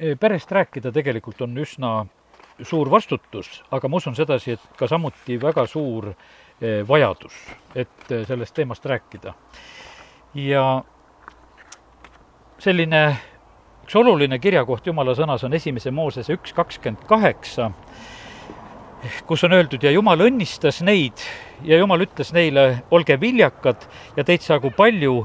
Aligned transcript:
eh, 0.00 0.16
perest 0.20 0.52
rääkida 0.52 0.92
tegelikult 0.92 1.42
on 1.46 1.56
üsna 1.60 2.06
suur 2.62 2.90
vastutus, 2.90 3.62
aga 3.70 3.88
ma 3.88 4.00
usun 4.00 4.16
sedasi, 4.16 4.56
et 4.56 4.78
ka 4.78 4.88
samuti 4.88 5.38
väga 5.40 5.66
suur 5.68 6.10
eh, 6.10 6.80
vajadus, 6.88 7.36
et 7.74 8.12
eh, 8.12 8.24
sellest 8.28 8.54
teemast 8.56 8.86
rääkida. 8.86 9.34
ja 10.34 10.82
selline 12.58 13.16
üks 13.84 13.96
oluline 13.98 14.38
kirjakoht 14.38 14.86
Jumala 14.86 15.16
sõnas 15.18 15.42
on 15.42 15.54
esimese 15.56 15.90
Moosese 15.90 16.36
üks 16.36 16.52
kakskümmend 16.54 17.02
kaheksa, 17.10 17.72
kus 19.26 19.42
on 19.44 19.56
öeldud 19.56 19.82
ja 19.82 19.90
Jumal 19.90 20.20
õnnistas 20.28 20.78
neid 20.86 21.24
ja 21.66 21.80
Jumal 21.80 22.04
ütles 22.04 22.30
neile, 22.36 22.84
olge 22.94 23.16
viljakad 23.20 23.88
ja 24.16 24.24
teid 24.24 24.44
saagu 24.44 24.70
palju, 24.76 25.24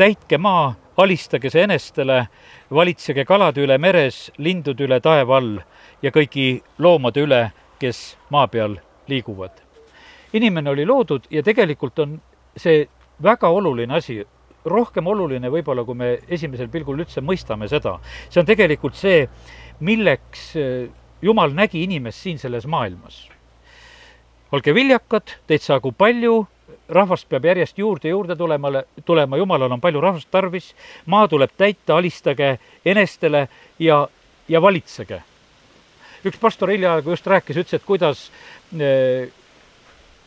täitke 0.00 0.38
maa, 0.40 0.72
alistage 0.96 1.50
see 1.52 1.66
enestele, 1.66 2.22
valitsege 2.72 3.26
kalade 3.28 3.60
üle 3.64 3.76
meres, 3.78 4.30
lindude 4.40 4.86
üle 4.86 4.96
taeva 5.04 5.36
all 5.36 5.58
ja 6.00 6.12
kõigi 6.14 6.62
loomade 6.80 7.24
üle, 7.26 7.40
kes 7.80 8.16
maa 8.32 8.46
peal 8.48 8.78
liiguvad. 9.10 9.52
inimene 10.32 10.70
oli 10.70 10.86
loodud 10.86 11.26
ja 11.30 11.42
tegelikult 11.42 11.98
on 11.98 12.20
see 12.56 12.86
väga 13.22 13.48
oluline 13.48 13.94
asi, 13.94 14.22
rohkem 14.64 15.06
oluline 15.06 15.50
võib-olla, 15.50 15.84
kui 15.84 15.94
me 15.94 16.18
esimesel 16.28 16.68
pilgul 16.68 17.00
üldse 17.00 17.20
mõistame 17.20 17.68
seda. 17.68 17.98
see 18.30 18.40
on 18.40 18.46
tegelikult 18.46 18.94
see, 18.94 19.28
milleks 19.80 20.56
eh, 20.56 20.88
Jumal 21.22 21.52
nägi 21.52 21.82
inimest 21.84 22.22
siin 22.22 22.38
selles 22.38 22.66
maailmas. 22.66 23.28
olge 24.52 24.74
viljakad, 24.74 25.36
teid 25.46 25.60
saagu 25.60 25.92
palju, 25.92 26.46
rahvast 26.90 27.28
peab 27.28 27.44
järjest 27.44 27.78
juurde, 27.78 28.08
juurde 28.08 28.36
tulema, 28.36 28.82
tulema, 29.04 29.36
Jumalal 29.36 29.72
on 29.72 29.80
palju 29.80 30.00
rahvast 30.00 30.30
tarvis, 30.30 30.74
maa 31.06 31.28
tuleb 31.28 31.50
täita, 31.56 31.96
alistage 31.96 32.58
enestele 32.84 33.48
ja, 33.78 34.06
ja 34.48 34.62
valitsege. 34.62 35.22
üks 36.24 36.38
pastor 36.40 36.68
hiljaaegu 36.68 37.10
just 37.10 37.26
rääkis, 37.26 37.56
ütles, 37.56 37.80
et 37.80 37.84
kuidas 37.86 38.30
eh, 38.78 39.30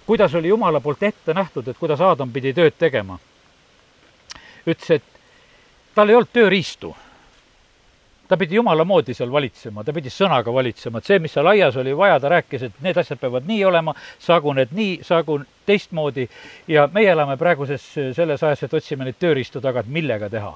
kuidas 0.06 0.36
oli 0.36 0.48
Jumala 0.48 0.80
poolt 0.80 1.04
ette 1.04 1.34
nähtud, 1.34 1.68
et 1.68 1.78
kuidas 1.78 2.02
Aadam 2.02 2.32
pidi 2.32 2.54
tööd 2.54 2.76
tegema. 2.80 3.20
ütles, 4.68 4.92
et 4.92 5.04
tal 5.96 6.10
ei 6.10 6.16
olnud 6.16 6.32
tööriistu. 6.34 6.96
Ta 8.34 8.38
pidi 8.38 8.56
Jumala 8.56 8.84
moodi 8.84 9.14
seal 9.14 9.30
valitsema, 9.30 9.84
ta 9.86 9.94
pidi 9.94 10.10
sõnaga 10.10 10.50
valitsema, 10.54 10.98
et 10.98 11.10
see, 11.10 11.20
mis 11.22 11.34
seal 11.36 11.46
aias 11.52 11.76
oli 11.78 11.92
vaja, 11.98 12.16
ta 12.20 12.32
rääkis, 12.34 12.64
et 12.66 12.80
need 12.82 12.98
asjad 12.98 13.20
peavad 13.22 13.46
nii 13.46 13.60
olema, 13.70 13.94
saagu 14.22 14.56
need 14.58 14.74
nii, 14.74 14.96
saagu 15.06 15.36
teistmoodi 15.70 16.26
ja 16.74 16.88
meie 16.94 17.12
elame 17.14 17.38
praeguses 17.38 17.86
selles 18.18 18.42
ajas, 18.42 18.66
et 18.66 18.74
otsime 18.74 19.06
neid 19.06 19.20
tööriistu 19.22 19.62
taga, 19.62 19.84
et 19.86 19.92
millega 20.00 20.32
teha. 20.34 20.50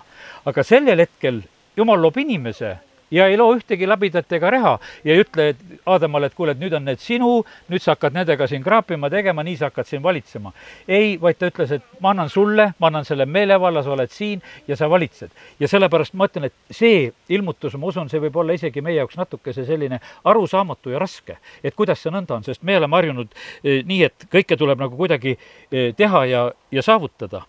aga 0.50 0.66
sellel 0.66 1.06
hetkel 1.06 1.44
Jumal 1.78 2.02
loob 2.02 2.18
inimese 2.18 2.72
ja 3.12 3.28
ei 3.28 3.38
loo 3.38 3.56
ühtegi 3.56 3.88
labidat 3.88 4.32
ega 4.34 4.50
reha 4.52 4.74
ja 5.04 5.14
ei 5.14 5.24
ütle 5.24 5.50
et 5.50 5.62
Aadamale, 5.88 6.28
et 6.28 6.36
kuule, 6.36 6.52
et 6.52 6.60
nüüd 6.60 6.74
on 6.76 6.84
need 6.86 7.00
sinu, 7.00 7.30
nüüd 7.72 7.84
sa 7.84 7.94
hakkad 7.96 8.16
nendega 8.16 8.48
siin 8.50 8.64
kraapima, 8.64 9.10
tegema, 9.12 9.44
nii 9.46 9.56
sa 9.60 9.70
hakkad 9.70 9.88
siin 9.88 10.04
valitsema. 10.04 10.52
ei, 10.88 11.16
vaid 11.22 11.40
ta 11.40 11.48
ütles, 11.52 11.72
et 11.78 12.02
ma 12.04 12.12
annan 12.12 12.30
sulle, 12.30 12.72
ma 12.80 12.90
annan 12.92 13.06
selle 13.08 13.26
meelevalla, 13.26 13.84
sa 13.84 13.94
oled 13.96 14.12
siin 14.12 14.42
ja 14.68 14.76
sa 14.76 14.90
valitsed. 14.90 15.32
ja 15.60 15.68
sellepärast 15.68 16.14
ma 16.14 16.28
ütlen, 16.28 16.50
et 16.50 16.76
see 16.76 17.12
ilmutus, 17.30 17.78
ma 17.80 17.88
usun, 17.88 18.10
see 18.10 18.22
võib 18.24 18.42
olla 18.42 18.58
isegi 18.58 18.82
meie 18.82 19.00
jaoks 19.00 19.18
natukese 19.18 19.66
selline 19.66 20.00
arusaamatu 20.26 20.92
ja 20.92 21.00
raske, 21.00 21.38
et 21.64 21.76
kuidas 21.76 22.04
see 22.04 22.12
nõnda 22.12 22.36
on, 22.36 22.44
sest 22.44 22.64
me 22.64 22.78
oleme 22.78 23.00
harjunud 23.00 23.32
eh, 23.64 23.84
nii, 23.88 24.04
et 24.04 24.28
kõike 24.32 24.58
tuleb 24.60 24.84
nagu 24.84 24.98
kuidagi 24.98 25.38
eh, 25.38 25.94
teha 25.96 26.26
ja, 26.26 26.44
ja 26.72 26.84
saavutada. 26.84 27.46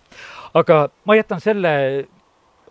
aga 0.55 0.89
ma 1.05 1.19
jätan 1.19 1.41
selle 1.41 2.07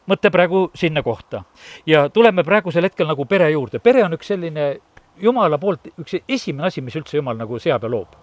mõte 0.08 0.32
praegu 0.32 0.70
sinna 0.76 1.04
kohta. 1.04 1.44
ja 1.86 2.10
tuleme 2.10 2.44
praegusel 2.44 2.84
hetkel 2.84 3.08
nagu 3.08 3.26
pere 3.26 3.52
juurde. 3.52 3.80
pere 3.80 4.04
on 4.04 4.14
üks 4.14 4.28
selline 4.28 4.78
jumala 5.18 5.58
poolt 5.58 5.92
üks 6.00 6.22
esimene 6.28 6.68
asi, 6.68 6.82
mis 6.82 6.96
üldse 6.96 7.18
jumal 7.18 7.38
nagu 7.38 7.60
seab 7.60 7.84
ja 7.84 7.90
loob. 7.90 8.16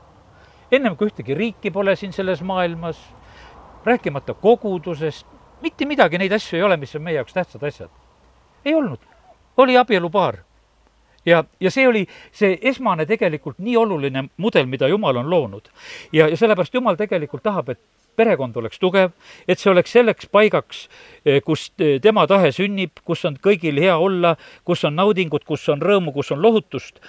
ennem 0.73 0.97
kui 0.97 1.09
ühtegi 1.09 1.35
riiki 1.35 1.71
pole 1.71 1.97
siin 1.97 2.13
selles 2.13 2.43
maailmas, 2.43 2.99
rääkimata 3.85 4.35
kogudusest, 4.35 5.27
mitte 5.63 5.87
midagi, 5.87 6.19
neid 6.19 6.33
asju 6.33 6.59
ei 6.59 6.63
ole, 6.63 6.77
mis 6.77 6.95
on 6.97 7.03
meie 7.03 7.17
jaoks 7.17 7.33
tähtsad 7.33 7.63
asjad. 7.63 7.91
ei 8.65 8.75
olnud. 8.75 8.99
oli 9.57 9.77
abielupaar. 9.77 10.39
ja, 11.27 11.45
ja 11.61 11.71
see 11.71 11.89
oli 11.89 12.07
see 12.33 12.59
esmane 12.63 13.07
tegelikult 13.07 13.59
nii 13.59 13.77
oluline 13.77 14.29
mudel, 14.37 14.67
mida 14.67 14.89
Jumal 14.89 15.17
on 15.17 15.31
loonud. 15.31 15.69
ja, 16.13 16.29
ja 16.29 16.37
sellepärast 16.37 16.75
Jumal 16.75 16.97
tegelikult 16.97 17.43
tahab, 17.43 17.69
et 17.69 17.81
perekond 18.17 18.57
oleks 18.57 18.81
tugev, 18.83 19.13
et 19.49 19.61
see 19.61 19.71
oleks 19.73 19.95
selleks 19.97 20.31
paigaks, 20.33 20.89
eh, 21.25 21.41
kus 21.45 21.71
eh, 21.79 22.01
tema 22.03 22.27
tahe 22.31 22.53
sünnib, 22.55 23.03
kus 23.05 23.25
on 23.29 23.39
kõigil 23.43 23.81
hea 23.83 23.97
olla, 23.99 24.35
kus 24.65 24.85
on 24.85 24.97
naudingut, 24.97 25.45
kus 25.45 25.69
on 25.73 25.83
rõõmu, 25.83 26.15
kus 26.15 26.33
on 26.35 26.43
lohutust. 26.43 27.01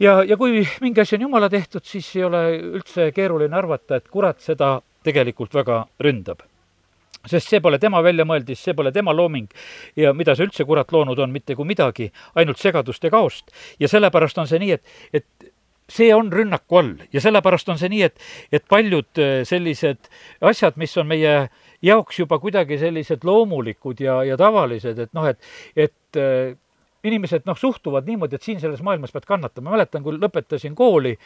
ja, 0.00 0.22
ja 0.24 0.36
kui 0.36 0.66
mingi 0.80 1.00
asi 1.00 1.16
on 1.16 1.28
jumala 1.28 1.50
tehtud, 1.50 1.84
siis 1.84 2.14
ei 2.16 2.24
ole 2.24 2.46
üldse 2.78 3.12
keeruline 3.14 3.56
arvata, 3.56 3.96
et 3.96 4.08
kurat 4.08 4.40
seda 4.40 4.80
tegelikult 5.02 5.54
väga 5.54 5.84
ründab 6.00 6.42
sest 7.26 7.52
see 7.52 7.60
pole 7.62 7.78
tema 7.78 8.02
väljamõeldis, 8.02 8.60
see 8.64 8.74
pole 8.74 8.92
tema 8.94 9.14
looming 9.14 9.50
ja 9.98 10.12
mida 10.16 10.34
see 10.34 10.48
üldse 10.48 10.66
kurat 10.66 10.92
loonud 10.92 11.18
on, 11.22 11.30
mitte 11.30 11.54
kui 11.54 11.68
midagi, 11.68 12.08
ainult 12.34 12.58
segadust 12.58 13.04
ja 13.04 13.10
kaost. 13.14 13.52
ja 13.78 13.88
sellepärast 13.88 14.38
on 14.42 14.50
see 14.50 14.58
nii, 14.62 14.78
et, 14.78 14.96
et 15.12 15.51
see 15.90 16.12
on 16.14 16.32
rünnaku 16.32 16.78
all 16.78 16.94
ja 17.12 17.20
sellepärast 17.20 17.68
on 17.72 17.80
see 17.80 17.90
nii, 17.92 18.02
et, 18.08 18.18
et 18.52 18.64
paljud 18.70 19.22
äh, 19.22 19.42
sellised 19.48 20.10
asjad, 20.40 20.78
mis 20.80 20.96
on 21.00 21.08
meie 21.10 21.36
jaoks 21.82 22.22
juba 22.22 22.38
kuidagi 22.42 22.78
sellised 22.80 23.24
loomulikud 23.26 24.00
ja, 24.00 24.22
ja 24.26 24.38
tavalised, 24.40 24.98
et 24.98 25.12
noh, 25.16 25.26
et, 25.28 25.40
et 25.76 26.20
äh, 26.20 26.54
inimesed 27.04 27.46
noh, 27.48 27.58
suhtuvad 27.58 28.06
niimoodi, 28.06 28.38
et 28.38 28.46
siin 28.46 28.60
selles 28.62 28.82
maailmas 28.86 29.12
pead 29.14 29.26
kannatama, 29.26 29.70
ma 29.70 29.76
mäletan, 29.76 30.04
kui 30.04 30.14
lõpetasin 30.14 30.76
kooli, 30.78 31.16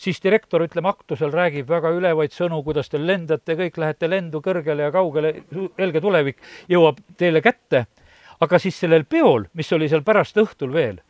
siis 0.00 0.20
direktor, 0.24 0.64
ütleme, 0.66 0.92
aktusel 0.92 1.32
räägib 1.32 1.70
väga 1.72 1.92
ülevaid 1.96 2.34
sõnu, 2.36 2.60
kuidas 2.66 2.92
te 2.92 3.00
lendate, 3.00 3.56
kõik 3.58 3.80
lähete 3.80 4.10
lendu 4.10 4.42
kõrgele 4.44 4.88
ja 4.88 4.92
kaugele, 4.92 5.34
helge 5.80 6.04
tulevik 6.04 6.42
jõuab 6.68 7.00
teile 7.16 7.40
kätte, 7.44 7.86
aga 8.44 8.60
siis 8.60 8.76
sellel 8.84 9.06
peol, 9.08 9.48
mis 9.56 9.72
oli 9.72 9.88
seal 9.88 10.04
pärast 10.04 10.36
õhtul 10.42 10.76
veel 10.76 11.00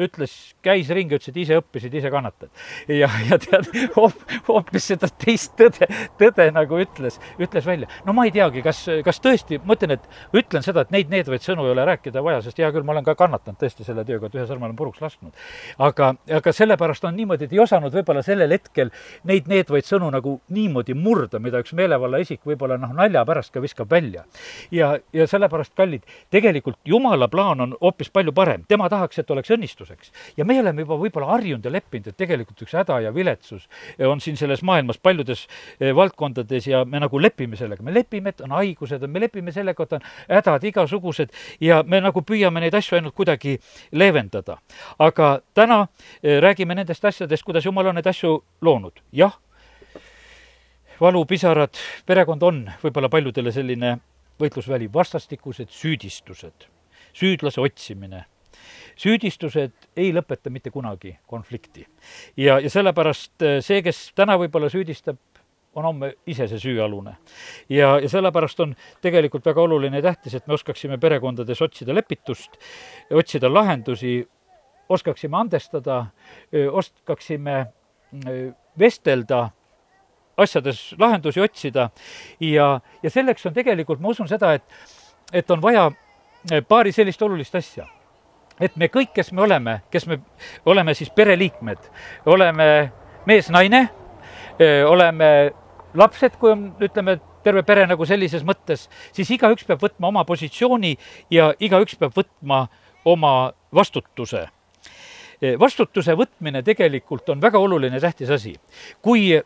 ütles, 0.00 0.34
käis 0.64 0.90
ringi, 0.94 1.16
ütles, 1.18 1.30
et 1.32 1.40
ise 1.42 1.58
õppisid, 1.60 1.94
ise 2.00 2.10
kannatad. 2.12 2.50
ja, 2.88 3.08
ja 3.28 3.38
tead, 3.40 3.68
hoopis 4.48 4.88
seda 4.92 5.10
teist 5.20 5.54
tõde, 5.58 5.88
tõde 6.20 6.48
nagu 6.54 6.80
ütles, 6.80 7.18
ütles 7.40 7.66
välja. 7.66 7.88
no 8.06 8.14
ma 8.16 8.26
ei 8.28 8.34
teagi, 8.34 8.62
kas, 8.64 8.82
kas 9.06 9.20
tõesti, 9.22 9.60
ma 9.64 9.76
ütlen, 9.76 9.96
et 9.96 10.36
ütlen 10.36 10.64
seda, 10.66 10.84
et 10.84 10.94
neid 10.94 11.12
needvaid 11.12 11.44
sõnu 11.44 11.66
ei 11.66 11.74
ole 11.74 11.84
rääkida 11.88 12.22
vaja, 12.24 12.42
sest 12.44 12.60
hea 12.62 12.70
küll, 12.74 12.86
ma 12.86 12.96
olen 12.96 13.06
ka 13.06 13.16
kannatanud 13.18 13.60
tõesti 13.60 13.86
selle 13.86 14.04
tööga, 14.08 14.30
et 14.30 14.38
ühe 14.38 14.46
sõrme 14.48 14.68
olen 14.68 14.78
puruks 14.78 15.02
lasknud. 15.04 15.32
aga, 15.78 16.12
aga 16.40 16.54
sellepärast 16.56 17.04
on 17.08 17.16
niimoodi, 17.18 17.48
et 17.48 17.54
ei 17.56 17.62
osanud 17.62 17.94
võib-olla 17.94 18.24
sellel 18.26 18.52
hetkel 18.56 18.92
neid 19.28 19.50
needvaid 19.50 19.86
sõnu 19.86 20.10
nagu 20.12 20.38
niimoodi 20.48 20.94
murda, 20.94 21.40
mida 21.42 21.60
üks 21.62 21.74
meelevalla 21.76 22.20
isik 22.22 22.44
võib-olla 22.46 22.78
noh, 22.80 22.94
nalja 22.96 23.24
pärast 23.28 23.52
ka 23.54 23.62
viskab 23.62 23.90
välja. 23.90 24.24
ja, 24.70 24.96
ja 25.12 25.26
sellepärast, 25.30 25.74
kallid, 25.76 26.06
tegelikult 26.30 26.78
jumala 26.84 27.28
plaan 27.28 27.60
on 27.66 27.76
hoopis 27.80 28.10
palju 28.10 28.32
parem, 28.32 28.64
tema 28.68 28.88
tahaks, 28.88 29.18
et 29.18 29.30
oleks 29.30 29.50
õnnistus 29.50 29.89
viletsuseks. 29.90 30.12
ja 30.36 30.44
me 30.44 30.60
oleme 30.60 30.82
juba 30.82 30.96
võib-olla 30.96 31.26
harjunud 31.34 31.64
ja 31.64 31.72
leppinud, 31.72 32.06
et 32.08 32.16
tegelikult 32.16 32.62
üks 32.62 32.74
häda 32.74 33.00
ja 33.00 33.12
viletsus 33.14 33.68
on 34.06 34.20
siin 34.20 34.36
selles 34.36 34.62
maailmas 34.62 34.98
paljudes 34.98 35.46
eh, 35.80 35.94
valdkondades 35.94 36.66
ja 36.66 36.84
me 36.84 37.00
nagu 37.00 37.20
lepime 37.20 37.56
sellega, 37.56 37.82
me 37.82 37.94
lepime, 37.94 38.30
et 38.30 38.40
on 38.40 38.50
haigused, 38.50 39.06
me 39.06 39.20
lepime 39.20 39.52
sellega, 39.52 39.82
et 39.82 39.92
on 39.92 40.06
hädad 40.28 40.64
igasugused 40.64 41.30
ja 41.60 41.82
me 41.82 42.00
nagu 42.00 42.22
püüame 42.22 42.60
neid 42.60 42.74
asju 42.74 42.98
ainult 42.98 43.14
kuidagi 43.14 43.58
leevendada. 43.92 44.58
aga 44.98 45.40
täna 45.54 45.86
eh, 46.22 46.40
räägime 46.40 46.74
nendest 46.74 47.04
asjadest, 47.04 47.44
kuidas 47.44 47.64
Jumal 47.64 47.86
on 47.86 47.94
neid 47.98 48.06
asju 48.06 48.42
loonud, 48.62 49.00
jah, 49.12 49.38
valupisarad, 51.00 51.76
perekond 52.06 52.42
on 52.42 52.66
võib-olla 52.82 53.08
paljudele 53.08 53.52
selline 53.52 53.98
võitlusväli, 54.40 54.88
vastastikused 54.92 55.68
süüdistused, 55.72 56.68
süüdlase 57.12 57.60
otsimine 57.60 58.24
süüdistused 59.00 59.88
ei 59.96 60.12
lõpeta 60.14 60.50
mitte 60.52 60.70
kunagi 60.70 61.16
konflikti. 61.26 61.86
ja, 62.36 62.58
ja 62.60 62.70
sellepärast 62.70 63.42
eh, 63.42 63.58
see, 63.64 63.82
kes 63.82 64.10
täna 64.14 64.36
võib-olla 64.40 64.70
süüdistab, 64.72 65.18
on 65.74 65.86
homme 65.86 66.14
ise 66.26 66.48
see 66.50 66.58
süüalune. 66.58 67.16
ja, 67.68 67.94
ja 68.02 68.08
sellepärast 68.08 68.60
on 68.60 68.74
tegelikult 69.00 69.46
väga 69.46 69.62
oluline 69.62 70.02
ja 70.02 70.10
tähtis, 70.10 70.34
et 70.34 70.46
me 70.46 70.54
oskaksime 70.54 70.98
perekondades 70.98 71.62
otsida 71.62 71.94
lepitust, 71.94 72.58
otsida 73.10 73.52
lahendusi, 73.52 74.18
oskaksime 74.88 75.36
andestada, 75.38 76.04
oskaksime 76.72 77.66
vestelda 78.78 79.50
asjades 80.36 80.80
lahendusi 80.98 81.40
otsida 81.40 81.90
ja, 82.40 82.80
ja 83.02 83.10
selleks 83.10 83.46
on 83.46 83.54
tegelikult, 83.54 84.00
ma 84.00 84.10
usun 84.10 84.28
seda, 84.28 84.54
et, 84.58 84.64
et 85.32 85.50
on 85.50 85.62
vaja 85.62 85.86
paari 86.68 86.92
sellist 86.92 87.22
olulist 87.22 87.54
asja 87.54 87.86
et 88.60 88.76
me 88.76 88.90
kõik, 88.92 89.14
kes 89.16 89.32
me 89.32 89.42
oleme, 89.42 89.80
kes 89.90 90.06
me 90.06 90.20
oleme 90.68 90.94
siis 90.94 91.10
pereliikmed, 91.14 91.90
oleme 92.26 92.68
mees-naine, 93.28 93.86
oleme 94.86 95.30
lapsed, 95.94 96.36
kui 96.40 96.52
on, 96.52 96.70
ütleme, 96.82 97.18
terve 97.44 97.62
pere 97.64 97.86
nagu 97.88 98.04
sellises 98.06 98.44
mõttes, 98.46 98.86
siis 99.16 99.30
igaüks 99.36 99.64
peab 99.68 99.80
võtma 99.82 100.10
oma 100.12 100.24
positsiooni 100.28 100.96
ja 101.32 101.50
igaüks 101.60 101.96
peab 102.00 102.16
võtma 102.16 102.66
oma 103.08 103.34
vastutuse 103.74 104.46
vastutuse 105.60 106.14
võtmine 106.16 106.62
tegelikult 106.64 107.28
on 107.32 107.40
väga 107.40 107.58
oluline, 107.58 108.00
tähtis 108.00 108.30
asi. 108.30 108.54
kui, 109.02 109.40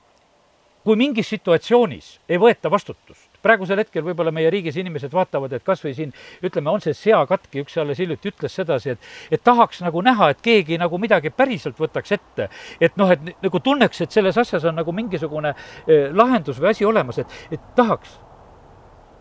kui 0.84 0.96
mingis 0.96 1.28
situatsioonis 1.28 2.18
ei 2.28 2.38
võeta 2.38 2.70
vastutust, 2.70 3.33
praegusel 3.44 3.82
hetkel 3.82 4.04
võib-olla 4.06 4.32
meie 4.34 4.50
riigis 4.52 4.78
inimesed 4.80 5.12
vaatavad, 5.14 5.52
et 5.52 5.64
kas 5.66 5.84
või 5.84 5.94
siin 5.96 6.12
ütleme, 6.44 6.72
on 6.72 6.82
see 6.84 6.96
seakatki, 6.96 7.64
üks 7.64 7.78
alles 7.80 8.00
hiljuti 8.02 8.32
ütles 8.32 8.56
sedasi, 8.60 8.94
et 8.96 9.38
et 9.38 9.44
tahaks 9.44 9.82
nagu 9.84 10.02
näha, 10.04 10.30
et 10.32 10.42
keegi 10.44 10.78
nagu 10.80 10.98
midagi 11.00 11.32
päriselt 11.34 11.78
võtaks 11.80 12.16
ette. 12.16 12.48
et 12.80 12.96
noh, 13.00 13.10
et 13.10 13.34
nagu 13.42 13.60
tunneks, 13.60 14.00
et 14.00 14.12
selles 14.12 14.38
asjas 14.38 14.64
on 14.64 14.76
nagu 14.80 14.92
mingisugune 14.92 15.54
eh, 15.54 16.10
lahendus 16.12 16.60
või 16.60 16.72
asi 16.72 16.84
olemas, 16.84 17.18
et, 17.18 17.40
et 17.50 17.72
tahaks. 17.76 18.18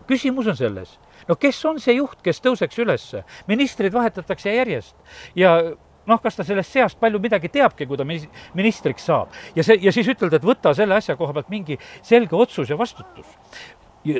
küsimus 0.08 0.46
on 0.46 0.56
selles, 0.56 0.98
no 1.28 1.36
kes 1.36 1.64
on 1.64 1.80
see 1.80 1.96
juht, 1.96 2.20
kes 2.22 2.40
tõuseks 2.44 2.78
ülesse? 2.78 3.24
ministrid 3.48 3.92
vahetatakse 3.92 4.54
järjest 4.54 4.96
ja 5.34 5.58
noh, 6.06 6.20
kas 6.22 6.36
ta 6.36 6.44
sellest 6.46 6.72
seast 6.74 7.00
palju 7.00 7.20
midagi 7.22 7.50
teabki, 7.52 7.86
kui 7.88 7.98
ta 8.00 8.06
ministriks 8.06 9.06
saab. 9.08 9.32
ja 9.56 9.64
see, 9.66 9.78
ja 9.82 9.92
siis 9.94 10.08
ütelda, 10.12 10.38
et 10.38 10.46
võta 10.46 10.74
selle 10.76 10.96
asja 10.98 11.16
koha 11.16 11.32
pealt 11.36 11.50
mingi 11.52 11.78
selge 12.02 12.36
otsus 12.36 12.70
ja 12.70 12.78
vastutus 12.78 13.38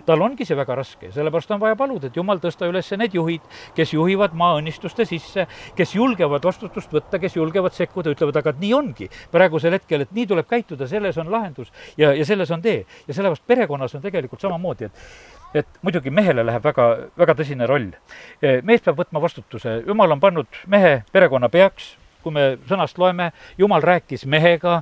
tal 0.07 0.23
ongi 0.25 0.47
see 0.49 0.57
väga 0.57 0.77
raske, 0.79 1.11
sellepärast 1.13 1.53
on 1.55 1.61
vaja 1.61 1.77
paluda, 1.77 2.09
et 2.09 2.17
jumal 2.17 2.41
tõsta 2.43 2.69
üles 2.71 2.89
need 2.99 3.15
juhid, 3.17 3.45
kes 3.77 3.93
juhivad 3.95 4.37
maaõnnistuste 4.39 5.07
sisse, 5.09 5.47
kes 5.77 5.95
julgevad 5.95 6.45
vastutust 6.45 6.93
võtta, 6.95 7.21
kes 7.21 7.37
julgevad 7.37 7.77
sekkuda, 7.77 8.15
ütlevad, 8.15 8.41
aga 8.41 8.55
nii 8.61 8.73
ongi 8.77 9.11
praegusel 9.33 9.77
hetkel, 9.77 10.07
et 10.07 10.13
nii 10.17 10.27
tuleb 10.31 10.49
käituda, 10.51 10.89
selles 10.91 11.19
on 11.21 11.31
lahendus 11.33 11.73
ja, 12.01 12.15
ja 12.17 12.25
selles 12.25 12.51
on 12.55 12.63
tee. 12.65 12.85
ja 13.09 13.15
sellepärast 13.15 13.47
perekonnas 13.47 13.95
on 13.95 14.05
tegelikult 14.05 14.41
samamoodi, 14.41 14.91
et 14.91 15.43
et 15.55 15.77
muidugi 15.87 16.11
mehele 16.11 16.43
läheb 16.43 16.65
väga, 16.65 16.87
väga 17.19 17.35
tõsine 17.39 17.67
roll. 17.71 17.93
mees 18.43 18.83
peab 18.83 18.99
võtma 18.99 19.21
vastutuse, 19.23 19.83
jumal 19.87 20.11
on 20.11 20.21
pannud 20.21 20.63
mehe 20.67 21.05
perekonna 21.13 21.49
peaks, 21.49 21.95
kui 22.25 22.33
me 22.33 22.47
sõnast 22.69 22.99
loeme, 22.99 23.31
jumal 23.59 23.85
rääkis 23.85 24.27
mehega, 24.27 24.81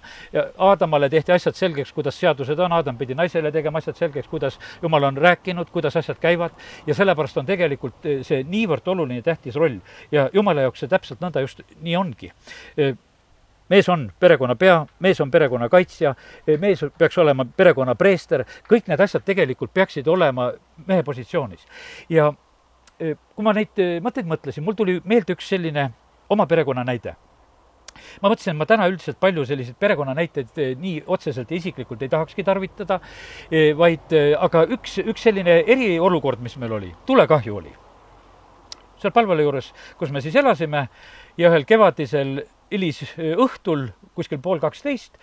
Aadamale 0.59 1.11
tehti 1.11 1.33
asjad 1.35 1.59
selgeks, 1.59 1.93
kuidas 1.93 2.19
seadused 2.21 2.59
on, 2.59 2.73
Aadam 2.73 2.99
pidi 2.99 3.17
naisele 3.19 3.53
tegema 3.53 3.83
asjad 3.83 3.99
selgeks, 3.99 4.29
kuidas 4.31 4.59
jumal 4.83 5.11
on 5.11 5.17
rääkinud, 5.17 5.71
kuidas 5.75 5.97
asjad 5.97 6.21
käivad 6.23 6.50
ja 6.87 6.94
sellepärast 6.94 7.39
on 7.39 7.47
tegelikult 7.47 8.06
eh, 8.06 8.21
see 8.27 8.43
niivõrd 8.49 8.87
oluline, 8.94 9.23
tähtis 9.23 9.56
roll. 9.56 9.81
ja 10.12 10.29
jumala 10.33 10.67
jaoks 10.67 10.85
see 10.85 10.91
täpselt 10.91 11.23
nõnda 11.23 11.43
just 11.44 11.62
nii 11.81 11.97
ongi 11.97 12.31
eh, 12.77 12.94
mees 13.73 13.88
on 13.88 14.11
perekonna 14.21 14.56
pea, 14.59 14.83
mees 15.00 15.21
on 15.21 15.31
perekonna 15.31 15.69
kaitsja, 15.73 16.15
eh, 16.47 16.59
mees 16.61 16.85
peaks 16.99 17.19
olema 17.19 17.47
perekonna 17.56 17.95
preester, 17.95 18.45
kõik 18.69 18.88
need 18.91 19.00
asjad 19.00 19.25
tegelikult 19.27 19.75
peaksid 19.75 20.09
olema 20.09 20.53
mehe 20.87 21.03
positsioonis. 21.03 21.67
ja 22.09 22.33
kui 23.03 23.43
ma 23.43 23.50
neid 23.56 23.81
mõtteid 24.05 24.29
mõtlesin, 24.31 24.62
mul 24.62 24.77
tuli 24.79 25.00
meelde 25.05 25.35
üks 25.35 25.49
selline 25.50 25.88
oma 26.31 26.47
perekonna 26.47 26.85
näide 26.87 27.17
ma 28.22 28.31
mõtlesin, 28.32 28.54
et 28.54 28.60
ma 28.60 28.69
täna 28.69 28.88
üldiselt 28.90 29.19
palju 29.22 29.44
selliseid 29.49 29.78
perekonnanäiteid 29.81 30.58
eh, 30.62 30.75
nii 30.81 31.02
otseselt 31.06 31.50
ja 31.50 31.58
isiklikult 31.58 32.02
ei 32.02 32.12
tahakski 32.12 32.44
tarvitada, 32.46 33.00
eh, 33.50 33.72
vaid 33.78 34.14
eh, 34.16 34.32
aga 34.38 34.64
üks, 34.76 34.99
üks 35.04 35.28
selline 35.28 35.62
eriolukord, 35.66 36.43
mis 36.44 36.56
meil 36.60 36.78
oli, 36.78 36.93
tulekahju 37.06 37.56
oli. 37.62 37.75
seal 39.02 39.12
Palvela 39.14 39.43
juures, 39.43 39.72
kus 39.99 40.12
me 40.14 40.20
siis 40.22 40.37
elasime 40.38 40.87
ja 41.37 41.49
ühel 41.50 41.64
kevadisel 41.66 42.37
hilisõhtul, 42.72 43.88
kuskil 44.14 44.38
pool 44.43 44.60
kaksteist, 44.62 45.19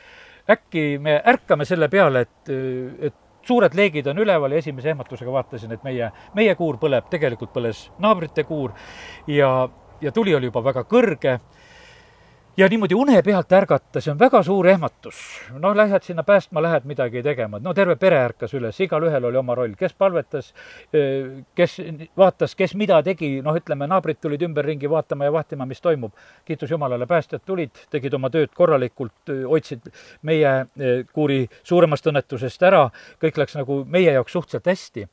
äkki 0.50 0.98
me 1.02 1.16
ärkame 1.26 1.66
selle 1.66 1.88
peale, 1.90 2.26
et, 2.28 2.52
et 3.08 3.16
suured 3.48 3.76
leegid 3.78 4.08
on 4.12 4.20
üleval 4.22 4.54
ja 4.54 4.62
esimese 4.62 4.92
ehmatusega 4.94 5.32
vaatasin, 5.34 5.74
et 5.74 5.86
meie, 5.86 6.12
meie 6.38 6.56
kuur 6.60 6.80
põleb, 6.82 7.08
tegelikult 7.12 7.54
põles 7.56 7.88
naabrite 8.04 8.46
kuur 8.48 8.74
ja, 9.28 9.52
ja 10.02 10.14
tuli 10.16 10.36
oli 10.36 10.52
juba 10.52 10.64
väga 10.66 10.86
kõrge 10.90 11.40
ja 12.58 12.68
niimoodi 12.70 12.96
une 12.96 13.22
pealt 13.24 13.52
ärgata, 13.52 14.02
see 14.02 14.12
on 14.12 14.20
väga 14.20 14.42
suur 14.44 14.68
ehmatus. 14.68 15.18
noh, 15.60 15.76
lähed 15.76 16.04
sinna 16.04 16.24
päästma, 16.24 16.62
lähed 16.62 16.86
midagi 16.90 17.24
tegema, 17.24 17.60
no 17.60 17.74
terve 17.74 17.96
pere 17.96 18.20
ärkas 18.26 18.54
üles, 18.58 18.80
igalühel 18.84 19.30
oli 19.30 19.38
oma 19.38 19.56
roll, 19.56 19.76
kes 19.80 19.94
palvetas, 19.94 20.54
kes 21.56 21.78
vaatas, 22.18 22.56
kes 22.56 22.76
mida 22.76 23.02
tegi, 23.04 23.40
noh, 23.46 23.56
ütleme, 23.56 23.88
naabrid 23.88 24.20
tulid 24.22 24.44
ümberringi 24.48 24.90
vaatama 24.90 25.30
ja 25.30 25.34
vahtima, 25.34 25.66
mis 25.70 25.82
toimub. 25.82 26.14
kiitus 26.46 26.72
Jumalale, 26.72 27.08
päästjad 27.08 27.46
tulid, 27.46 27.86
tegid 27.90 28.14
oma 28.14 28.30
tööd 28.30 28.54
korralikult, 28.56 29.34
hoidsid 29.48 29.92
meie 30.22 30.54
kuuri 31.14 31.46
suuremast 31.64 32.12
õnnetusest 32.12 32.68
ära, 32.68 32.90
kõik 33.22 33.40
läks 33.44 33.56
nagu 33.56 33.84
meie 33.86 34.12
jaoks 34.18 34.36
suhteliselt 34.36 34.68
hästi. 34.74 35.08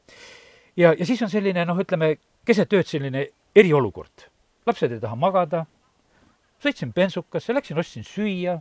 ja, 0.77 0.95
ja 0.99 1.07
siis 1.07 1.23
on 1.23 1.31
selline, 1.31 1.65
noh, 1.65 1.79
ütleme, 1.79 2.17
keset 2.45 2.73
ööd 2.73 2.87
selline 2.87 3.29
eriolukord. 3.55 4.31
lapsed 4.67 4.93
ei 4.93 5.01
taha 5.01 5.15
magada 5.15 5.67
sõitsin 6.63 6.93
bensukasse, 6.95 7.55
läksin 7.55 7.79
ostsin 7.79 8.05
süüa, 8.05 8.59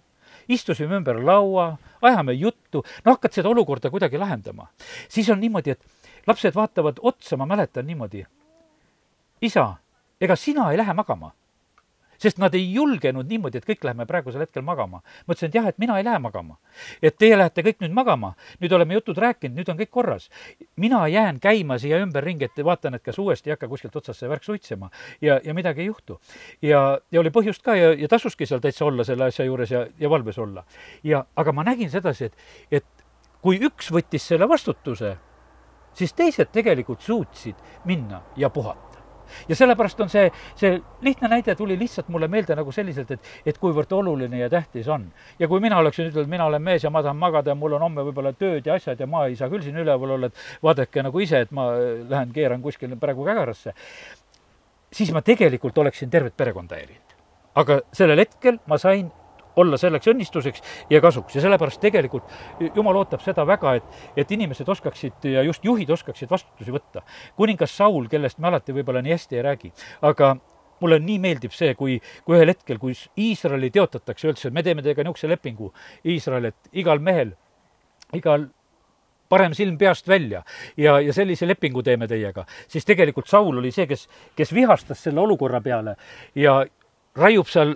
istusime 0.47 1.00
ümber 1.00 1.19
laua, 1.24 1.77
ajame 2.01 2.33
juttu, 2.33 2.83
no 3.06 3.15
hakkad 3.15 3.33
seda 3.33 3.50
olukorda 3.50 3.89
kuidagi 3.89 4.18
lahendama. 4.18 4.68
siis 5.09 5.30
on 5.30 5.39
niimoodi, 5.39 5.71
et 5.71 6.27
lapsed 6.27 6.56
vaatavad 6.56 7.00
otsa, 7.01 7.38
ma 7.38 7.45
mäletan 7.45 7.88
niimoodi, 7.88 8.25
isa, 9.42 9.75
ega 10.21 10.36
sina 10.36 10.71
ei 10.71 10.77
lähe 10.77 10.94
magama 10.94 11.31
sest 12.21 12.39
nad 12.41 12.53
ei 12.56 12.65
julgenud 12.73 13.27
niimoodi, 13.29 13.59
et 13.59 13.67
kõik 13.67 13.83
läheme 13.88 14.06
praegusel 14.09 14.45
hetkel 14.45 14.63
magama. 14.65 15.01
ma 15.27 15.33
ütlesin, 15.33 15.50
et 15.50 15.56
jah, 15.56 15.67
et 15.67 15.77
mina 15.77 15.97
ei 15.97 16.06
lähe 16.06 16.19
magama. 16.19 16.57
et 17.01 17.17
teie 17.17 17.38
lähete 17.38 17.62
kõik 17.62 17.81
nüüd 17.81 17.94
magama, 17.94 18.33
nüüd 18.62 18.71
oleme 18.71 18.94
jutud 18.94 19.17
rääkinud, 19.17 19.56
nüüd 19.57 19.69
on 19.69 19.77
kõik 19.77 19.91
korras. 19.91 20.29
mina 20.75 21.07
jään 21.07 21.39
käima 21.39 21.77
siia 21.79 22.00
ümberringi, 22.03 22.45
et 22.45 22.63
vaatan, 22.65 22.95
et 22.95 23.03
kas 23.03 23.19
uuesti 23.19 23.50
ei 23.50 23.56
hakka 23.56 23.67
kuskilt 23.67 23.95
otsast 23.95 24.19
see 24.19 24.29
värk 24.29 24.44
suitsema 24.44 24.89
ja, 25.21 25.39
ja 25.44 25.53
midagi 25.53 25.81
ei 25.81 25.88
juhtu. 25.88 26.19
ja, 26.62 27.00
ja 27.12 27.19
oli 27.19 27.29
põhjust 27.29 27.63
ka 27.63 27.75
ja, 27.75 27.94
ja 27.94 28.07
tasuski 28.07 28.45
seal 28.45 28.59
täitsa 28.59 28.85
olla 28.85 29.03
selle 29.03 29.25
asja 29.25 29.45
juures 29.45 29.71
ja, 29.71 29.85
ja 30.00 30.09
valves 30.09 30.39
olla. 30.39 30.65
ja, 31.03 31.25
aga 31.35 31.51
ma 31.51 31.63
nägin 31.63 31.89
sedasi, 31.89 32.25
et, 32.25 32.35
et 32.71 32.85
kui 33.41 33.59
üks 33.62 33.91
võttis 33.94 34.25
selle 34.25 34.47
vastutuse, 34.50 35.15
siis 35.94 36.13
teised 36.13 36.50
tegelikult 36.51 37.01
suutsid 37.01 37.56
minna 37.85 38.21
ja 38.38 38.50
puhata 38.50 38.94
ja 39.50 39.56
sellepärast 39.56 40.01
on 40.06 40.12
see, 40.12 40.30
see 40.60 40.75
lihtne 41.06 41.30
näide 41.31 41.56
tuli 41.56 41.77
lihtsalt 41.80 42.10
mulle 42.13 42.27
meelde 42.31 42.56
nagu 42.56 42.72
selliselt, 42.75 43.12
et, 43.12 43.31
et 43.45 43.57
kuivõrd 43.62 43.92
oluline 43.95 44.39
ja 44.39 44.50
tähtis 44.50 44.88
on. 44.92 45.07
ja 45.39 45.48
kui 45.48 45.63
mina 45.63 45.77
oleksin 45.81 46.10
ütelnud, 46.10 46.30
mina 46.31 46.45
olen 46.45 46.62
mees 46.62 46.83
ja 46.83 46.89
ma 46.94 47.04
tahan 47.04 47.18
magada 47.18 47.54
ja 47.54 47.56
mul 47.60 47.77
on 47.77 47.88
homme 47.88 48.06
võib-olla 48.10 48.33
tööd 48.33 48.66
ja 48.66 48.77
asjad 48.80 49.00
ja 49.00 49.07
ma 49.07 49.25
ei 49.30 49.36
saa 49.39 49.50
küll 49.50 49.66
siin 49.66 49.77
üleval 49.81 50.18
olla, 50.18 50.31
et 50.31 50.63
vaadake 50.63 51.04
nagu 51.04 51.19
ise, 51.19 51.45
et 51.45 51.51
ma 51.56 51.72
lähen 52.10 52.31
keeran 52.36 52.62
kuskil 52.62 52.95
praegu 53.00 53.25
kägarasse, 53.25 53.75
siis 54.94 55.12
ma 55.13 55.22
tegelikult 55.25 55.77
oleksin 55.77 56.10
tervet 56.10 56.38
perekonda 56.38 56.80
häirinud. 56.80 57.16
aga 57.56 57.80
sellel 57.94 58.19
hetkel 58.19 58.60
ma 58.67 58.77
sain 58.77 59.12
olla 59.62 59.77
selleks 59.77 60.09
õnnistuseks 60.12 60.63
ja 60.89 61.01
kasuks 61.01 61.35
ja 61.35 61.43
sellepärast 61.45 61.81
tegelikult 61.83 62.29
jumal 62.75 63.01
ootab 63.01 63.24
seda 63.25 63.45
väga, 63.47 63.75
et, 63.79 64.01
et 64.17 64.31
inimesed 64.31 64.69
oskaksid 64.69 65.29
ja 65.31 65.45
just 65.45 65.65
juhid 65.65 65.89
oskaksid 65.89 66.31
vastutusi 66.31 66.74
võtta. 66.75 67.05
kuningas 67.35 67.77
Saul, 67.77 68.09
kellest 68.12 68.39
me 68.39 68.51
alati 68.51 68.75
võib-olla 68.75 69.03
nii 69.05 69.15
hästi 69.15 69.39
ei 69.39 69.45
räägi, 69.45 69.71
aga 70.01 70.35
mulle 70.81 71.00
nii 71.00 71.19
meeldib 71.24 71.55
see, 71.55 71.74
kui, 71.79 71.97
kui 72.25 72.38
ühel 72.38 72.51
hetkel, 72.51 72.79
kui 72.81 72.93
Iisraeli 73.17 73.71
teotatakse, 73.71 74.29
et 74.29 74.53
me 74.53 74.63
teeme 74.63 74.83
teiega 74.83 75.05
niisuguse 75.05 75.29
lepingu, 75.31 75.71
Iisrael, 76.05 76.51
et 76.51 76.77
igal 76.83 77.00
mehel, 77.03 77.33
igal 78.15 78.50
parem 79.29 79.55
silm 79.57 79.77
peast 79.77 80.07
välja 80.07 80.43
ja, 80.77 81.00
ja 81.01 81.13
sellise 81.13 81.47
lepingu 81.47 81.83
teeme 81.83 82.07
teiega, 82.07 82.45
siis 82.67 82.85
tegelikult 82.85 83.31
Saul 83.31 83.57
oli 83.57 83.71
see, 83.74 83.88
kes, 83.89 84.07
kes 84.35 84.53
vihastas 84.53 85.01
selle 85.07 85.24
olukorra 85.24 85.62
peale 85.65 85.95
ja 86.35 86.59
raiub 87.15 87.50
seal 87.50 87.75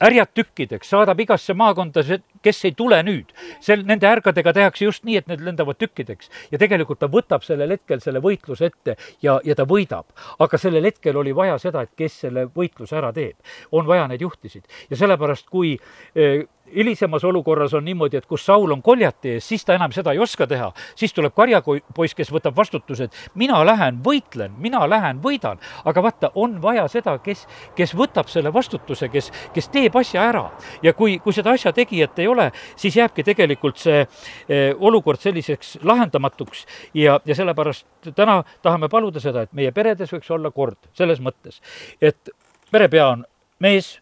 härjad 0.00 0.32
tükkideks, 0.34 0.90
saadab 0.92 1.20
igasse 1.20 1.54
maakonda, 1.56 2.02
kes 2.44 2.64
ei 2.68 2.74
tule 2.76 2.98
nüüd. 3.06 3.32
sel, 3.60 3.82
nende 3.86 4.06
härgadega 4.06 4.52
tehakse 4.52 4.84
just 4.84 5.04
nii, 5.04 5.16
et 5.22 5.28
need 5.30 5.44
lendavad 5.44 5.78
tükkideks. 5.80 6.30
ja 6.52 6.58
tegelikult 6.58 6.98
ta 7.00 7.08
võtab 7.12 7.44
sellel 7.46 7.72
hetkel 7.72 8.00
selle 8.04 8.20
võitluse 8.20 8.66
ette 8.70 8.96
ja, 9.22 9.40
ja 9.44 9.54
ta 9.54 9.64
võidab. 9.64 10.06
aga 10.38 10.58
sellel 10.58 10.84
hetkel 10.84 11.16
oli 11.16 11.34
vaja 11.34 11.58
seda, 11.58 11.82
et 11.82 11.94
kes 11.96 12.20
selle 12.26 12.46
võitluse 12.46 12.96
ära 12.96 13.12
teeb. 13.12 13.36
on 13.72 13.86
vaja 13.86 14.06
neid 14.08 14.20
juhtisid. 14.20 14.64
ja 14.90 14.96
sellepärast, 14.96 15.48
kui 15.50 15.78
eh, 16.14 16.44
hilisemas 16.74 17.24
olukorras 17.24 17.74
on 17.74 17.84
niimoodi, 17.84 18.16
et 18.16 18.26
kus 18.26 18.46
Saul 18.46 18.70
on 18.72 18.82
koljati 18.82 19.36
ees, 19.36 19.48
siis 19.48 19.64
ta 19.64 19.74
enam 19.74 19.92
seda 19.92 20.12
ei 20.12 20.18
oska 20.18 20.46
teha. 20.46 20.72
siis 20.94 21.14
tuleb 21.14 21.34
karjapoiss, 21.34 22.14
kes 22.14 22.32
võtab 22.32 22.56
vastutuse, 22.56 23.04
et 23.04 23.30
mina 23.34 23.64
lähen 23.66 24.00
võitlen, 24.04 24.52
mina 24.58 24.88
lähen 24.88 25.20
võidan. 25.22 25.58
aga 25.84 26.02
vaata, 26.02 26.30
on 26.34 26.62
vaja 26.62 26.88
seda, 26.88 27.18
kes, 27.18 27.46
kes 27.76 27.94
võtab 27.96 28.28
selle 28.28 28.52
vastutuse, 28.52 29.08
kes, 29.08 29.32
kes 29.54 29.68
teeb 29.68 29.96
asja 29.96 30.22
ära. 30.28 30.50
ja 30.82 30.92
kui, 30.92 31.18
kui 31.18 31.32
seda 31.32 31.50
asja 31.50 31.72
tegijat 31.72 32.18
ei 32.18 32.26
ole, 32.26 32.50
siis 32.76 32.96
jääbki 32.96 33.22
tegelikult 33.22 33.76
see 33.76 34.00
eh, 34.48 34.74
olukord 34.78 35.20
selliseks 35.20 35.78
lahendamatuks 35.82 36.66
ja, 36.94 37.20
ja 37.24 37.34
sellepärast 37.34 37.86
täna 38.14 38.42
tahame 38.62 38.88
paluda 38.88 39.20
seda, 39.20 39.46
et 39.46 39.52
meie 39.52 39.72
peredes 39.72 40.12
võiks 40.12 40.30
olla 40.30 40.50
kord 40.50 40.90
selles 40.96 41.20
mõttes, 41.20 41.60
et 42.00 42.30
perepea 42.70 43.08
on 43.08 43.24
mees 43.60 43.96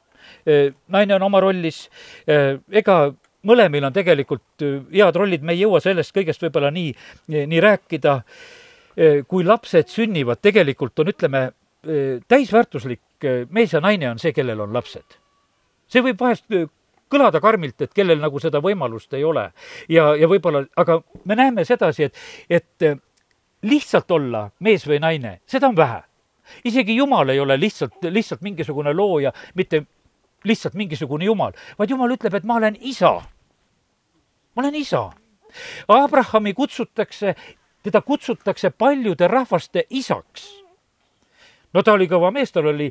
naine 0.44 1.14
on 1.16 1.22
oma 1.22 1.40
rollis, 1.40 1.88
ega 2.26 2.98
mõlemil 3.44 3.84
on 3.84 3.94
tegelikult 3.94 4.64
head 4.92 5.16
rollid, 5.16 5.42
me 5.44 5.54
ei 5.54 5.64
jõua 5.64 5.80
sellest 5.84 6.14
kõigest 6.16 6.44
võib-olla 6.44 6.70
nii, 6.74 6.94
nii 7.32 7.60
rääkida. 7.64 8.20
kui 9.28 9.44
lapsed 9.44 9.88
sünnivad, 9.90 10.38
tegelikult 10.38 10.98
on, 11.02 11.08
ütleme, 11.10 11.48
täisväärtuslik 12.28 13.26
mees 13.50 13.72
ja 13.72 13.80
naine 13.80 14.10
on 14.10 14.18
see, 14.18 14.32
kellel 14.32 14.60
on 14.60 14.72
lapsed. 14.72 15.18
see 15.88 16.02
võib 16.02 16.20
vahest 16.20 16.46
kõlada 17.10 17.40
karmilt, 17.40 17.80
et 17.82 17.94
kellel 17.94 18.20
nagu 18.20 18.40
seda 18.40 18.60
võimalust 18.64 19.12
ei 19.14 19.24
ole. 19.24 19.50
ja, 19.88 20.14
ja 20.16 20.28
võib-olla, 20.28 20.64
aga 20.76 21.00
me 21.24 21.36
näeme 21.38 21.64
sedasi, 21.64 22.08
et, 22.08 22.16
et 22.48 23.00
lihtsalt 23.64 24.10
olla 24.10 24.48
mees 24.60 24.86
või 24.88 25.00
naine, 25.00 25.38
seda 25.46 25.68
on 25.68 25.76
vähe. 25.76 26.02
isegi 26.64 26.96
Jumal 26.96 27.28
ei 27.28 27.40
ole 27.40 27.56
lihtsalt, 27.60 28.02
lihtsalt 28.02 28.42
mingisugune 28.42 28.92
looja, 28.94 29.32
mitte 29.54 29.84
lihtsalt 30.44 30.74
mingisugune 30.74 31.28
Jumal, 31.28 31.54
vaid 31.78 31.90
Jumal 31.90 32.16
ütleb, 32.16 32.34
et 32.34 32.44
ma 32.44 32.58
olen 32.60 32.76
isa. 32.80 33.14
ma 34.54 34.62
olen 34.62 34.74
isa. 34.74 35.10
Abrahami 35.88 36.54
kutsutakse, 36.54 37.34
teda 37.82 38.00
kutsutakse 38.02 38.70
paljude 38.70 39.28
rahvaste 39.28 39.86
isaks 39.90 40.64
no 41.74 41.82
ta 41.82 41.94
oli 41.96 42.06
kõva 42.10 42.30
mees, 42.34 42.52
tal 42.54 42.68
oli 42.70 42.88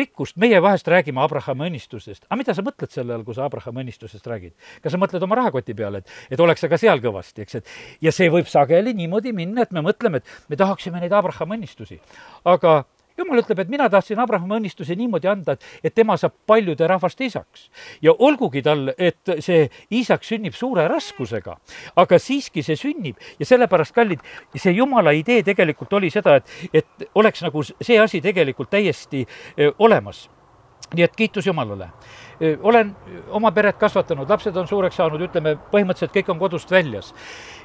rikkust, 0.00 0.38
meie 0.40 0.60
vahest 0.64 0.88
räägime 0.90 1.22
Abrahami 1.24 1.68
õnnistusest. 1.68 2.24
aga 2.28 2.38
mida 2.40 2.56
sa 2.56 2.64
mõtled 2.64 2.92
selle 2.92 3.14
all, 3.14 3.24
kui 3.26 3.36
sa 3.36 3.44
Abrahami 3.48 3.84
õnnistusest 3.84 4.26
räägid? 4.30 4.54
kas 4.82 4.96
sa 4.96 5.00
mõtled 5.00 5.22
oma 5.26 5.38
rahakoti 5.40 5.76
peale, 5.76 6.02
et, 6.02 6.16
et 6.30 6.40
oleks 6.40 6.64
sa 6.64 6.70
ka 6.72 6.80
seal 6.80 7.02
kõvasti, 7.04 7.44
eks, 7.44 7.60
et 7.60 8.04
ja 8.08 8.12
see 8.14 8.30
võib 8.32 8.48
sageli 8.50 8.94
niimoodi 8.96 9.34
minna, 9.36 9.66
et 9.66 9.72
me 9.76 9.84
mõtleme, 9.84 10.22
et 10.22 10.50
me 10.52 10.60
tahaksime 10.60 11.02
neid 11.02 11.12
Abrahami 11.12 11.60
õnnistusi. 11.60 12.00
aga 12.44 12.82
jumal 13.18 13.40
ütleb, 13.42 13.60
et 13.62 13.70
mina 13.70 13.88
tahtsin 13.90 14.18
Abrahami 14.20 14.58
õnnistuse 14.58 14.96
niimoodi 14.98 15.30
anda, 15.30 15.54
et, 15.54 15.66
et 15.84 15.94
tema 15.94 16.16
saab 16.20 16.34
paljude 16.46 16.86
rahvaste 16.90 17.24
isaks. 17.28 17.68
ja 18.02 18.14
olgugi 18.18 18.62
tal, 18.62 18.92
et 18.98 19.34
see 19.44 19.68
isak 19.90 20.24
sünnib 20.24 20.54
suure 20.54 20.86
raskusega, 20.90 21.56
aga 21.96 22.18
siiski 22.18 22.62
see 22.62 22.76
sünnib 22.76 23.20
ja 23.38 23.46
sellepärast, 23.46 23.94
kallid, 23.94 24.22
see 24.56 24.74
jumala 24.74 25.14
idee 25.14 25.42
tegelikult 25.46 25.92
oli 25.92 26.10
seda, 26.10 26.36
et, 26.40 26.54
et 26.72 27.08
oleks 27.14 27.42
nagu 27.46 27.62
see 27.64 27.98
asi 28.00 28.20
tegelikult 28.24 28.70
täiesti 28.70 29.26
öö, 29.58 29.72
olemas. 29.78 30.28
nii 30.94 31.02
et 31.02 31.16
kiitus 31.16 31.46
Jumalale 31.46 31.88
olen 32.62 32.96
oma 33.30 33.52
peret 33.52 33.78
kasvatanud, 33.78 34.30
lapsed 34.30 34.56
on 34.56 34.68
suureks 34.68 34.96
saanud, 34.96 35.22
ütleme, 35.28 35.54
põhimõtteliselt 35.72 36.14
kõik 36.14 36.32
on 36.34 36.38
kodust 36.38 36.70
väljas. 36.70 37.14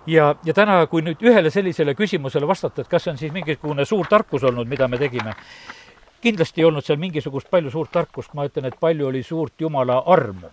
ja, 0.07 0.35
ja 0.45 0.53
täna, 0.53 0.85
kui 0.87 1.01
nüüd 1.01 1.21
ühele 1.21 1.49
sellisele 1.49 1.95
küsimusele 1.95 2.47
vastata, 2.47 2.81
et 2.81 2.87
kas 2.87 3.03
see 3.03 3.11
on 3.11 3.17
siis 3.17 3.33
mingisugune 3.33 3.85
suur 3.85 4.07
tarkus 4.07 4.43
olnud, 4.43 4.67
mida 4.67 4.87
me 4.87 4.97
tegime, 4.97 5.35
kindlasti 6.21 6.61
ei 6.61 6.65
olnud 6.65 6.85
seal 6.85 6.99
mingisugust 6.99 7.49
palju 7.51 7.71
suurt 7.71 7.91
tarkust, 7.91 8.33
ma 8.33 8.45
ütlen, 8.47 8.67
et 8.69 8.79
palju 8.79 9.07
oli 9.07 9.23
suurt 9.23 9.61
jumala 9.61 10.03
armu. 10.05 10.49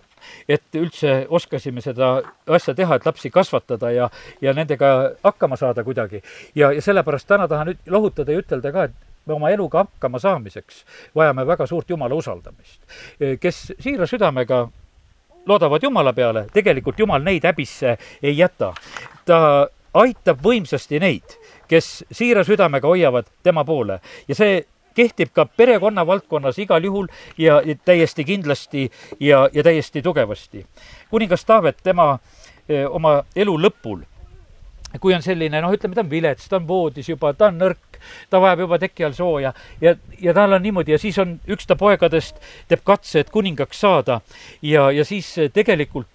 et 0.49 0.75
üldse 0.75 1.27
oskasime 1.29 1.81
seda 1.81 2.07
asja 2.49 2.73
teha, 2.75 2.95
et 2.95 3.05
lapsi 3.05 3.29
kasvatada 3.29 3.91
ja, 3.91 4.09
ja 4.41 4.53
nendega 4.53 5.11
hakkama 5.23 5.55
saada 5.55 5.83
kuidagi. 5.83 6.21
ja, 6.55 6.71
ja 6.71 6.81
sellepärast 6.81 7.27
täna 7.27 7.47
tahan 7.47 7.67
nüüd 7.67 7.91
lohutada 7.91 8.31
ja 8.31 8.41
ütelda 8.41 8.71
ka, 8.71 8.83
et 8.83 9.06
me 9.27 9.33
oma 9.33 9.49
eluga 9.49 9.83
hakkama 9.85 10.19
saamiseks 10.19 10.83
vajame 11.15 11.47
väga 11.47 11.67
suurt 11.67 11.89
Jumala 11.89 12.15
usaldamist. 12.15 12.81
kes 13.39 13.73
siira 13.79 14.07
südamega 14.07 14.67
loodavad 15.47 15.83
Jumala 15.83 16.13
peale, 16.13 16.47
tegelikult 16.53 16.99
Jumal 16.99 17.23
neid 17.23 17.43
häbisse 17.43 17.97
ei 18.23 18.37
jäta. 18.37 18.73
ta 19.25 19.67
aitab 19.93 20.41
võimsasti 20.43 20.99
neid, 20.99 21.37
kes 21.67 22.05
siira 22.11 22.43
südamega 22.43 22.87
hoiavad 22.87 23.25
tema 23.43 23.63
poole 23.65 23.99
ja 24.27 24.35
see 24.35 24.65
kehtib 24.97 25.29
ka 25.33 25.45
perekonna 25.45 26.05
valdkonnas 26.07 26.57
igal 26.59 26.83
juhul 26.83 27.07
ja, 27.37 27.61
täiesti 27.85 28.25
kindlasti 28.25 28.89
ja, 29.19 29.49
ja 29.53 29.63
täiesti 29.63 30.01
tugevasti. 30.01 30.65
kuningas 31.09 31.45
Taavet, 31.45 31.77
tema 31.83 32.17
eh, 32.69 32.85
oma 32.89 33.23
elu 33.35 33.57
lõpul 33.61 34.01
kui 35.01 35.13
on 35.13 35.21
selline, 35.21 35.61
noh, 35.61 35.73
ütleme, 35.75 35.95
ta 35.95 36.01
on 36.01 36.09
vilets, 36.09 36.47
ta 36.49 36.57
on 36.57 36.67
voodis 36.67 37.09
juba, 37.09 37.33
ta 37.37 37.51
on 37.51 37.59
nõrk, 37.61 37.81
ta 38.29 38.41
vajab 38.41 38.65
juba 38.65 38.79
teki 38.79 39.05
all 39.07 39.15
sooja 39.17 39.53
ja, 39.81 39.95
ja 40.21 40.33
tal 40.33 40.53
on 40.53 40.61
niimoodi 40.61 40.95
ja 40.95 40.99
siis 41.01 41.17
on 41.19 41.37
üks 41.47 41.67
ta 41.67 41.75
poegadest 41.75 42.41
teeb 42.67 42.83
katse, 42.83 43.19
et 43.19 43.29
kuningaks 43.33 43.79
saada 43.79 44.21
ja, 44.61 44.91
ja 44.91 45.05
siis 45.05 45.33
tegelikult 45.53 46.09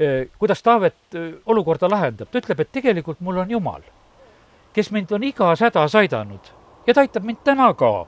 eh, 0.00 0.28
kuidas 0.38 0.62
Taavet 0.62 1.14
eh, 1.14 1.32
olukorda 1.46 1.90
lahendab, 1.90 2.30
ta 2.30 2.42
ütleb, 2.42 2.60
et 2.60 2.72
tegelikult 2.72 3.20
mul 3.20 3.44
on 3.44 3.50
Jumal, 3.50 3.82
kes 4.76 4.90
mind 4.92 5.12
on 5.12 5.24
igas 5.24 5.64
hädas 5.64 5.94
aidanud 5.94 6.52
ja 6.86 6.94
ta 6.94 7.04
aitab 7.04 7.24
mind 7.24 7.42
täna 7.44 7.72
ka. 7.74 8.06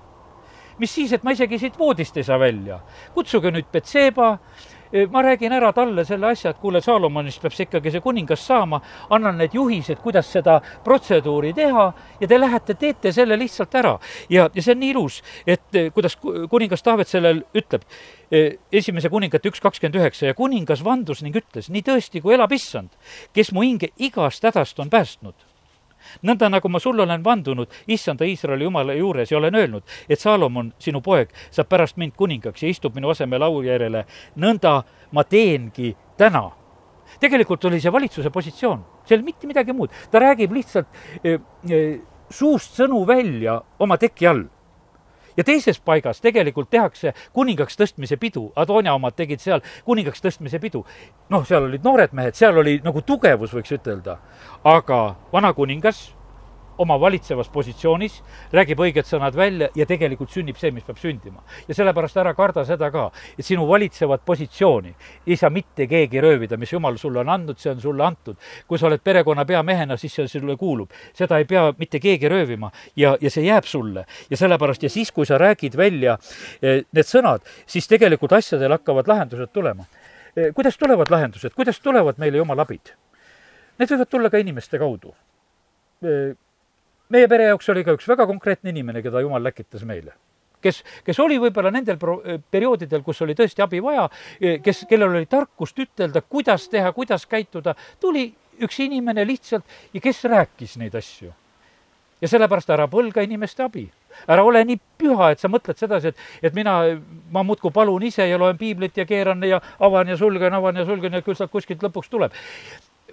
mis 0.79 0.95
siis, 0.95 1.13
et 1.13 1.25
ma 1.27 1.35
isegi 1.35 1.59
siit 1.59 1.79
voodist 1.79 2.17
ei 2.17 2.25
saa 2.25 2.39
välja. 2.39 2.81
kutsuge 3.15 3.51
nüüd 3.51 3.67
Betseba 3.73 4.39
ma 5.11 5.23
räägin 5.23 5.53
ära 5.53 5.73
talle 5.73 6.05
selle 6.05 6.27
asja, 6.33 6.51
et 6.51 6.61
kuule, 6.61 6.81
Saalomonist 6.81 7.43
peab 7.43 7.55
see 7.55 7.67
ikkagi 7.67 7.93
see 7.93 8.05
kuningas 8.05 8.45
saama, 8.47 8.81
annan 9.11 9.39
need 9.41 9.55
juhised, 9.57 10.01
kuidas 10.03 10.31
seda 10.33 10.59
protseduuri 10.85 11.53
teha 11.57 11.89
ja 12.21 12.29
te 12.29 12.41
lähete, 12.41 12.75
teete 12.75 13.13
selle 13.13 13.39
lihtsalt 13.39 13.75
ära. 13.75 13.99
ja, 14.31 14.49
ja 14.55 14.63
see 14.63 14.75
on 14.77 14.81
nii 14.83 14.93
ilus, 14.95 15.21
et 15.47 15.75
eh, 15.75 15.91
kuidas 15.93 16.17
kuningas 16.21 16.83
Taavet 16.83 17.09
sellel 17.09 17.43
ütleb, 17.57 17.85
eh, 18.31 18.59
esimese 18.73 19.09
kuningate 19.13 19.51
üks 19.51 19.61
kakskümmend 19.61 20.01
üheksa 20.01 20.31
ja 20.31 20.39
kuningas 20.39 20.85
vandus 20.85 21.23
ning 21.23 21.37
ütles, 21.37 21.71
nii 21.73 21.85
tõesti, 21.85 22.23
kui 22.23 22.37
elab 22.37 22.53
issand, 22.53 22.91
kes 23.37 23.53
mu 23.53 23.67
hinge 23.67 23.93
igast 23.97 24.45
hädast 24.45 24.81
on 24.81 24.91
päästnud 24.91 25.48
nõnda 26.23 26.51
nagu 26.53 26.69
ma 26.69 26.81
sulle 26.83 27.03
olen 27.03 27.25
vandunud, 27.25 27.73
issanda 27.87 28.27
Iisraeli 28.29 28.67
jumala 28.67 28.95
juures 28.99 29.33
ja 29.33 29.39
olen 29.39 29.55
öelnud, 29.55 29.83
et 30.09 30.21
Saalomon, 30.21 30.73
sinu 30.79 31.01
poeg, 31.05 31.33
saab 31.51 31.69
pärast 31.69 31.97
mind 31.97 32.17
kuningaks 32.17 32.63
ja 32.63 32.73
istub 32.73 32.97
minu 32.97 33.13
asemel 33.15 33.47
aujärjele, 33.49 34.05
nõnda 34.37 34.83
ma 35.13 35.25
teengi 35.25 35.95
täna. 36.19 36.49
Tegelikult 37.21 37.65
oli 37.65 37.81
see 37.81 37.93
valitsuse 37.93 38.31
positsioon, 38.31 38.85
seal 39.09 39.25
mitte 39.25 39.49
midagi 39.49 39.73
muud, 39.73 39.95
ta 40.13 40.21
räägib 40.21 40.53
lihtsalt 40.53 40.89
e, 41.25 41.39
e, 41.71 41.83
suust 42.31 42.77
sõnu 42.77 43.05
välja 43.09 43.57
oma 43.81 43.97
teki 43.97 44.29
all 44.29 44.45
ja 45.39 45.45
teises 45.45 45.81
paigas 45.81 46.21
tegelikult 46.21 46.71
tehakse 46.71 47.15
kuningaks 47.33 47.79
tõstmise 47.79 48.19
pidu, 48.21 48.49
Adonia 48.57 48.95
omad 48.99 49.17
tegid 49.17 49.41
seal 49.41 49.63
kuningaks 49.87 50.23
tõstmise 50.25 50.61
pidu. 50.61 50.85
noh, 51.31 51.47
seal 51.47 51.71
olid 51.71 51.85
noored 51.85 52.13
mehed, 52.13 52.35
seal 52.35 52.59
oli 52.59 52.81
nagu 52.85 53.03
tugevus, 53.03 53.55
võiks 53.55 53.73
ütelda. 53.79 54.19
aga 54.65 55.15
vana 55.33 55.53
kuningas 55.55 56.18
oma 56.79 56.97
valitsevas 57.01 57.49
positsioonis, 57.53 58.21
räägib 58.53 58.81
õiged 58.83 59.07
sõnad 59.07 59.37
välja 59.37 59.69
ja 59.77 59.87
tegelikult 59.87 60.31
sünnib 60.33 60.59
see, 60.61 60.71
mis 60.75 60.87
peab 60.87 60.99
sündima. 60.99 61.43
ja 61.69 61.75
sellepärast 61.75 62.17
ära 62.17 62.35
karda 62.35 62.65
seda 62.65 62.91
ka, 62.91 63.11
et 63.39 63.45
sinu 63.45 63.67
valitsevat 63.69 64.25
positsiooni 64.25 64.95
ei 65.27 65.37
saa 65.37 65.51
mitte 65.51 65.87
keegi 65.87 66.21
röövida, 66.21 66.57
mis 66.57 66.73
jumal 66.73 66.99
sulle 66.99 67.21
on 67.21 67.29
andnud, 67.29 67.59
see 67.59 67.71
on 67.71 67.81
sulle 67.81 68.05
antud. 68.05 68.37
kui 68.67 68.79
sa 68.79 68.87
oled 68.87 69.03
perekonna 69.05 69.45
peamehena, 69.45 69.97
siis 69.97 70.15
see 70.15 70.29
sulle 70.29 70.57
kuulub. 70.57 70.91
seda 71.15 71.39
ei 71.39 71.45
pea 71.45 71.73
mitte 71.79 72.01
keegi 72.01 72.29
röövima 72.29 72.71
ja, 72.97 73.17
ja 73.21 73.31
see 73.31 73.45
jääb 73.45 73.65
sulle. 73.65 74.07
ja 74.31 74.37
sellepärast, 74.37 74.83
ja 74.83 74.91
siis, 74.91 75.13
kui 75.13 75.27
sa 75.27 75.39
räägid 75.39 75.77
välja 75.77 76.19
eh, 76.63 76.85
need 76.93 77.07
sõnad, 77.07 77.45
siis 77.67 77.89
tegelikult 77.89 78.33
asjadel 78.33 78.73
hakkavad 78.79 79.09
lahendused 79.09 79.53
tulema. 79.53 79.87
Eh, 80.37 80.53
kuidas 80.55 80.79
tulevad 80.79 81.11
lahendused, 81.11 81.55
kuidas 81.55 81.81
tulevad 81.81 82.19
meile 82.19 82.39
jumala 82.39 82.67
abid? 82.67 82.95
Need 83.79 83.91
võivad 83.93 84.11
tulla 84.11 84.31
ka 84.31 84.41
inimeste 84.43 84.79
kaudu 84.79 85.15
eh, 86.03 86.35
meie 87.09 87.29
pere 87.29 87.51
jaoks 87.53 87.69
oli 87.75 87.85
ka 87.85 87.95
üks 87.97 88.09
väga 88.09 88.27
konkreetne 88.27 88.75
inimene, 88.75 89.03
keda 89.03 89.23
jumal 89.25 89.45
läkitas 89.45 89.85
meile 89.89 90.17
kes, 90.63 90.83
kes 91.05 91.21
oli 91.23 91.39
võib-olla 91.41 91.73
nendel 91.75 91.99
pro-, 92.01 92.21
perioodidel, 92.51 93.03
kus 93.07 93.23
oli 93.27 93.37
tõesti 93.39 93.63
abi 93.65 93.81
vaja, 93.83 94.09
kes, 94.65 94.85
kellel 94.91 95.15
oli 95.15 95.29
tarkust 95.31 95.79
ütelda, 95.79 96.23
kuidas 96.23 96.69
teha, 96.73 96.93
kuidas 96.97 97.27
käituda, 97.31 97.75
tuli 98.01 98.29
üks 98.65 98.81
inimene 98.83 99.27
lihtsalt 99.27 99.95
ja 99.95 100.03
kes 100.03 100.25
rääkis 100.25 100.77
neid 100.81 100.97
asju. 100.99 101.33
ja 102.21 102.29
sellepärast 102.29 102.71
ära 102.75 102.89
põlga 102.91 103.23
inimeste 103.23 103.63
abi. 103.63 103.85
ära 104.27 104.43
ole 104.43 104.65
nii 104.65 104.81
püha, 104.99 105.31
et 105.31 105.39
sa 105.41 105.49
mõtled 105.49 105.79
sedasi, 105.79 106.09
et, 106.09 106.17
et 106.43 106.55
mina, 106.55 106.81
ma 107.31 107.45
muudkui 107.47 107.71
palun 107.71 108.03
ise 108.03 108.27
ja 108.27 108.39
loen 108.39 108.59
piiblit 108.59 108.97
ja 108.97 109.07
keeran 109.07 109.43
ja 109.47 109.61
avan 109.79 110.09
ja 110.09 110.17
sulgen, 110.17 110.55
avan 110.55 110.77
ja 110.77 110.85
sulgen 110.85 111.13
ja 111.13 111.23
küll 111.23 111.39
sealt 111.39 111.51
kuskilt 111.51 111.83
lõpuks 111.83 112.11
tuleb 112.11 112.35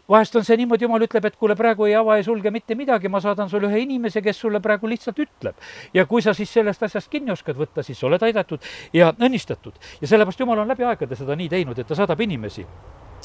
vahest 0.10 0.36
on 0.36 0.46
see 0.46 0.58
niimoodi, 0.60 0.86
jumal 0.86 1.04
ütleb, 1.06 1.26
et 1.26 1.36
kuule, 1.40 1.56
praegu 1.58 1.88
ei 1.90 1.96
ava, 1.98 2.18
ei 2.20 2.24
sulge 2.24 2.52
mitte 2.54 2.76
midagi, 2.78 3.10
ma 3.12 3.22
saadan 3.24 3.50
sulle 3.50 3.70
ühe 3.72 3.82
inimese, 3.86 4.22
kes 4.26 4.40
sulle 4.46 4.62
praegu 4.64 4.90
lihtsalt 4.90 5.20
ütleb. 5.20 5.56
ja 5.94 6.06
kui 6.06 6.22
sa 6.22 6.34
siis 6.34 6.54
sellest 6.54 6.84
asjast 6.84 7.10
kinni 7.12 7.32
oskad 7.32 7.58
võtta, 7.58 7.84
siis 7.84 8.00
sa 8.00 8.08
oled 8.08 8.24
aidatud 8.24 8.62
ja 8.94 9.14
õnnistatud. 9.20 9.74
ja 10.02 10.08
sellepärast 10.08 10.40
Jumal 10.40 10.60
on 10.60 10.68
läbi 10.68 10.84
aegade 10.84 11.16
seda 11.16 11.36
nii 11.36 11.50
teinud, 11.50 11.80
et 11.80 11.88
ta 11.88 11.96
saadab 11.96 12.22
inimesi. 12.22 12.66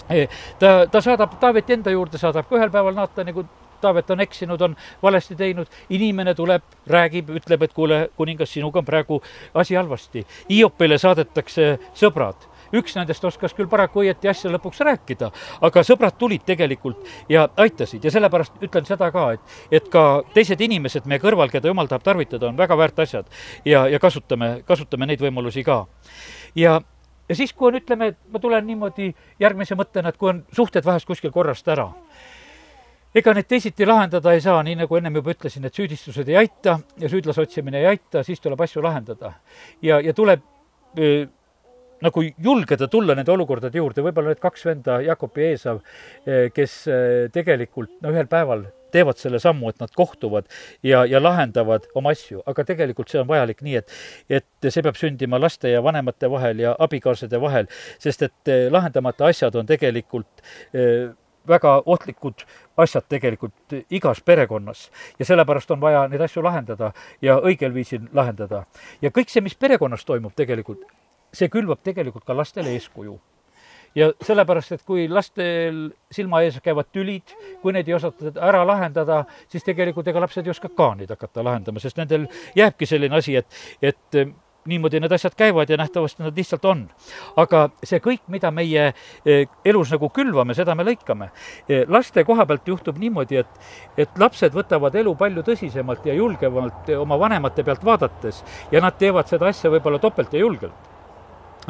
E, 0.08 0.26
ta, 0.58 0.87
ta 0.90 1.00
saadab 1.00 1.37
Taaveti 1.40 1.76
enda 1.76 1.90
juurde, 1.90 2.18
saadab 2.18 2.49
ka 2.49 2.56
ühel 2.56 2.70
päeval 2.70 2.96
Naatani, 2.96 3.32
kui 3.37 3.44
Taavet 3.80 4.10
on 4.10 4.20
eksinud, 4.20 4.60
on 4.60 4.76
valesti 5.02 5.34
teinud, 5.37 5.66
inimene 5.88 6.34
tuleb, 6.37 6.62
räägib, 6.87 7.30
ütleb, 7.40 7.62
et 7.64 7.72
kuule, 7.72 8.00
kuningas, 8.16 8.52
sinuga 8.52 8.82
on 8.82 8.84
praegu 8.84 9.22
asi 9.54 9.75
halvasti. 9.75 10.26
Hiopile 10.50 10.99
saadetakse 11.00 11.78
sõbrad 11.96 12.50
üks 12.77 12.95
nendest 12.97 13.25
oskas 13.25 13.55
küll 13.57 13.69
paraku 13.71 14.05
õieti 14.05 14.31
asja 14.31 14.50
lõpuks 14.53 14.83
rääkida, 14.87 15.31
aga 15.67 15.85
sõbrad 15.87 16.17
tulid 16.19 16.45
tegelikult 16.47 17.05
ja 17.33 17.49
aitasid 17.61 18.05
ja 18.05 18.12
sellepärast 18.15 18.62
ütlen 18.62 18.87
seda 18.89 19.11
ka, 19.15 19.27
et, 19.37 19.59
et 19.81 19.91
ka 19.93 20.23
teised 20.35 20.61
inimesed 20.61 21.09
meie 21.11 21.23
kõrval, 21.23 21.53
keda 21.53 21.71
jumal 21.71 21.91
tahab 21.91 22.07
tarvitada, 22.07 22.49
on 22.49 22.59
väga 22.59 22.79
väärt 22.79 23.05
asjad 23.07 23.31
ja, 23.65 23.87
ja 23.91 24.00
kasutame, 24.03 24.61
kasutame 24.67 25.11
neid 25.11 25.23
võimalusi 25.23 25.65
ka. 25.67 25.85
ja, 26.55 26.81
ja 27.29 27.39
siis, 27.39 27.53
kui 27.53 27.71
on, 27.71 27.81
ütleme, 27.81 28.12
et 28.15 28.21
ma 28.33 28.43
tulen 28.43 28.67
niimoodi 28.67 29.12
järgmise 29.41 29.79
mõttena, 29.79 30.12
et 30.12 30.21
kui 30.21 30.33
on 30.35 30.45
suhted 30.57 30.87
vahest 30.87 31.09
kuskil 31.09 31.35
korrast 31.35 31.69
ära 31.69 31.91
ega 33.15 33.35
neid 33.35 33.49
teisiti 33.50 33.87
lahendada 33.87 34.33
ei 34.35 34.43
saa, 34.45 34.61
nii 34.62 34.77
nagu 34.85 34.97
ennem 34.97 35.19
juba 35.19 35.35
ütlesin, 35.35 35.67
et 35.67 35.75
süüdistused 35.75 36.29
ei 36.31 36.39
aita 36.45 36.79
ja 37.00 37.11
süüdlase 37.11 37.43
otsimine 37.43 37.83
ei 37.83 37.89
aita, 37.95 38.23
siis 38.27 38.41
tuleb 38.41 38.61
asju 38.62 38.83
lahendada. 38.83 39.33
ja, 39.83 40.00
ja 40.00 40.15
tuleb 40.15 40.45
öö, 40.99 41.27
nagu 42.04 42.25
julgeda 42.25 42.88
tulla 42.90 43.16
nende 43.19 43.33
olukordade 43.33 43.80
juurde, 43.80 44.04
võib-olla 44.04 44.35
need 44.35 44.42
kaks 44.42 44.66
venda, 44.69 45.00
Jakob 45.04 45.38
ja 45.38 45.49
Eesav, 45.52 45.80
kes 46.54 46.76
tegelikult 47.35 47.97
no 48.04 48.12
ühel 48.14 48.28
päeval 48.30 48.66
teevad 48.90 49.21
selle 49.21 49.38
sammu, 49.42 49.71
et 49.71 49.78
nad 49.78 49.92
kohtuvad 49.95 50.49
ja, 50.83 51.04
ja 51.07 51.21
lahendavad 51.23 51.87
oma 51.95 52.11
asju, 52.14 52.42
aga 52.50 52.64
tegelikult 52.66 53.12
see 53.12 53.21
on 53.23 53.28
vajalik 53.28 53.62
nii, 53.62 53.76
et, 53.78 53.97
et 54.40 54.69
see 54.71 54.83
peab 54.83 54.99
sündima 54.99 55.38
laste 55.38 55.71
ja 55.71 55.83
vanemate 55.85 56.30
vahel 56.30 56.64
ja 56.64 56.75
abikaasade 56.78 57.40
vahel, 57.40 57.71
sest 58.02 58.26
et 58.26 58.54
lahendamata 58.75 59.30
asjad 59.30 59.61
on 59.61 59.69
tegelikult 59.71 60.42
väga 61.49 61.83
ohtlikud 61.87 62.45
asjad 62.76 63.07
tegelikult 63.09 63.75
igas 63.90 64.21
perekonnas 64.25 64.90
ja 65.19 65.25
sellepärast 65.25 65.71
on 65.71 65.80
vaja 65.80 66.07
neid 66.09 66.21
asju 66.25 66.42
lahendada 66.45 66.92
ja 67.23 67.38
õigel 67.38 67.75
viisil 67.75 68.09
lahendada. 68.12 68.64
ja 69.02 69.11
kõik 69.11 69.33
see, 69.33 69.40
mis 69.40 69.54
perekonnas 69.54 70.04
toimub 70.04 70.35
tegelikult, 70.37 70.85
see 71.32 71.49
külvab 71.52 71.82
tegelikult 71.84 72.25
ka 72.26 72.37
lastele 72.37 72.75
eeskuju 72.76 73.18
ja 73.94 74.10
sellepärast, 74.22 74.76
et 74.76 74.84
kui 74.87 75.06
lastel 75.10 75.88
silma 76.12 76.42
ees 76.46 76.60
käivad 76.62 76.90
tülid, 76.94 77.34
kui 77.62 77.75
neid 77.75 77.88
ei 77.88 77.96
osata 77.96 78.32
ära 78.46 78.62
lahendada, 78.66 79.25
siis 79.50 79.66
tegelikult 79.66 80.08
ega 80.10 80.22
lapsed 80.22 80.46
ei 80.46 80.54
oska 80.54 80.70
ka 80.76 80.92
neid 80.99 81.10
hakata 81.10 81.44
lahendama, 81.46 81.82
sest 81.82 81.99
nendel 81.99 82.28
jääbki 82.58 82.87
selline 82.87 83.18
asi, 83.18 83.37
et, 83.40 83.58
et 83.82 84.20
niimoodi 84.70 85.00
need 85.00 85.12
asjad 85.12 85.34
käivad 85.37 85.70
ja 85.72 85.78
nähtavasti 85.80 86.22
nad 86.22 86.37
lihtsalt 86.37 86.64
on. 86.68 86.84
aga 87.37 87.62
see 87.82 87.99
kõik, 88.04 88.22
mida 88.28 88.50
meie 88.54 88.90
e, 89.25 89.46
elus 89.64 89.90
nagu 89.94 90.10
külvame, 90.12 90.54
seda 90.54 90.75
me 90.76 90.84
lõikame. 90.84 91.30
E, 91.68 91.84
laste 91.88 92.25
koha 92.28 92.46
pealt 92.46 92.68
juhtub 92.68 93.00
niimoodi, 93.00 93.40
et, 93.40 93.72
et 93.96 94.20
lapsed 94.20 94.54
võtavad 94.54 94.94
elu 95.00 95.14
palju 95.16 95.46
tõsisemalt 95.49 96.06
ja 96.06 96.14
julgemalt 96.14 96.92
oma 97.00 97.18
vanemate 97.18 97.64
pealt 97.64 97.84
vaadates 97.84 98.44
ja 98.70 98.84
nad 98.84 99.00
teevad 99.00 99.32
seda 99.32 99.49
asja 99.49 99.72
võib-olla 99.72 99.99
topelt 99.99 100.37
ja 100.37 100.44
julgelt 100.44 100.89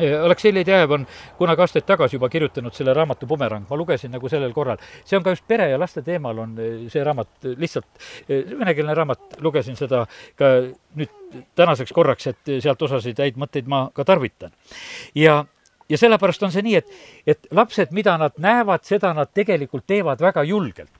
Aleksei 0.01 0.55
Ledejev 0.55 0.95
on 0.97 1.07
kunagi 1.39 1.65
aastaid 1.65 1.87
tagasi 1.89 2.19
juba 2.19 2.29
kirjutanud 2.33 2.75
selle 2.77 2.95
raamatu 2.97 3.29
Bumerang, 3.31 3.67
ma 3.69 3.79
lugesin 3.79 4.13
nagu 4.15 4.29
sellel 4.29 4.53
korral. 4.57 4.81
see 5.05 5.17
on 5.19 5.25
ka 5.25 5.35
just 5.35 5.47
pere 5.49 5.71
ja 5.71 5.79
laste 5.79 6.03
teemal 6.03 6.39
on 6.39 6.57
see 6.89 7.05
raamat 7.05 7.49
lihtsalt, 7.57 7.87
venekeelne 8.29 8.95
raamat, 8.95 9.41
lugesin 9.41 9.77
seda 9.77 10.07
ka 10.37 10.53
nüüd 10.99 11.17
tänaseks 11.57 11.93
korraks, 11.93 12.27
et 12.27 12.53
sealt 12.61 12.83
osasid 12.83 13.19
häid 13.23 13.39
mõtteid 13.41 13.69
ma 13.71 13.89
ka 13.95 14.05
tarvitan. 14.05 14.53
ja, 15.15 15.45
ja 15.89 15.99
sellepärast 15.99 16.43
on 16.43 16.53
see 16.55 16.65
nii, 16.67 16.77
et, 16.81 16.97
et 17.27 17.53
lapsed, 17.55 17.93
mida 17.97 18.17
nad 18.19 18.37
näevad, 18.39 18.85
seda 18.87 19.15
nad 19.17 19.31
tegelikult 19.35 19.87
teevad 19.87 20.21
väga 20.21 20.45
julgelt 20.49 21.00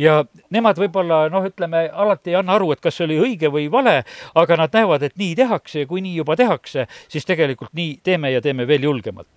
ja 0.00 0.16
nemad 0.52 0.78
võib-olla 0.80 1.26
noh, 1.32 1.44
ütleme, 1.48 1.86
alati 1.92 2.32
ei 2.32 2.38
anna 2.40 2.56
aru, 2.56 2.70
et 2.74 2.82
kas 2.84 2.98
see 2.98 3.06
oli 3.06 3.18
õige 3.22 3.50
või 3.52 3.66
vale, 3.72 3.98
aga 4.36 4.58
nad 4.60 4.74
näevad, 4.76 5.06
et 5.06 5.16
nii 5.20 5.34
tehakse 5.38 5.84
ja 5.84 5.88
kui 5.90 6.02
nii 6.04 6.16
juba 6.20 6.36
tehakse, 6.38 6.86
siis 7.12 7.26
tegelikult 7.28 7.72
nii 7.76 7.98
teeme 8.04 8.32
ja 8.34 8.42
teeme 8.44 8.66
veel 8.68 8.86
julgemalt. 8.88 9.28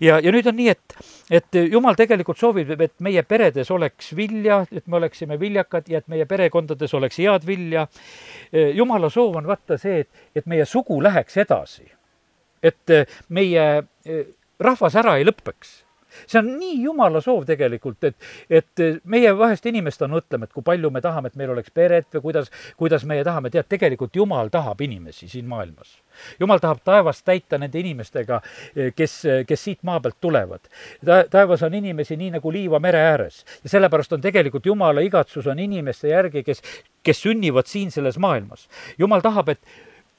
ja, 0.00 0.18
ja 0.20 0.32
nüüd 0.34 0.48
on 0.50 0.58
nii, 0.58 0.68
et, 0.74 0.96
et 1.40 1.60
jumal 1.72 1.96
tegelikult 1.98 2.40
soovib, 2.40 2.74
et 2.76 2.94
meie 3.04 3.22
peredes 3.22 3.70
oleks 3.70 4.12
vilja, 4.16 4.64
et 4.72 4.86
me 4.86 5.00
oleksime 5.00 5.38
viljakad 5.40 5.88
ja 5.88 6.02
et 6.02 6.08
meie 6.08 6.26
perekondades 6.26 6.94
oleks 6.94 7.18
head 7.18 7.46
vilja. 7.46 7.86
jumala 8.52 9.10
soov 9.10 9.36
on 9.40 9.46
vaata 9.46 9.78
see, 9.80 10.04
et, 10.04 10.26
et 10.36 10.46
meie 10.46 10.64
sugu 10.64 11.00
läheks 11.02 11.36
edasi. 11.36 11.90
et 12.64 12.90
meie 13.28 13.64
rahvas 14.60 14.94
ära 14.96 15.18
ei 15.18 15.24
lõpeks 15.26 15.83
see 16.26 16.38
on 16.40 16.50
nii 16.58 16.80
jumala 16.84 17.20
soov 17.24 17.44
tegelikult, 17.48 18.04
et, 18.04 18.16
et 18.50 18.84
meie 19.04 19.32
vahest 19.38 19.66
inimestena 19.66 20.14
mõtleme, 20.14 20.48
et 20.48 20.54
kui 20.54 20.64
palju 20.66 20.90
me 20.94 21.02
tahame, 21.04 21.30
et 21.30 21.38
meil 21.40 21.54
oleks 21.54 21.72
peret 21.74 22.08
või 22.16 22.28
kuidas, 22.28 22.50
kuidas 22.80 23.06
meie 23.08 23.24
tahame, 23.24 23.50
tead, 23.54 23.68
tegelikult 23.70 24.16
Jumal 24.16 24.50
tahab 24.52 24.80
inimesi 24.84 25.28
siin 25.28 25.48
maailmas. 25.50 25.98
Jumal 26.40 26.60
tahab 26.62 26.82
taevast 26.84 27.24
täita 27.26 27.58
nende 27.58 27.80
inimestega, 27.80 28.40
kes, 28.96 29.16
kes 29.46 29.64
siit 29.64 29.82
maa 29.82 30.00
pealt 30.00 30.20
tulevad. 30.20 30.68
ta, 31.04 31.24
taevas 31.30 31.62
on 31.62 31.74
inimesi 31.74 32.16
nii 32.16 32.36
nagu 32.36 32.52
liiva 32.52 32.78
mere 32.80 33.00
ääres 33.12 33.44
ja 33.64 33.72
sellepärast 33.72 34.12
on 34.12 34.20
tegelikult 34.20 34.66
Jumala 34.66 35.02
igatsus 35.04 35.46
on 35.46 35.58
inimeste 35.58 36.08
järgi, 36.08 36.44
kes, 36.44 36.62
kes 37.02 37.22
sünnivad 37.22 37.66
siin 37.66 37.90
selles 37.90 38.18
maailmas. 38.18 38.68
Jumal 38.98 39.24
tahab, 39.24 39.48
et 39.48 39.60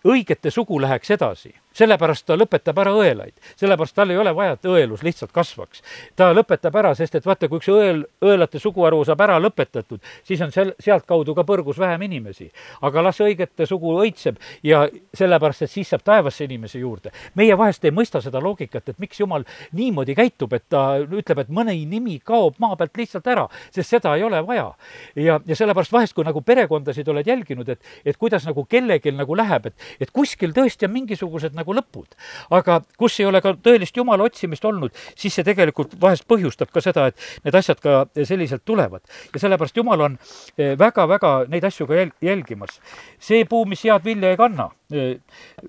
õigete 0.05 0.51
sugu 0.51 0.79
läheks 0.81 1.11
edasi 1.11 1.53
sellepärast 1.75 2.25
ta 2.27 2.37
lõpetab 2.39 2.77
ära 2.79 2.93
õelaid, 2.95 3.35
sellepärast 3.59 3.95
tal 3.97 4.13
ei 4.13 4.19
ole 4.19 4.31
vaja, 4.35 4.55
et 4.55 4.67
õelus 4.69 5.03
lihtsalt 5.03 5.31
kasvaks. 5.35 5.81
ta 6.15 6.31
lõpetab 6.33 6.75
ära, 6.79 6.93
sest 6.95 7.15
et 7.19 7.25
vaata, 7.25 7.49
kui 7.51 7.59
üks 7.59 7.69
õel, 7.71 8.03
õelate 8.23 8.59
suguharu 8.63 9.01
saab 9.05 9.21
ära 9.25 9.37
lõpetatud, 9.43 9.99
siis 10.23 10.41
on 10.41 10.53
sel-, 10.55 10.73
sealtkaudu 10.79 11.35
ka 11.35 11.43
põrgus 11.43 11.79
vähem 11.79 12.07
inimesi. 12.07 12.51
aga 12.81 13.03
las 13.03 13.19
õigete 13.21 13.67
sugu 13.67 13.91
õitseb 13.99 14.39
ja 14.63 14.85
sellepärast, 15.13 15.65
et 15.65 15.71
siis 15.71 15.89
saab 15.89 16.03
taevasse 16.03 16.43
inimesi 16.45 16.79
juurde. 16.79 17.11
meie 17.35 17.57
vahest 17.57 17.85
ei 17.85 17.91
mõista 17.91 18.21
seda 18.21 18.39
loogikat, 18.39 18.89
et 18.89 18.99
miks 18.99 19.19
jumal 19.19 19.43
niimoodi 19.73 20.15
käitub, 20.15 20.53
et 20.53 20.69
ta 20.69 20.99
ütleb, 20.99 21.39
et 21.39 21.49
mõni 21.49 21.85
nimi 21.85 22.19
kaob 22.23 22.55
maa 22.59 22.75
pealt 22.75 22.97
lihtsalt 22.97 23.27
ära, 23.27 23.47
sest 23.71 23.89
seda 23.89 24.15
ei 24.15 24.23
ole 24.23 24.41
vaja. 24.47 24.71
ja, 25.15 25.39
ja 25.45 25.55
sellepärast 25.55 25.91
vahest, 25.91 26.15
kui 26.15 26.23
nagu 26.23 26.41
perekondasid 26.41 27.07
oled 27.07 27.27
jälginud, 27.27 27.69
et, 27.69 27.83
et 28.05 28.17
kuidas 28.17 28.45
nagu 28.45 28.63
kellelgi 28.63 29.11
nagu 29.11 29.35
läheb, 29.35 29.65
et, 29.65 29.75
et 29.99 30.11
kuskil 30.11 30.53
tõesti 30.55 30.87
on 30.87 30.93
mingisugused 30.95 31.55
nagu 31.57 31.73
lõpud. 31.73 32.17
aga 32.49 32.81
kus 32.97 33.19
ei 33.19 33.25
ole 33.25 33.41
ka 33.41 33.53
tõelist 33.53 33.97
jumala 33.97 34.23
otsimist 34.23 34.65
olnud, 34.65 34.93
siis 35.15 35.33
see 35.33 35.43
tegelikult 35.47 35.95
vahest 36.01 36.27
põhjustab 36.27 36.71
ka 36.73 36.81
seda, 36.81 37.07
et 37.07 37.45
need 37.45 37.55
asjad 37.55 37.79
ka 37.79 38.05
selliselt 38.23 38.65
tulevad. 38.65 39.01
ja 39.33 39.39
sellepärast 39.39 39.77
jumal 39.77 40.01
on 40.01 40.17
väga-väga 40.57 41.31
eh, 41.43 41.49
neid 41.51 41.67
asju 41.67 41.87
ka 41.87 41.99
jäl-, 41.99 42.13
jälgimas. 42.21 42.79
see 43.19 43.45
puu, 43.45 43.65
mis 43.65 43.83
head 43.83 44.03
vilja 44.05 44.31
ei 44.33 44.37
kanna, 44.37 44.69
eh, 44.91 45.19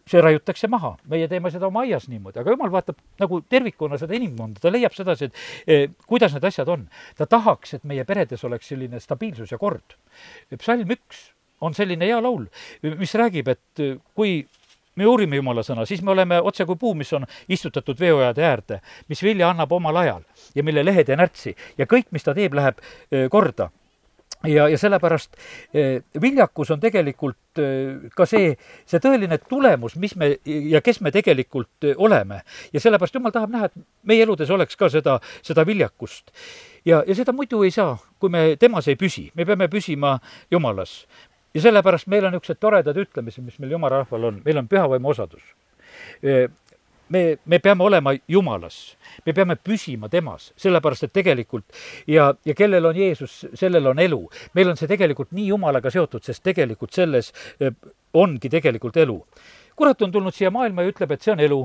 see 0.07 0.23
raiutakse 0.23 0.69
maha, 0.69 0.97
meie 1.11 1.29
teeme 1.29 1.51
seda 1.51 1.69
oma 1.71 1.85
aias 1.87 2.09
niimoodi, 2.09 2.41
aga 2.41 2.57
jumal 2.57 2.73
vaatab 2.73 2.99
nagu 3.21 3.41
tervikuna 3.49 3.99
seda 3.99 4.17
inimkonda, 4.19 4.61
ta 4.61 4.73
leiab 4.73 4.95
sedasi, 4.97 5.31
et 5.31 5.35
eh, 5.67 5.87
kuidas 6.07 6.35
need 6.37 6.45
asjad 6.45 6.69
on. 6.69 6.89
ta 7.17 7.27
tahaks, 7.27 7.75
et 7.75 7.85
meie 7.85 8.05
peredes 8.05 8.45
oleks 8.45 8.69
selline 8.73 9.01
stabiilsus 9.01 9.53
ja 9.53 9.59
kord. 9.59 9.97
psalm 10.59 10.91
üks 10.91 11.31
on 11.61 11.75
selline 11.75 12.07
hea 12.07 12.21
laul, 12.23 12.47
mis 12.83 13.14
räägib, 13.14 13.49
et 13.49 13.85
kui 14.14 14.40
me 14.97 15.07
uurime 15.07 15.37
Jumala 15.40 15.64
sõna, 15.66 15.87
siis 15.88 16.03
me 16.03 16.12
oleme 16.12 16.40
otse 16.40 16.66
kui 16.69 16.79
puu, 16.81 16.95
mis 16.99 17.12
on 17.16 17.27
istutatud 17.53 18.01
veoajade 18.01 18.45
äärde, 18.45 18.81
mis 19.09 19.23
vilja 19.23 19.51
annab 19.53 19.73
omal 19.73 19.97
ajal 20.03 20.23
ja 20.55 20.64
mille 20.64 20.85
lehed 20.85 21.11
ei 21.12 21.19
närtsi 21.21 21.57
ja 21.79 21.88
kõik, 21.88 22.09
mis 22.16 22.25
ta 22.25 22.35
teeb, 22.37 22.57
läheb 22.57 22.81
korda 23.33 23.71
ja, 24.45 24.69
ja 24.69 24.79
sellepärast 24.79 25.37
viljakus 26.21 26.71
on 26.71 26.81
tegelikult 26.81 27.61
ka 28.16 28.27
see, 28.29 28.55
see 28.88 29.03
tõeline 29.03 29.38
tulemus, 29.49 29.97
mis 30.01 30.16
me 30.16 30.33
ja 30.45 30.81
kes 30.85 31.01
me 31.05 31.12
tegelikult 31.14 31.90
oleme. 31.97 32.42
ja 32.73 32.81
sellepärast 32.81 33.14
Jumal 33.14 33.35
tahab 33.35 33.53
näha, 33.53 33.71
et 33.71 33.87
meie 34.03 34.25
eludes 34.25 34.51
oleks 34.51 34.77
ka 34.77 34.88
seda, 34.92 35.19
seda 35.42 35.66
viljakust. 35.66 36.33
ja, 36.85 37.03
ja 37.07 37.14
seda 37.14 37.33
muidu 37.33 37.62
ei 37.64 37.71
saa, 37.71 37.97
kui 38.21 38.31
me 38.31 38.57
temas 38.61 38.88
ei 38.88 38.97
püsi, 38.97 39.31
me 39.35 39.45
peame 39.45 39.69
püsima 39.69 40.19
Jumalas 40.51 41.05
ja 41.57 41.62
sellepärast 41.62 42.11
meil 42.12 42.27
on 42.29 42.35
niisugused 42.37 42.61
toredad 42.61 42.99
ütlemised, 43.01 43.45
mis 43.45 43.57
meil 43.62 43.73
jumala 43.73 44.03
rahval 44.03 44.29
on, 44.29 44.40
meil 44.45 44.59
on 44.61 44.69
pühavaimu 44.69 45.09
osadus. 45.09 45.42
me, 47.09 47.38
me 47.45 47.59
peame 47.59 47.85
olema 47.85 48.12
Jumalas, 48.29 48.97
me 49.27 49.33
peame 49.33 49.57
püsima 49.57 50.11
temas, 50.12 50.51
sellepärast 50.61 51.07
et 51.07 51.12
tegelikult 51.12 51.64
ja, 52.07 52.35
ja 52.45 52.55
kellel 52.55 52.90
on 52.90 52.97
Jeesus, 52.97 53.47
sellel 53.55 53.87
on 53.87 53.99
elu. 53.99 54.21
meil 54.55 54.69
on 54.69 54.77
see 54.77 54.90
tegelikult 54.90 55.33
nii 55.33 55.47
Jumalaga 55.49 55.90
seotud, 55.90 56.25
sest 56.27 56.42
tegelikult 56.45 56.92
selles 56.92 57.33
ongi 58.12 58.53
tegelikult 58.53 58.97
elu. 58.97 59.16
kurat 59.77 60.03
on 60.03 60.12
tulnud 60.12 60.35
siia 60.35 60.51
maailma 60.51 60.83
ja 60.83 60.92
ütleb, 60.92 61.12
et 61.12 61.23
see 61.23 61.33
on 61.33 61.40
elu. 61.40 61.62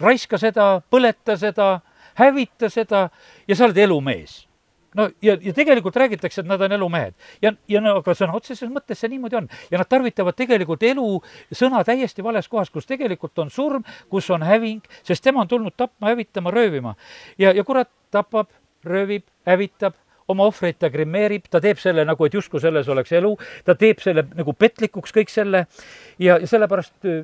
raiska 0.00 0.38
seda, 0.38 0.82
põleta 0.90 1.38
seda, 1.40 1.80
hävita 2.20 2.68
seda 2.68 3.08
ja 3.48 3.56
sa 3.56 3.64
oled 3.64 3.78
elumees 3.88 4.49
no 4.94 5.08
ja, 5.22 5.36
ja 5.42 5.52
tegelikult 5.54 5.96
räägitakse, 5.96 6.40
et 6.40 6.48
nad 6.48 6.60
on 6.60 6.72
elumehed. 6.72 7.14
ja, 7.42 7.52
ja 7.68 7.80
no 7.80 7.96
aga 8.00 8.14
sõna 8.16 8.34
otseses 8.36 8.70
mõttes 8.72 9.00
see 9.00 9.10
niimoodi 9.12 9.38
on. 9.38 9.48
ja 9.70 9.78
nad 9.78 9.88
tarvitavad 9.88 10.36
tegelikult 10.36 10.82
elu 10.82 11.06
sõna 11.54 11.84
täiesti 11.86 12.24
vales 12.24 12.48
kohas, 12.48 12.70
kus 12.70 12.88
tegelikult 12.90 13.38
on 13.38 13.50
surm, 13.50 13.86
kus 14.10 14.30
on 14.30 14.42
häving, 14.46 14.82
sest 15.06 15.24
tema 15.24 15.44
on 15.44 15.48
tulnud 15.48 15.76
tapma, 15.76 16.10
hävitama, 16.10 16.50
röövima. 16.50 16.94
ja, 17.38 17.52
ja 17.52 17.64
kurat 17.64 17.90
tapab, 18.10 18.50
röövib, 18.84 19.26
hävitab, 19.46 19.94
oma 20.30 20.46
ohvreid 20.46 20.78
ta 20.78 20.90
grimeerib, 20.90 21.48
ta 21.50 21.60
teeb 21.60 21.78
selle 21.82 22.04
nagu, 22.06 22.26
et 22.26 22.34
justkui 22.34 22.62
selles 22.62 22.88
oleks 22.88 23.12
elu, 23.18 23.34
ta 23.64 23.74
teeb 23.78 24.02
selle 24.02 24.26
nagu 24.34 24.54
petlikuks, 24.54 25.14
kõik 25.14 25.30
selle 25.30 25.66
ja, 26.18 26.38
ja 26.38 26.46
sellepärast 26.46 27.06
äh, 27.06 27.22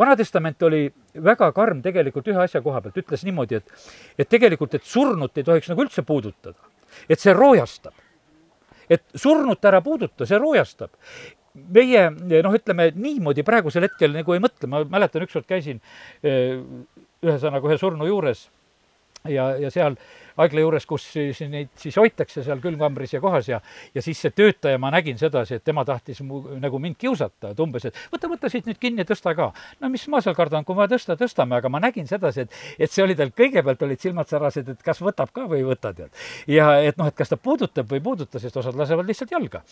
Vana-testament 0.00 0.62
oli 0.64 0.86
väga 1.20 1.50
karm 1.52 1.82
tegelikult 1.84 2.30
ühe 2.32 2.38
asja 2.40 2.62
koha 2.64 2.80
pealt, 2.80 2.96
ütles 3.02 3.20
niimoodi, 3.26 3.58
et, 3.60 3.88
et 4.16 4.28
tegelikult, 4.32 4.78
et 4.78 4.86
surnut 4.88 5.36
ei 5.36 5.44
tohiks 5.44 5.68
nagu 5.68 5.84
üldse 5.84 6.06
puudutada 6.08 6.69
et 7.08 7.20
see 7.20 7.34
roojastab. 7.36 7.94
et 8.90 9.04
surnut 9.14 9.64
ära 9.64 9.80
puuduta, 9.80 10.26
see 10.26 10.38
roojastab 10.38 10.90
meie 11.54 12.06
noh, 12.10 12.54
ütleme 12.54 12.90
niimoodi 12.94 13.42
praegusel 13.46 13.88
hetkel 13.88 14.14
nagu 14.14 14.34
ei 14.34 14.42
mõtle, 14.42 14.68
ma 14.70 14.84
mäletan, 14.86 15.24
ükskord 15.26 15.48
käisin 15.50 15.80
ühesõnaga 16.22 17.70
ühe 17.70 17.78
surnu 17.78 18.06
juures 18.06 18.46
ja, 19.28 19.50
ja 19.60 19.70
seal 19.74 19.98
haigla 20.38 20.64
juures, 20.64 20.86
kus 20.86 21.06
siis 21.12 21.40
neid 21.50 21.70
siis 21.80 21.96
hoitakse 22.00 22.44
seal 22.46 22.60
külmkambris 22.62 23.14
ja 23.16 23.20
kohas 23.22 23.48
ja 23.48 23.60
ja 23.94 24.02
siis 24.04 24.20
see 24.20 24.34
töötaja, 24.34 24.78
ma 24.78 24.92
nägin 24.94 25.18
sedasi, 25.18 25.58
et 25.58 25.64
tema 25.64 25.84
tahtis 25.84 26.20
mu, 26.26 26.42
nagu 26.60 26.78
mind 26.82 26.98
kiusata, 27.00 27.54
et 27.54 27.60
umbes, 27.60 27.88
et 27.88 27.98
võta, 28.12 28.30
võta 28.30 28.52
siit 28.52 28.68
nüüd 28.68 28.78
kinni, 28.80 29.06
tõsta 29.08 29.34
ka. 29.36 29.50
no 29.80 29.90
mis 29.92 30.06
ma 30.12 30.22
seal 30.24 30.36
kardan, 30.38 30.64
kui 30.64 30.78
vaja 30.78 30.94
tõsta, 30.94 31.16
tõstame, 31.20 31.58
aga 31.58 31.72
ma 31.72 31.82
nägin 31.82 32.08
sedasi, 32.10 32.46
et 32.46 32.86
et 32.86 32.92
see 32.92 33.04
oli 33.04 33.16
tal, 33.18 33.34
kõigepealt 33.36 33.82
olid 33.86 34.00
silmad 34.00 34.30
särased, 34.30 34.68
et 34.68 34.86
kas 34.86 35.02
võtab 35.02 35.32
ka 35.34 35.46
või 35.50 35.62
ei 35.64 35.68
võta, 35.72 35.94
tead. 35.96 36.10
ja 36.50 36.72
et 36.84 36.98
noh, 37.00 37.10
et 37.10 37.16
kas 37.16 37.32
ta 37.32 37.40
puudutab 37.40 37.90
või 37.90 38.00
ei 38.00 38.06
puuduta, 38.06 38.42
sest 38.42 38.56
osad 38.56 38.78
lasevad 38.78 39.08
lihtsalt 39.08 39.36
jalga 39.36 39.64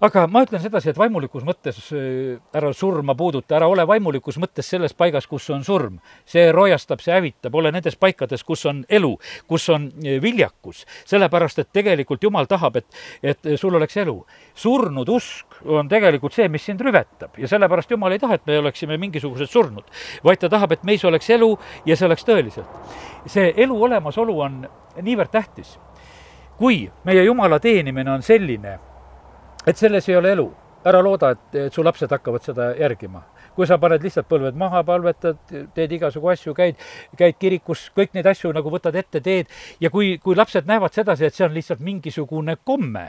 aga 0.00 0.26
ma 0.26 0.42
ütlen 0.46 0.62
sedasi, 0.62 0.90
et 0.90 0.98
vaimulikus 0.98 1.44
mõttes 1.46 1.78
äh, 1.92 2.38
ära 2.56 2.72
surma 2.76 3.14
puuduta, 3.18 3.56
ära 3.58 3.68
ole 3.70 3.84
vaimulikus 3.86 4.38
mõttes 4.42 4.68
selles 4.72 4.94
paigas, 4.94 5.26
kus 5.30 5.48
on 5.50 5.64
surm. 5.64 5.98
see 6.26 6.52
rojastab, 6.52 7.00
see 7.00 7.14
hävitab, 7.14 7.54
ole 7.54 7.72
nendes 7.72 7.96
paikades, 7.96 8.44
kus 8.44 8.66
on 8.66 8.84
elu, 8.88 9.12
kus 9.48 9.68
on 9.68 9.88
äh, 10.04 10.20
viljakus. 10.22 10.84
sellepärast, 11.04 11.58
et 11.58 11.72
tegelikult 11.72 12.22
Jumal 12.22 12.46
tahab, 12.46 12.76
et, 12.76 12.86
et 13.22 13.48
sul 13.56 13.74
oleks 13.74 13.96
elu. 13.96 14.16
surnud 14.54 15.08
usk 15.08 15.62
on 15.64 15.88
tegelikult 15.88 16.34
see, 16.34 16.48
mis 16.48 16.64
sind 16.64 16.80
rüvetab 16.80 17.38
ja 17.38 17.48
sellepärast 17.48 17.90
Jumal 17.90 18.12
ei 18.12 18.22
taha, 18.22 18.34
et 18.34 18.46
me 18.46 18.58
oleksime 18.58 18.98
mingisugused 18.98 19.50
surnud, 19.50 19.84
vaid 20.24 20.40
ta 20.42 20.48
tahab, 20.48 20.72
et 20.72 20.84
meis 20.84 21.04
oleks 21.04 21.30
elu 21.30 21.56
ja 21.86 21.96
see 21.96 22.06
oleks 22.06 22.24
tõeliselt. 22.24 22.94
see 23.26 23.52
elu 23.56 23.82
olemasolu 23.82 24.40
on 24.40 24.62
niivõrd 25.00 25.30
tähtis. 25.30 25.78
kui 26.56 26.90
meie 27.04 27.24
Jumala 27.24 27.58
teenimine 27.60 28.10
on 28.10 28.22
selline, 28.22 28.78
et 29.66 29.76
selles 29.78 30.08
ei 30.08 30.16
ole 30.16 30.32
elu. 30.32 30.50
ära 30.84 30.98
looda, 30.98 31.28
et, 31.30 31.54
et 31.54 31.74
su 31.74 31.82
lapsed 31.86 32.10
hakkavad 32.10 32.42
seda 32.42 32.72
järgima 32.74 33.20
kui 33.56 33.66
sa 33.68 33.78
paned 33.82 34.02
lihtsalt 34.04 34.28
põlved 34.30 34.56
maha, 34.58 34.82
palvetad, 34.86 35.38
teed 35.74 35.92
igasugu 35.98 36.32
asju, 36.32 36.54
käid, 36.56 36.80
käid 37.18 37.38
kirikus, 37.40 37.88
kõik 37.96 38.14
neid 38.16 38.28
asju 38.30 38.52
nagu 38.54 38.70
võtad 38.72 38.96
ette, 38.98 39.20
teed 39.24 39.50
ja 39.82 39.90
kui, 39.92 40.16
kui 40.22 40.36
lapsed 40.38 40.68
näevad 40.68 40.94
sedasi, 40.94 41.26
et 41.28 41.36
see 41.36 41.46
on 41.46 41.54
lihtsalt 41.56 41.82
mingisugune 41.84 42.56
komme, 42.64 43.04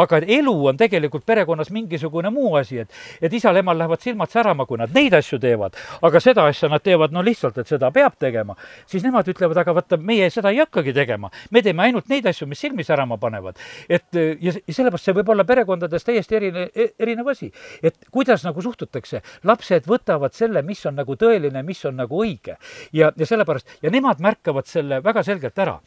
aga 0.00 0.20
elu 0.22 0.54
on 0.70 0.78
tegelikult 0.80 1.26
perekonnas 1.26 1.70
mingisugune 1.74 2.32
muu 2.34 2.54
asi, 2.60 2.82
et, 2.84 2.92
et 3.22 3.32
isal-emal 3.32 3.78
lähevad 3.78 4.02
silmad 4.04 4.32
särama, 4.32 4.66
kui 4.66 4.80
nad 4.80 4.94
neid 4.94 5.14
asju 5.14 5.38
teevad, 5.42 5.78
aga 6.04 6.22
seda 6.22 6.46
asja 6.50 6.70
nad 6.72 6.82
teevad 6.84 7.14
no 7.14 7.22
lihtsalt, 7.24 7.58
et 7.60 7.70
seda 7.70 7.90
peab 7.94 8.18
tegema, 8.20 8.56
siis 8.90 9.04
nemad 9.06 9.28
ütlevad, 9.30 9.60
aga 9.62 9.76
vaata, 9.76 9.98
meie 10.00 10.30
seda 10.34 10.52
ei 10.54 10.62
hakkagi 10.62 10.94
tegema. 10.96 11.30
me 11.50 11.62
teeme 11.62 11.82
ainult 11.86 12.08
neid 12.10 12.26
asju, 12.26 12.48
mis 12.50 12.60
silmi 12.60 12.84
särama 12.84 13.18
panevad. 13.20 13.58
et 13.88 14.14
ja, 14.14 14.52
ja 14.52 14.74
sellepärast 14.74 15.04
see 15.04 15.16
võib 15.16 15.30
olla 15.34 15.44
perekondades 15.44 16.04
täiesti 16.04 16.36
erine, 16.36 16.68
erinev 16.98 17.28
asi, 17.32 17.50
et 17.82 17.96
kuidas 18.10 18.44
nagu 18.44 18.62
suhtutakse. 18.62 19.22
lapsed 19.44 19.83
inimesed 19.84 19.88
võtavad 19.88 20.34
selle, 20.34 20.62
mis 20.62 20.84
on 20.86 20.96
nagu 20.96 21.16
tõeline, 21.16 21.62
mis 21.64 21.84
on 21.84 21.96
nagu 21.96 22.24
õige. 22.24 22.56
ja, 22.92 23.12
ja 23.16 23.26
sellepärast, 23.26 23.80
ja 23.82 23.90
nemad 23.90 24.20
märkavad 24.20 24.66
selle 24.66 25.02
väga 25.02 25.22
selgelt 25.22 25.58
ära. 25.58 25.80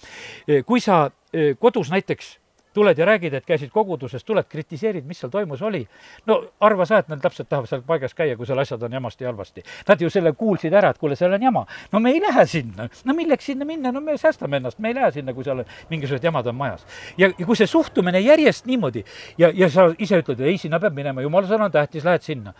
kui 0.65 0.79
sa 0.79 1.09
eh, 1.33 1.55
kodus 1.59 1.89
näiteks 1.89 2.39
tuled 2.73 2.97
ja 2.97 3.05
räägid, 3.05 3.33
et 3.33 3.45
käisid 3.45 3.71
koguduses, 3.73 4.23
tuled, 4.23 4.45
kritiseerid, 4.45 5.05
mis 5.05 5.17
seal 5.17 5.31
toimus 5.31 5.61
oli. 5.61 5.87
no 6.27 6.43
arva 6.59 6.85
sa, 6.85 6.99
et 6.99 7.09
need 7.09 7.23
lapsed 7.23 7.47
tahavad 7.49 7.67
seal 7.67 7.81
paigas 7.81 8.13
käia, 8.13 8.35
kui 8.37 8.45
seal 8.45 8.59
asjad 8.59 8.83
on 8.83 8.93
jamasti 8.93 9.25
halvasti. 9.25 9.63
Nad 9.87 10.01
ju 10.01 10.09
selle 10.09 10.33
kuulsid 10.33 10.73
ära, 10.73 10.89
et 10.89 10.97
kuule, 10.97 11.15
seal 11.15 11.33
on 11.33 11.41
jama. 11.41 11.65
no 11.91 11.99
me 11.99 12.11
ei 12.11 12.21
lähe 12.21 12.45
sinna. 12.45 12.89
no 13.05 13.13
milleks 13.13 13.45
sinna 13.45 13.65
minna, 13.65 13.91
no 13.91 14.01
me 14.01 14.17
säästame 14.17 14.57
ennast, 14.57 14.79
me 14.79 14.89
ei 14.89 14.95
lähe 14.95 15.11
sinna, 15.11 15.33
kui 15.33 15.43
seal 15.43 15.63
mingisugused 15.89 16.23
jamad 16.23 16.47
on 16.47 16.55
majas. 16.55 16.85
ja, 17.17 17.31
ja 17.37 17.45
kui 17.45 17.55
see 17.55 17.67
suhtumine 17.67 18.19
järjest 18.19 18.65
niimoodi 18.65 19.03
ja, 19.37 19.49
ja 19.53 19.69
sa 19.69 19.89
ise 19.97 20.21
ütled, 20.21 20.45
ei, 20.45 20.57
sinna 20.57 20.79
peab 20.79 20.93
minema, 20.93 21.21
jumala 21.21 21.49
sõna 21.49 21.71
on 21.71 21.71
tähtis, 21.71 22.05
lähed 22.05 22.21
sinna 22.21 22.53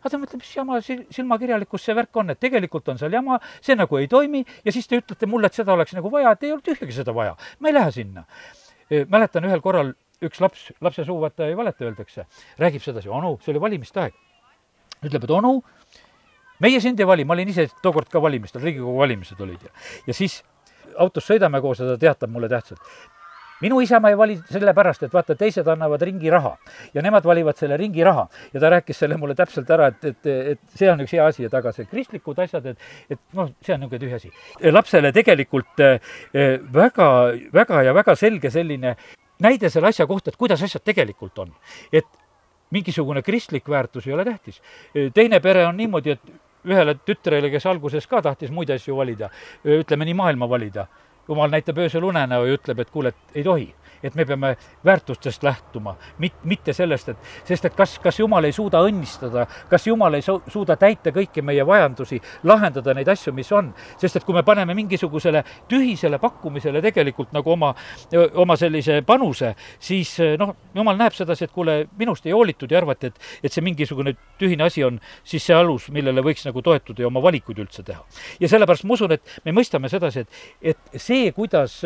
aga 0.00 0.12
ta 0.12 0.20
mõtleb, 0.20 0.42
mis 0.42 0.52
jama 0.56 0.80
sil-, 0.84 1.06
silmakirjalikkus 1.12 1.84
see 1.86 1.96
värk 1.96 2.20
on, 2.22 2.32
et 2.34 2.40
tegelikult 2.40 2.88
on 2.92 3.00
seal 3.00 3.12
jama, 3.14 3.38
see 3.60 3.76
nagu 3.78 4.00
ei 4.00 4.08
toimi 4.10 4.42
ja 4.64 4.74
siis 4.74 4.88
te 4.88 5.00
ütlete 5.00 5.28
mulle, 5.30 5.50
et 5.50 5.58
seda 5.58 5.74
oleks 5.76 5.94
nagu 5.96 6.12
vaja, 6.12 6.32
et 6.34 6.48
ei 6.48 6.54
olnud 6.54 6.66
tühjagi 6.66 6.96
seda 6.96 7.14
vaja. 7.16 7.36
ma 7.60 7.70
ei 7.70 7.76
lähe 7.76 7.92
sinna. 7.94 8.24
mäletan 9.08 9.46
ühel 9.46 9.60
korral 9.62 9.92
üks 10.24 10.40
laps, 10.40 10.70
lapse 10.80 11.04
suu 11.04 11.20
vaata 11.20 11.46
ei 11.48 11.56
valeta, 11.56 11.84
öeldakse, 11.86 12.26
räägib 12.60 12.82
sedasi, 12.84 13.08
onu, 13.08 13.36
see 13.44 13.54
oli 13.54 13.62
valimiste 13.62 14.00
aeg. 14.00 14.16
ütleb, 15.04 15.24
et 15.24 15.30
onu, 15.32 15.54
meie 16.60 16.80
sind 16.80 17.00
ei 17.00 17.08
vali, 17.08 17.24
ma 17.24 17.36
olin 17.36 17.48
ise 17.48 17.68
tookord 17.82 18.10
ka 18.12 18.20
valimistel, 18.22 18.64
Riigikogu 18.64 18.98
valimised 18.98 19.40
olid 19.40 19.62
ja, 19.64 19.72
ja 20.06 20.16
siis 20.16 20.42
autos 20.98 21.24
sõidame 21.28 21.60
koos 21.64 21.80
ja 21.80 21.92
ta 21.92 21.96
teatab 22.00 22.32
mulle 22.32 22.50
tähtsalt 22.50 22.82
minu 23.60 23.80
isamaa 23.80 24.10
ei 24.10 24.18
vali 24.18 24.36
sellepärast, 24.50 25.04
et 25.06 25.14
vaata, 25.14 25.36
teised 25.38 25.68
annavad 25.68 26.02
ringiraha 26.02 26.52
ja 26.94 27.02
nemad 27.02 27.24
valivad 27.24 27.58
selle 27.60 27.76
ringiraha 27.80 28.26
ja 28.54 28.60
ta 28.60 28.70
rääkis 28.76 28.98
selle 29.04 29.16
mulle 29.20 29.34
täpselt 29.38 29.70
ära, 29.70 29.90
et, 29.92 30.04
et, 30.04 30.30
et 30.54 30.60
see 30.76 30.90
on 30.90 31.04
üks 31.04 31.14
hea 31.16 31.26
asi, 31.26 31.46
et 31.46 31.54
aga 31.54 31.72
see 31.76 31.88
kristlikud 31.90 32.38
asjad, 32.44 32.70
et, 32.72 32.90
et 33.10 33.20
noh, 33.36 33.50
see 33.64 33.74
on 33.74 33.84
niisugune 33.84 34.04
tühi 34.04 34.16
asi. 34.16 34.32
lapsele 34.72 35.12
tegelikult 35.12 35.84
eh, 35.84 35.98
väga, 36.72 37.10
väga 37.52 37.82
ja 37.88 37.94
väga 37.96 38.16
selge 38.16 38.50
selline 38.50 38.96
näide 39.40 39.70
selle 39.70 39.90
asja 39.90 40.06
kohta, 40.06 40.30
et 40.30 40.40
kuidas 40.40 40.62
asjad 40.62 40.84
tegelikult 40.84 41.38
on. 41.38 41.52
et 41.92 42.06
mingisugune 42.70 43.22
kristlik 43.22 43.68
väärtus 43.68 44.06
ei 44.06 44.12
ole 44.12 44.24
tähtis. 44.24 44.62
teine 45.14 45.40
pere 45.40 45.66
on 45.66 45.76
niimoodi, 45.76 46.10
et 46.10 46.32
ühele 46.64 46.94
tütrele, 47.04 47.50
kes 47.50 47.66
alguses 47.66 48.06
ka 48.06 48.22
tahtis 48.22 48.50
muid 48.50 48.70
asju 48.70 48.96
valida, 48.96 49.30
ütleme 49.64 50.04
nii 50.04 50.14
maailma 50.14 50.48
valida 50.48 50.86
jumal 51.30 51.50
näitab 51.50 51.78
öösel 51.78 52.04
unenäo 52.04 52.44
ja 52.44 52.58
ütleb, 52.58 52.82
et 52.82 52.90
kuule, 52.90 53.14
et 53.14 53.38
ei 53.38 53.44
tohi 53.46 53.68
et 54.02 54.14
me 54.14 54.24
peame 54.24 54.56
väärtustest 54.84 55.42
lähtuma, 55.42 55.96
mit-, 56.18 56.44
mitte 56.44 56.72
sellest, 56.72 57.08
et, 57.08 57.30
sest 57.44 57.64
et 57.68 57.76
kas, 57.76 57.98
kas 58.02 58.20
Jumal 58.20 58.48
ei 58.48 58.54
suuda 58.56 58.80
õnnistada, 58.86 59.46
kas 59.70 59.86
Jumal 59.86 60.16
ei 60.18 60.24
su-, 60.24 60.40
suuda 60.50 60.76
täita 60.80 61.12
kõiki 61.14 61.44
meie 61.44 61.66
vajadusi, 61.66 62.20
lahendada 62.48 62.94
neid 62.96 63.08
asju, 63.08 63.34
mis 63.36 63.50
on. 63.52 63.72
sest 64.00 64.16
et 64.16 64.24
kui 64.24 64.34
me 64.34 64.42
paneme 64.46 64.74
mingisugusele 64.74 65.44
tühisele 65.68 66.18
pakkumisele 66.18 66.82
tegelikult 66.82 67.32
nagu 67.36 67.52
oma, 67.52 67.74
oma 68.34 68.56
sellise 68.56 69.00
panuse, 69.06 69.54
siis 69.78 70.16
noh, 70.40 70.54
Jumal 70.74 70.98
näeb 71.00 71.14
sedasi, 71.16 71.44
et 71.44 71.54
kuule, 71.54 71.76
minust 71.98 72.26
ei 72.26 72.34
hoolitud 72.36 72.70
ja 72.70 72.80
arvati, 72.80 73.10
et, 73.10 73.30
et 73.44 73.52
see 73.52 73.64
mingisugune 73.64 74.14
tühine 74.40 74.64
asi 74.66 74.84
on 74.86 75.00
siis 75.24 75.44
see 75.46 75.56
alus, 75.56 75.90
millele 75.94 76.24
võiks 76.24 76.46
nagu 76.46 76.62
toetuda 76.64 77.04
ja 77.04 77.10
oma 77.10 77.22
valikuid 77.22 77.60
üldse 77.64 77.84
teha. 77.86 78.02
ja 78.40 78.48
sellepärast 78.48 78.86
ma 78.88 78.96
usun, 78.96 79.16
et 79.16 79.40
me 79.44 79.54
mõistame 79.56 79.90
sedasi, 79.92 80.24
et, 80.24 80.44
et 80.72 81.00
see, 81.00 81.32
kuidas 81.36 81.80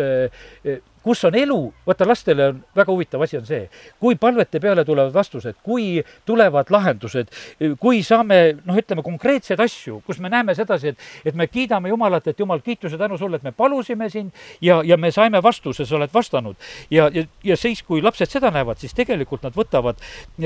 kus 1.04 1.24
on 1.28 1.34
elu, 1.36 1.58
vaata 1.86 2.06
lastele 2.08 2.46
on 2.48 2.60
väga 2.76 2.92
huvitav 2.92 3.22
asi 3.22 3.36
on 3.36 3.44
see, 3.46 3.66
kui 4.00 4.16
palvete 4.20 4.60
peale 4.60 4.84
tulevad 4.84 5.12
vastused, 5.14 5.58
kui 5.62 6.02
tulevad 6.26 6.70
lahendused, 6.72 7.32
kui 7.80 8.02
saame 8.06 8.40
noh, 8.64 8.78
ütleme 8.80 9.04
konkreetseid 9.04 9.60
asju, 9.60 10.00
kus 10.06 10.20
me 10.24 10.32
näeme 10.32 10.56
sedasi, 10.56 10.94
et, 10.94 11.06
et 11.28 11.36
me 11.36 11.46
kiidame 11.50 11.92
Jumalat, 11.92 12.32
et 12.32 12.40
Jumal, 12.40 12.64
kiituse 12.64 12.98
tänu 13.00 13.18
sulle, 13.20 13.36
et 13.36 13.44
me 13.44 13.52
palusime 13.52 14.08
sind 14.10 14.32
ja, 14.64 14.80
ja 14.84 14.96
me 14.96 15.12
saime 15.12 15.42
vastuse, 15.44 15.84
sa 15.86 15.98
oled 15.98 16.12
vastanud. 16.14 16.56
ja, 16.90 17.10
ja, 17.14 17.26
ja 17.44 17.56
siis, 17.60 17.82
kui 17.82 18.02
lapsed 18.02 18.32
seda 18.32 18.50
näevad, 18.54 18.80
siis 18.80 18.96
tegelikult 18.96 19.44
nad 19.44 19.56
võtavad 19.56 20.00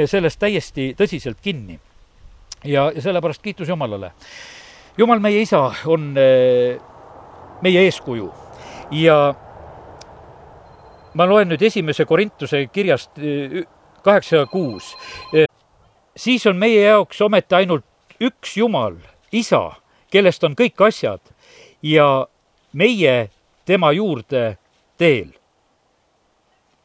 sellest 0.07 0.43
täiesti 0.43 0.93
tõsiselt 0.99 1.39
kinni. 1.43 1.79
ja, 2.65 2.91
ja 2.95 3.03
sellepärast 3.03 3.43
kiitus 3.43 3.69
Jumalale. 3.69 4.13
Jumal, 4.99 5.21
meie 5.23 5.43
isa, 5.47 5.69
on 5.87 6.11
eh, 6.19 6.81
meie 7.63 7.85
eeskuju 7.87 8.33
ja 8.91 9.35
ma 11.19 11.27
loen 11.27 11.51
nüüd 11.51 11.63
esimese 11.67 12.07
Korintuse 12.07 12.69
kirjast 12.73 13.19
eh, 13.19 13.65
kaheksa 14.07 14.45
kuus. 14.47 14.93
Eh, 15.35 15.49
siis 16.17 16.47
on 16.47 16.57
meie 16.57 16.85
jaoks 16.85 17.21
ometi 17.27 17.59
ainult 17.59 17.85
üks 18.23 18.55
Jumal, 18.57 19.01
isa, 19.35 19.73
kellest 20.11 20.47
on 20.47 20.55
kõik 20.59 20.79
asjad 20.87 21.21
ja 21.83 22.29
meie 22.73 23.31
tema 23.67 23.91
juurde 23.93 24.59
teel. 24.99 25.35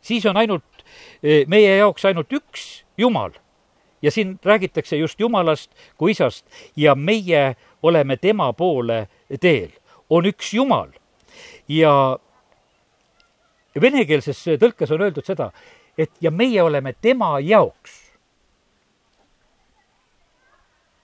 siis 0.01 0.25
on 0.25 0.37
ainult 0.37 0.83
eh, 1.23 1.45
meie 1.47 1.77
jaoks 1.77 2.05
ainult 2.05 2.33
üks 2.33 2.83
Jumal 2.97 3.31
ja 4.01 4.11
siin 4.11 4.39
räägitakse 4.43 4.97
just 4.97 5.19
Jumalast 5.19 5.71
kui 5.97 6.11
isast 6.11 6.45
ja 6.75 6.95
meie 6.95 7.55
oleme 7.83 8.17
tema 8.17 8.53
poole 8.53 9.07
teel. 9.39 9.69
on 10.09 10.25
üks 10.25 10.53
Jumal 10.53 10.89
ja 11.67 12.17
venekeelses 13.81 14.43
tõlkes 14.61 14.91
on 14.93 15.01
öeldud 15.01 15.25
seda, 15.25 15.49
et 15.97 16.11
ja 16.21 16.31
meie 16.31 16.61
oleme 16.61 16.93
tema 17.01 17.39
jaoks. 17.39 18.01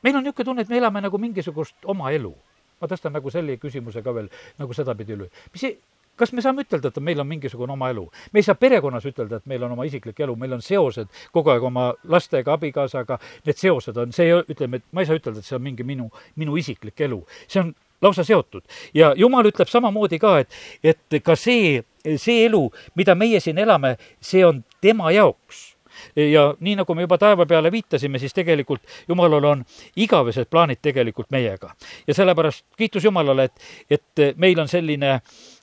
meil 0.04 0.16
on 0.16 0.24
niisugune 0.24 0.46
tunne, 0.46 0.62
et 0.62 0.70
me 0.70 0.78
elame 0.78 1.02
nagu 1.02 1.18
mingisugust 1.18 1.76
oma 1.86 2.12
elu. 2.12 2.36
ma 2.82 2.88
tõstan 2.88 3.12
nagu 3.12 3.30
selle 3.30 3.58
küsimuse 3.58 4.02
ka 4.04 4.14
veel 4.16 4.30
nagu 4.58 4.74
sedapidi 4.74 5.14
üle. 5.14 5.30
mis 5.54 5.62
see, 5.62 5.78
kas 6.16 6.34
me 6.34 6.42
saame 6.42 6.64
ütelda, 6.64 6.88
et 6.88 7.00
meil 7.04 7.20
on 7.20 7.28
mingisugune 7.28 7.74
oma 7.74 7.90
elu? 7.90 8.06
me 8.32 8.40
ei 8.40 8.44
saa 8.44 8.56
perekonnas 8.56 9.06
ütelda, 9.06 9.40
et 9.40 9.46
meil 9.46 9.64
on 9.64 9.72
oma 9.72 9.86
isiklik 9.86 10.20
elu, 10.20 10.36
meil 10.36 10.54
on 10.54 10.62
seosed 10.62 11.08
kogu 11.32 11.50
aeg 11.50 11.64
oma 11.64 11.94
lastega, 12.04 12.54
abikaasaga, 12.54 13.20
need 13.46 13.58
seosed 13.58 13.98
on, 13.98 14.16
see, 14.16 14.32
ütleme, 14.54 14.80
et 14.80 14.88
ma 14.92 15.04
ei 15.04 15.10
saa 15.10 15.20
ütelda, 15.20 15.40
et 15.40 15.46
see 15.46 15.58
on 15.58 15.64
mingi 15.64 15.84
minu, 15.84 16.10
minu 16.36 16.58
isiklik 16.58 17.02
elu. 17.08 17.24
see 17.48 17.64
on 17.64 17.76
lausa 18.02 18.24
seotud. 18.24 18.62
ja 18.94 19.14
jumal 19.18 19.46
ütleb 19.46 19.68
samamoodi 19.68 20.20
ka, 20.20 20.40
et, 20.40 20.50
et 20.84 21.24
ka 21.24 21.36
see, 21.36 21.84
see 22.16 22.46
elu, 22.46 22.70
mida 22.96 23.16
meie 23.16 23.40
siin 23.40 23.58
elame, 23.58 23.98
see 24.22 24.46
on 24.46 24.64
tema 24.82 25.12
jaoks 25.12 25.80
ja 26.16 26.54
nii, 26.60 26.78
nagu 26.80 26.96
me 26.96 27.04
juba 27.04 27.18
taeva 27.18 27.46
peale 27.46 27.72
viitasime, 27.72 28.20
siis 28.20 28.34
tegelikult 28.34 28.82
Jumalal 29.08 29.44
on 29.44 29.66
igavesed 29.96 30.48
plaanid 30.50 30.80
tegelikult 30.82 31.32
meiega. 31.32 31.74
ja 32.08 32.14
sellepärast 32.14 32.66
kiitus 32.78 33.04
Jumalale, 33.04 33.44
et, 33.44 33.60
et 33.90 34.38
meil 34.38 34.60
on 34.60 34.68
selline 34.68 35.20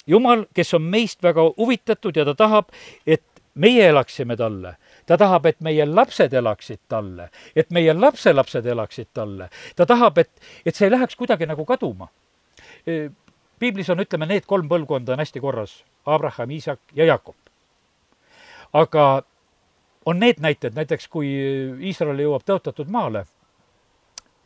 jumal, 0.06 0.44
kes 0.54 0.74
on 0.74 0.82
meist 0.82 1.22
väga 1.22 1.40
huvitatud 1.56 2.16
ja 2.16 2.24
ta 2.24 2.34
tahab, 2.34 2.68
et 3.06 3.24
meie 3.54 3.88
elaksime 3.88 4.36
talle 4.36 4.76
ta 5.06 5.16
tahab, 5.18 5.46
et 5.46 5.60
meie 5.60 5.86
lapsed 5.86 6.32
elaksid 6.32 6.80
talle, 6.88 7.30
et 7.56 7.70
meie 7.70 7.94
lapselapsed 7.94 8.66
elaksid 8.66 9.08
talle. 9.14 9.48
ta 9.76 9.86
tahab, 9.86 10.18
et, 10.18 10.30
et 10.66 10.74
see 10.74 10.86
ei 10.88 10.90
läheks 10.90 11.16
kuidagi 11.16 11.46
nagu 11.46 11.64
kaduma. 11.64 12.08
Piiblis 13.58 13.90
on, 13.90 14.02
ütleme, 14.04 14.28
need 14.30 14.46
kolm 14.46 14.68
põlvkonda 14.70 15.14
on 15.14 15.22
hästi 15.22 15.42
korras, 15.42 15.80
Abraham, 16.06 16.52
Iisak 16.54 16.94
ja 16.94 17.08
Jakob. 17.08 17.36
aga 18.72 19.22
on 20.06 20.18
need 20.20 20.40
näited, 20.42 20.74
näiteks 20.76 21.08
kui 21.08 21.28
Iisrael 21.88 22.20
jõuab 22.20 22.44
tõotatud 22.46 22.90
maale, 22.92 23.24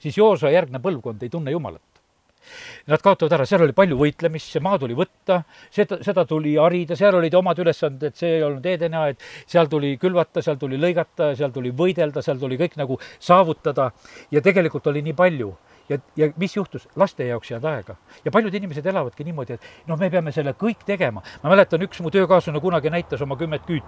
siis 0.00 0.16
Joosa 0.16 0.52
järgne 0.52 0.80
põlvkond 0.80 1.22
ei 1.22 1.32
tunne 1.32 1.50
Jumalat. 1.50 1.82
Nad 2.88 3.02
kaotavad 3.04 3.34
ära, 3.36 3.44
seal 3.46 3.66
oli 3.66 3.74
palju 3.76 3.98
võitlemist, 3.98 4.48
see 4.48 4.62
maa 4.64 4.78
tuli 4.80 4.94
võtta, 4.96 5.42
seda, 5.70 5.98
seda 6.04 6.24
tuli 6.24 6.54
harida, 6.56 6.96
seal 6.96 7.18
olid 7.18 7.34
omad 7.36 7.58
ülesanded, 7.60 8.16
see 8.16 8.38
ei 8.38 8.44
olnud 8.46 8.64
Edeni-aed, 8.66 9.20
seal 9.50 9.68
tuli 9.68 9.92
külvata, 10.00 10.40
seal 10.42 10.56
tuli 10.60 10.78
lõigata, 10.80 11.34
seal 11.36 11.52
tuli 11.52 11.74
võidelda, 11.76 12.22
seal 12.24 12.40
tuli 12.40 12.56
kõik 12.60 12.78
nagu 12.80 12.96
saavutada 13.18 13.90
ja 14.32 14.40
tegelikult 14.40 14.88
oli 14.88 15.04
nii 15.04 15.18
palju 15.18 15.52
ja, 15.90 15.98
ja 16.16 16.30
mis 16.40 16.56
juhtus, 16.56 16.88
laste 16.96 17.26
jaoks 17.26 17.50
ei 17.50 17.54
jäänud 17.54 17.68
aega. 17.70 17.96
ja 18.24 18.30
paljud 18.30 18.54
inimesed 18.54 18.86
elavadki 18.86 19.24
niimoodi, 19.26 19.58
et 19.58 19.88
noh, 19.90 19.98
me 19.98 20.10
peame 20.10 20.32
selle 20.32 20.54
kõik 20.58 20.84
tegema. 20.86 21.22
ma 21.42 21.54
mäletan, 21.54 21.82
üks 21.86 22.02
mu 22.02 22.10
töökaaslane 22.10 22.60
kunagi 22.60 22.90
näitas 22.90 23.22
oma 23.22 23.36
kümmet 23.36 23.66
küüt 23.68 23.84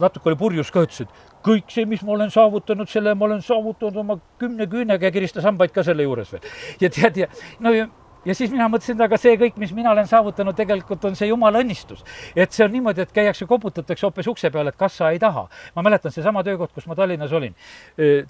natuke 0.00 0.30
oli 0.30 0.38
purjus 0.40 0.70
ka, 0.72 0.84
ütles, 0.86 1.04
et 1.04 1.40
kõik 1.44 1.72
see, 1.72 1.84
mis 1.88 2.02
ma 2.06 2.14
olen 2.16 2.30
saavutanud, 2.32 2.88
selle 2.88 3.14
ma 3.18 3.26
olen 3.28 3.42
saavutanud 3.44 3.98
oma 4.00 4.18
kümne 4.40 4.66
küünega 4.70 5.08
ja 5.08 5.14
kiristas 5.14 5.44
hambaid 5.44 5.74
ka 5.74 5.84
selle 5.86 6.06
juures 6.06 6.32
veel. 6.32 6.46
ja 6.80 6.90
tead, 6.92 7.24
ja 7.24 7.28
no 7.60 7.74
ja 7.76 7.88
ja 8.24 8.34
siis 8.34 8.50
mina 8.52 8.68
mõtlesin, 8.70 9.00
aga 9.02 9.18
see 9.20 9.34
kõik, 9.40 9.56
mis 9.60 9.72
mina 9.74 9.90
olen 9.92 10.06
saavutanud, 10.08 10.54
tegelikult 10.56 11.04
on 11.08 11.16
see 11.18 11.28
jumala 11.28 11.62
õnnistus. 11.62 12.04
et 12.36 12.52
see 12.52 12.64
on 12.64 12.72
niimoodi, 12.72 13.02
et 13.02 13.12
käiakse, 13.12 13.46
koputatakse 13.46 14.06
hoopis 14.06 14.28
ukse 14.30 14.50
peale, 14.50 14.70
et 14.70 14.78
kas 14.78 14.96
sa 14.96 15.10
ei 15.10 15.18
taha. 15.18 15.48
ma 15.74 15.82
mäletan 15.82 16.12
seesama 16.12 16.44
töökoht, 16.44 16.72
kus 16.72 16.86
ma 16.86 16.94
Tallinnas 16.94 17.32
olin. 17.32 17.54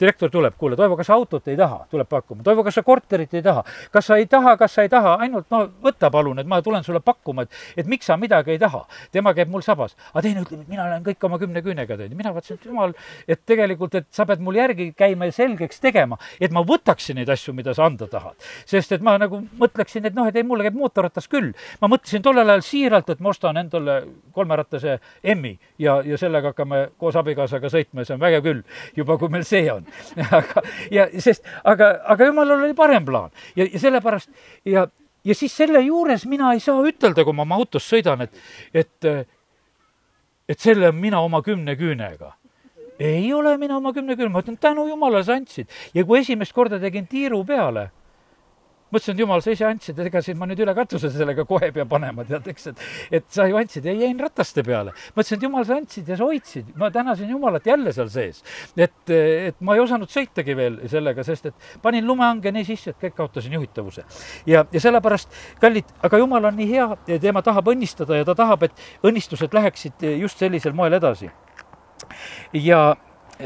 direktor 0.01 0.31
tuleb, 0.31 0.55
kuule, 0.59 0.77
Toivo, 0.77 0.97
kas 0.97 1.07
sa 1.07 1.15
autot 1.15 1.49
ei 1.49 1.57
taha, 1.57 1.87
tuleb 1.91 2.09
pakkuma. 2.09 2.43
Toivo, 2.43 2.65
kas 2.65 2.75
sa 2.75 2.83
korterit 2.83 3.35
ei 3.35 3.43
taha? 3.43 3.65
kas 3.93 4.07
sa 4.07 4.17
ei 4.17 4.27
taha, 4.27 4.57
kas 4.57 4.75
sa 4.75 4.83
ei 4.83 4.89
taha, 4.89 5.17
ainult 5.21 5.51
no 5.51 5.69
võta 5.83 6.11
palun, 6.11 6.39
et 6.39 6.47
ma 6.47 6.63
tulen 6.63 6.85
sulle 6.85 7.01
pakkuma, 7.01 7.43
et, 7.43 7.51
et 7.77 7.87
miks 7.87 8.07
sa 8.07 8.17
midagi 8.17 8.57
ei 8.57 8.59
taha. 8.59 8.87
tema 9.13 9.35
käib 9.35 9.49
mul 9.49 9.63
sabas. 9.63 9.97
aga 10.13 10.23
teine 10.23 10.43
ütleb, 10.43 10.63
et 10.63 10.69
mina 10.69 10.87
olen 10.87 11.05
kõik 11.05 11.29
oma 11.29 11.39
kümne 11.39 11.63
küünega 11.63 11.97
teinud. 11.97 12.17
mina 12.17 12.33
vaatasin, 12.33 12.57
et 12.61 12.67
jumal, 12.67 12.95
et 13.29 13.45
tegelikult, 13.47 13.95
et 13.95 14.07
sa 14.11 14.25
pead 14.27 14.41
mul 14.41 14.57
järgi 14.57 14.93
käima 14.97 15.29
ja 15.29 15.33
selgeks 15.33 15.81
tegema, 15.81 16.19
et 16.41 16.51
ma 16.51 16.65
võtaksin 16.65 17.21
neid 17.21 17.29
asju, 17.29 17.53
mida 17.53 17.75
sa 17.75 17.85
anda 17.87 18.07
tahad. 18.09 18.37
sest 18.67 18.93
et 18.93 19.03
ma 19.03 19.19
nagu 19.19 19.43
mõtlen, 19.59 19.82
mõtleksin, 19.83 20.07
et 20.07 20.15
noh, 20.17 20.29
et 20.29 20.37
ei, 20.37 20.47
mulle 20.47 20.67
käib 20.67 20.79
mootorratas 20.79 21.29
küll. 21.29 21.53
ma 21.81 21.89
mõtlesin 21.91 22.23
tollel 22.23 22.49
ajal 22.49 22.63
siiralt, 22.63 23.11
et 23.11 23.21
ma 23.21 23.31
ostan 23.31 23.57
endale 23.57 23.99
kolmerattase 24.33 24.99
M-i 25.35 25.59
ja, 25.79 26.01
ja 26.05 26.19
sellega 26.19 26.53
hakkame 26.53 26.91
koos 26.99 27.17
abikaasaga 27.17 27.71
sõitma 27.73 28.03
ja 28.03 28.11
see 28.11 28.17
on 28.17 28.23
vägev 28.23 28.43
küll, 28.47 28.63
juba 28.97 29.19
kui 29.19 29.29
meil 29.33 29.45
see 29.45 29.67
on. 29.73 29.87
aga, 30.39 30.63
ja 30.91 31.09
sest, 31.19 31.47
aga, 31.65 31.95
aga 32.15 32.31
jumalal 32.31 32.63
oli 32.63 32.75
parem 32.75 33.05
plaan 33.05 33.31
ja, 33.57 33.67
ja 33.67 33.79
sellepärast 33.79 34.31
ja, 34.65 34.87
ja 35.25 35.35
siis 35.35 35.55
selle 35.57 35.83
juures 35.83 36.27
mina 36.27 36.53
ei 36.55 36.61
saa 36.61 36.83
ütelda, 36.87 37.25
kui 37.25 37.37
ma 37.37 37.47
oma 37.47 37.59
autos 37.61 37.89
sõidan, 37.89 38.27
et, 38.27 38.45
et, 38.75 39.11
et 40.49 40.61
selle 40.61 40.93
mina 40.93 41.23
oma 41.23 41.43
kümne 41.43 41.77
küünega 41.79 42.37
ei 43.03 43.33
ole 43.35 43.57
mina 43.59 43.81
oma 43.81 43.91
kümne 43.93 44.15
küünega, 44.15 44.31
ma 44.31 44.43
ütlen 44.45 44.59
tänu 44.61 44.85
jumalale, 44.87 45.25
sa 45.27 45.35
andsid. 45.35 45.67
ja 45.95 46.05
kui 46.05 46.21
esimest 46.21 46.53
korda 46.55 46.79
tegin 46.79 47.09
tiiru 47.11 47.41
peale 47.45 47.89
mõtlesin, 48.93 49.17
et 49.17 49.23
jumal, 49.23 49.43
sa 49.45 49.55
ise 49.55 49.67
andsid, 49.67 49.99
ega 50.05 50.23
siin 50.25 50.39
ma 50.41 50.47
nüüd 50.49 50.61
üle 50.65 50.75
katuse 50.77 51.11
sellega 51.13 51.45
kohe 51.49 51.69
ei 51.71 51.75
pea 51.75 51.87
panema, 51.89 52.25
tead, 52.29 52.47
eks, 52.53 52.69
et 52.73 53.21
et 53.21 53.27
sa 53.33 53.47
ju 53.49 53.59
andsid 53.59 53.87
ja 53.89 53.95
jäin 53.97 54.21
rataste 54.21 54.65
peale. 54.67 54.93
mõtlesin, 55.17 55.39
et 55.39 55.47
jumal, 55.49 55.67
sa 55.69 55.77
andsid 55.81 56.09
ja 56.09 56.19
sa 56.19 56.29
hoidsid, 56.29 56.73
ma 56.77 56.91
tänasin 56.95 57.31
Jumalat 57.31 57.67
jälle 57.67 57.93
seal 57.93 58.11
sees. 58.13 58.43
et, 58.77 59.11
et 59.11 59.61
ma 59.61 59.77
ei 59.77 59.85
osanud 59.85 60.11
sõitagi 60.11 60.57
veel 60.57 60.81
sellega, 60.89 61.25
sest 61.25 61.47
et 61.51 61.69
panin 61.83 62.07
lumehange 62.07 62.53
nii 62.53 62.65
sisse, 62.69 62.93
et 62.93 63.01
kõik 63.07 63.17
kaotasin 63.17 63.53
juhitavuse. 63.59 64.05
ja, 64.47 64.65
ja 64.73 64.81
sellepärast, 64.81 65.33
kallid, 65.61 65.89
aga 66.03 66.19
Jumal 66.19 66.51
on 66.51 66.57
nii 66.57 66.69
hea 66.73 67.19
tema 67.21 67.43
tahab 67.43 67.73
õnnistada 67.73 68.21
ja 68.21 68.29
ta 68.29 68.35
tahab, 68.39 68.69
et 68.69 69.07
õnnistused 69.07 69.55
läheksid 69.55 70.05
just 70.19 70.39
sellisel 70.39 70.77
moel 70.77 70.99
edasi. 70.99 71.31
ja 72.53 72.97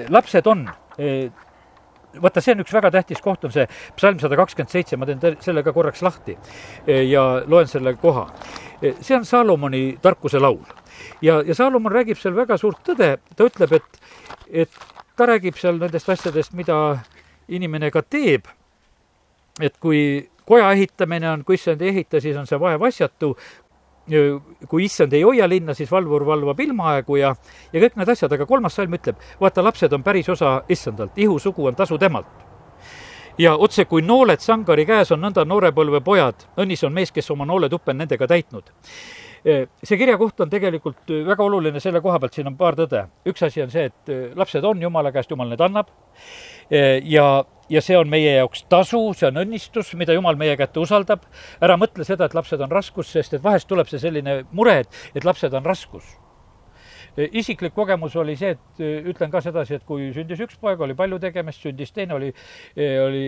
lapsed 0.09 0.47
on 0.47 0.69
vaata, 2.22 2.42
see 2.44 2.55
on 2.57 2.64
üks 2.64 2.74
väga 2.74 2.90
tähtis 2.94 3.22
koht, 3.24 3.44
on 3.46 3.55
see 3.55 3.66
psalm 3.96 4.20
sada 4.22 4.38
kakskümmend 4.38 4.72
seitse, 4.72 4.98
ma 5.00 5.09
teen 5.09 5.38
selle 5.44 5.64
ka 5.66 5.74
korraks 5.76 6.02
lahti 6.07 6.37
e, 6.87 7.02
ja 7.11 7.24
loen 7.46 7.70
selle 7.70 7.96
koha. 8.00 8.26
E, 8.81 8.94
see 9.00 9.16
on 9.18 9.26
Saalomoni 9.29 9.85
tarkuse 10.02 10.40
laul. 10.42 10.64
Ja, 11.24 11.40
ja 11.46 11.55
Saalomon 11.55 11.92
räägib 11.92 12.20
seal 12.20 12.37
väga 12.37 12.59
suurt 12.61 12.83
tõde, 12.87 13.16
ta 13.37 13.48
ütleb, 13.48 13.76
et, 13.81 14.00
et 14.64 14.81
ta 15.16 15.29
räägib 15.29 15.59
seal 15.61 15.81
nendest 15.81 16.09
asjadest, 16.12 16.57
mida 16.57 16.79
inimene 17.48 17.90
ka 17.94 18.02
teeb, 18.02 18.48
et 19.61 19.76
kui 19.81 20.00
koja 20.46 20.70
ehitamine 20.76 21.31
on, 21.31 21.44
kui 21.44 21.59
issand 21.59 21.83
ei 21.83 21.90
ehita, 21.94 22.20
siis 22.22 22.37
on 22.38 22.46
see 22.46 22.59
vaev 22.61 22.85
asjatu, 22.87 23.35
kui 24.69 24.85
issand 24.85 25.12
ei 25.12 25.23
hoia 25.23 25.49
linna, 25.49 25.75
siis 25.75 25.90
valvur 25.90 26.27
valvab 26.27 26.61
ilmaaegu 26.61 27.16
ja, 27.19 27.35
ja 27.73 27.83
kõik 27.83 27.97
need 27.99 28.12
asjad, 28.14 28.33
aga 28.33 28.47
kolmas 28.47 28.77
salm 28.79 28.95
ütleb, 28.95 29.19
vaata, 29.40 29.64
lapsed 29.66 29.92
on 29.92 30.05
päris 30.07 30.29
osa 30.31 30.61
issandalt, 30.69 31.19
ihusugu 31.19 31.66
on 31.66 31.75
tasu 31.75 31.99
temalt. 31.99 32.27
ja 33.38 33.57
otse 33.57 33.85
kui 33.85 34.03
nooled 34.03 34.40
sangari 34.40 34.87
käes 34.87 35.11
on 35.12 35.21
nõnda 35.21 35.45
noorepõlve 35.45 36.01
pojad, 36.01 36.47
õnnis 36.57 36.85
on 36.87 36.92
mees, 36.92 37.12
kes 37.12 37.31
oma 37.31 37.45
nooletuppe 37.45 37.90
on 37.90 37.99
nendega 37.99 38.27
täitnud 38.27 38.73
see 39.47 39.99
kirjakoht 39.99 40.41
on 40.43 40.51
tegelikult 40.51 41.13
väga 41.27 41.45
oluline 41.45 41.81
selle 41.83 42.01
koha 42.03 42.19
pealt, 42.19 42.35
siin 42.35 42.49
on 42.51 42.57
paar 42.59 42.75
tõde. 42.79 43.05
üks 43.31 43.45
asi 43.47 43.63
on 43.63 43.71
see, 43.71 43.85
et 43.93 44.35
lapsed 44.35 44.65
on 44.65 44.83
jumala 44.83 45.13
käest, 45.15 45.31
jumal 45.31 45.53
need 45.53 45.63
annab 45.63 45.93
ja 47.07 47.29
ja 47.71 47.83
see 47.83 47.97
on 47.99 48.11
meie 48.11 48.37
jaoks 48.37 48.65
tasu, 48.71 49.01
see 49.17 49.29
on 49.31 49.43
õnnistus, 49.43 49.93
mida 49.99 50.15
Jumal 50.15 50.39
meie 50.39 50.57
kätte 50.59 50.81
usaldab. 50.83 51.25
ära 51.61 51.77
mõtle 51.81 52.07
seda, 52.07 52.27
et 52.27 52.35
lapsed 52.35 52.61
on 52.61 52.71
raskus, 52.71 53.11
sest 53.13 53.35
et 53.35 53.43
vahest 53.43 53.69
tuleb 53.69 53.91
see 53.91 54.03
selline 54.03 54.45
mure, 54.53 54.81
et, 54.85 55.03
et 55.15 55.25
lapsed 55.25 55.55
on 55.55 55.67
raskus 55.67 56.17
isiklik 57.16 57.74
kogemus 57.74 58.16
oli 58.16 58.37
see, 58.37 58.55
et 58.57 58.83
ütlen 59.12 59.31
ka 59.33 59.40
sedasi, 59.44 59.79
et 59.79 59.85
kui 59.88 60.11
sündis 60.14 60.40
üks 60.44 60.59
poeg, 60.61 60.81
oli 60.85 60.96
palju 60.98 61.18
tegemist, 61.22 61.62
sündis 61.64 61.92
teine, 61.96 62.16
oli, 62.16 62.33
oli 62.76 63.24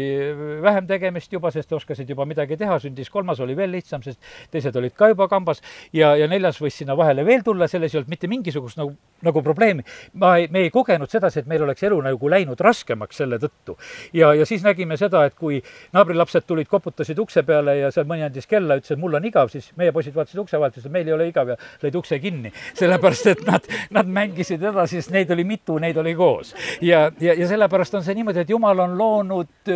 vähem 0.64 0.86
tegemist 0.88 1.32
juba, 1.32 1.50
sest 1.54 1.72
oskasid 1.72 2.08
juba 2.10 2.26
midagi 2.28 2.58
teha, 2.60 2.78
sündis 2.82 3.10
kolmas, 3.12 3.40
oli 3.44 3.56
veel 3.58 3.72
lihtsam, 3.72 4.02
sest 4.04 4.20
teised 4.52 4.76
olid 4.76 4.94
ka 4.98 5.10
juba 5.12 5.28
kambas 5.30 5.62
ja, 5.94 6.14
ja 6.18 6.28
neljas 6.30 6.60
võis 6.62 6.76
sinna 6.80 6.96
vahele 6.98 7.24
veel 7.26 7.44
tulla, 7.46 7.68
selles 7.70 7.94
ei 7.94 8.00
olnud 8.00 8.12
mitte 8.12 8.30
mingisugust 8.30 8.80
nagu, 8.80 8.92
nagu 9.24 9.42
probleemi. 9.42 9.84
ma 10.20 10.36
ei, 10.38 10.48
me 10.52 10.64
ei 10.66 10.70
kogenud 10.74 11.10
sedasi, 11.10 11.42
et 11.42 11.50
meil 11.50 11.64
oleks 11.64 11.82
elu 11.88 12.00
nagu 12.04 12.30
läinud 12.30 12.60
raskemaks 12.60 13.22
selle 13.22 13.38
tõttu. 13.42 13.78
ja, 14.12 14.32
ja 14.34 14.46
siis 14.46 14.64
nägime 14.66 14.96
seda, 15.00 15.24
et 15.28 15.34
kui 15.38 15.62
naabrilapsed 15.96 16.46
tulid, 16.46 16.68
koputasid 16.68 17.18
ukse 17.18 17.42
peale 17.42 17.78
ja 17.78 17.92
seal 17.94 18.06
mõni 18.08 18.26
andis 18.26 18.46
kella, 18.46 18.78
ütles, 18.78 18.94
et 18.94 19.00
mul 19.00 19.18
on 19.18 19.24
igav, 19.28 19.52
siis 19.52 19.70
meie 19.76 19.92
poisid 19.92 20.16
vaatasid 20.16 20.42
ukse 20.44 20.60
vahelt, 20.60 20.76
ütlesid, 20.76 20.92
meil 20.92 21.08
ei 21.08 21.16
ole 21.16 21.28
igav 21.32 21.54
ja 21.54 21.58
lõid 21.82 21.98
ukse 21.98 22.18
kinni. 22.22 22.52
sellepärast, 22.78 23.32
et 23.32 23.44
nad 23.46 23.66
nad 23.90 24.06
mängisid 24.06 24.62
edasi, 24.62 25.02
sest 25.02 25.14
neid 25.14 25.30
oli 25.34 25.44
mitu, 25.48 25.78
neid 25.78 25.96
oli 25.96 26.14
koos. 26.18 26.54
ja, 26.80 27.10
ja, 27.20 27.34
ja 27.34 27.48
sellepärast 27.48 27.94
on 27.94 28.04
see 28.06 28.16
niimoodi, 28.18 28.44
et 28.44 28.50
jumal 28.50 28.84
on 28.84 28.98
loonud 28.98 29.70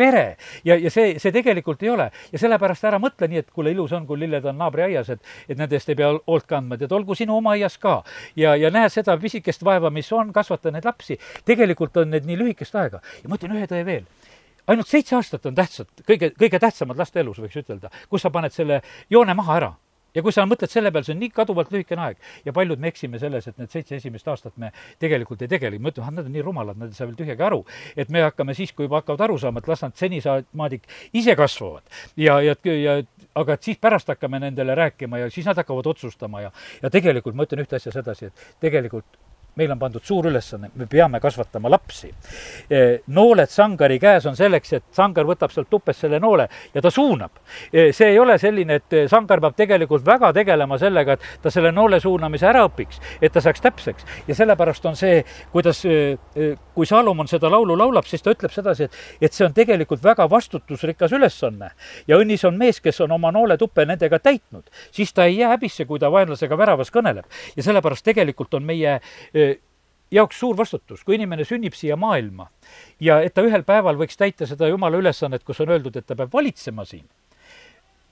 pere 0.00 0.24
ja, 0.64 0.76
ja 0.76 0.90
see, 0.92 1.14
see 1.20 1.32
tegelikult 1.34 1.82
ei 1.84 1.92
ole. 1.92 2.08
ja 2.32 2.40
sellepärast 2.42 2.86
ära 2.88 3.00
mõtle 3.02 3.28
nii, 3.30 3.44
et 3.44 3.50
kuule, 3.54 3.72
ilus 3.74 3.92
on, 3.96 4.06
kui 4.08 4.20
lilled 4.20 4.46
on 4.48 4.58
naabriaias, 4.60 5.12
et, 5.16 5.34
et 5.48 5.58
nende 5.58 5.76
eest 5.76 5.92
ei 5.92 5.98
pea 5.98 6.12
hoolt 6.14 6.48
kandma, 6.50 6.78
tead, 6.80 6.92
olgu 6.96 7.16
sinu 7.18 7.36
oma 7.36 7.54
aias 7.56 7.78
ka. 7.82 8.00
ja, 8.38 8.56
ja 8.56 8.72
näe 8.74 8.88
seda 8.92 9.16
pisikest 9.20 9.64
vaeva, 9.66 9.92
mis 9.94 10.10
on, 10.16 10.32
kasvata 10.36 10.72
neid 10.74 10.88
lapsi. 10.88 11.18
tegelikult 11.44 12.00
on 12.02 12.14
need 12.14 12.28
nii 12.28 12.40
lühikest 12.40 12.76
aega 12.80 13.02
ja 13.22 13.28
ma 13.28 13.40
ütlen 13.40 13.58
ühe 13.58 13.68
tõe 13.70 13.84
veel 13.86 14.08
ainult 14.70 14.88
seitse 14.88 15.16
aastat 15.18 15.46
on 15.50 15.54
tähtsad, 15.56 15.88
kõige, 16.06 16.30
kõige 16.38 16.60
tähtsamad 16.62 16.98
laste 17.00 17.20
elus, 17.22 17.40
võiks 17.42 17.58
ütelda, 17.58 17.90
kus 18.08 18.22
sa 18.22 18.30
paned 18.30 18.54
selle 18.54 18.80
joone 19.10 19.34
maha 19.34 19.56
ära 19.56 19.70
ja 20.14 20.22
kui 20.24 20.34
sa 20.34 20.46
mõtled 20.48 20.72
selle 20.72 20.92
peale, 20.92 21.06
see 21.06 21.14
on 21.14 21.22
nii 21.22 21.32
kaduvalt 21.34 21.72
lühikene 21.74 22.06
aeg 22.08 22.46
ja 22.46 22.54
paljud 22.56 22.80
me 22.82 22.90
eksime 22.90 23.20
selles, 23.22 23.46
et 23.50 23.58
need 23.60 23.72
seitse 23.72 23.96
esimest 23.98 24.28
aastat 24.28 24.56
me 24.60 24.72
tegelikult 25.02 25.42
ei 25.46 25.50
tegele, 25.50 25.78
me 25.78 25.92
ütleme, 25.92 26.08
ah, 26.08 26.16
nad 26.18 26.28
on 26.28 26.34
nii 26.34 26.44
rumalad, 26.44 26.78
nad 26.80 26.90
ei 26.90 26.98
saa 26.98 27.08
veel 27.08 27.18
tühjagi 27.18 27.46
aru. 27.46 27.62
et 27.96 28.10
me 28.10 28.22
hakkame 28.24 28.54
siis, 28.54 28.72
kui 28.72 28.88
juba 28.88 29.00
hakkavad 29.00 29.26
aru 29.28 29.38
saama, 29.38 29.62
et 29.62 29.68
las 29.70 29.82
nad 29.86 29.96
senisaadik 29.96 30.86
ise 31.12 31.36
kasvavad. 31.36 31.82
ja, 32.16 32.40
ja, 32.44 32.56
ja 32.64 33.00
aga 33.34 33.54
et 33.54 33.62
siis 33.62 33.78
pärast 33.78 34.08
hakkame 34.10 34.40
nendele 34.42 34.74
rääkima 34.74 35.18
ja 35.18 35.30
siis 35.30 35.46
nad 35.46 35.58
hakkavad 35.60 35.86
otsustama 35.86 36.46
ja, 36.46 36.52
ja 36.82 36.90
tegelikult 36.90 37.36
ma 37.36 37.46
ütlen 37.46 37.64
ühte 37.64 37.78
asja 37.78 37.92
sedasi, 37.94 38.30
et 38.30 38.46
tegelikult 38.60 39.29
meil 39.56 39.72
on 39.72 39.78
pandud 39.78 40.04
suur 40.04 40.26
ülesanne, 40.30 40.70
me 40.74 40.86
peame 40.86 41.20
kasvatama 41.20 41.70
lapsi. 41.70 42.12
nooled 43.06 43.50
sangari 43.50 43.98
käes 43.98 44.26
on 44.26 44.36
selleks, 44.36 44.72
et 44.72 44.84
sangar 44.94 45.26
võtab 45.26 45.52
sealt 45.52 45.70
tupest 45.70 46.00
selle 46.04 46.20
noole 46.20 46.48
ja 46.74 46.82
ta 46.82 46.90
suunab. 46.90 47.30
see 47.72 48.08
ei 48.08 48.18
ole 48.18 48.38
selline, 48.38 48.80
et 48.80 49.10
sangar 49.10 49.40
peab 49.40 49.56
tegelikult 49.56 50.06
väga 50.06 50.32
tegelema 50.32 50.78
sellega, 50.78 51.12
et 51.12 51.42
ta 51.42 51.50
selle 51.50 51.72
noole 51.72 52.00
suunamise 52.00 52.46
ära 52.46 52.64
õpiks, 52.68 53.00
et 53.20 53.32
ta 53.32 53.40
saaks 53.40 53.60
täpseks. 53.60 54.06
ja 54.28 54.34
sellepärast 54.34 54.86
on 54.86 54.96
see, 54.96 55.24
kuidas, 55.52 55.82
kui 56.74 56.86
Salomon 56.86 57.28
seda 57.28 57.50
laulu 57.50 57.76
laulab, 57.78 58.06
siis 58.06 58.22
ta 58.22 58.34
ütleb 58.34 58.52
sedasi, 58.54 58.88
et, 58.88 59.00
et 59.20 59.32
see 59.32 59.46
on 59.46 59.54
tegelikult 59.54 60.02
väga 60.04 60.28
vastutusrikas 60.30 61.12
ülesanne. 61.12 61.70
ja 62.08 62.18
õnnis 62.20 62.46
on 62.46 62.58
mees, 62.58 62.80
kes 62.80 63.00
on 63.00 63.12
oma 63.12 63.32
nooletuppe 63.34 63.86
nendega 63.86 64.18
täitnud, 64.18 64.70
siis 64.92 65.12
ta 65.12 65.24
ei 65.24 65.38
jää 65.38 65.50
häbisse, 65.56 65.84
kui 65.84 65.98
ta 65.98 66.10
vaenlasega 66.12 66.58
väravas 66.58 66.92
kõneleb. 66.94 67.26
ja 67.56 67.62
sellepärast 67.62 68.04
tegelikult 68.04 68.54
on 68.54 68.64
meie 68.64 69.00
jaoks 70.10 70.40
suur 70.40 70.56
vastutus, 70.56 71.04
kui 71.04 71.14
inimene 71.14 71.44
sünnib 71.44 71.74
siia 71.76 71.96
maailma 71.96 72.48
ja 73.00 73.20
et 73.24 73.34
ta 73.34 73.44
ühel 73.46 73.64
päeval 73.66 73.98
võiks 74.00 74.18
täita 74.18 74.46
seda 74.46 74.68
jumala 74.68 75.00
ülesannet, 75.00 75.44
kus 75.44 75.60
on 75.60 75.70
öeldud, 75.70 75.96
et 75.96 76.06
ta 76.06 76.16
peab 76.18 76.32
valitsema 76.32 76.84
siin. 76.84 77.06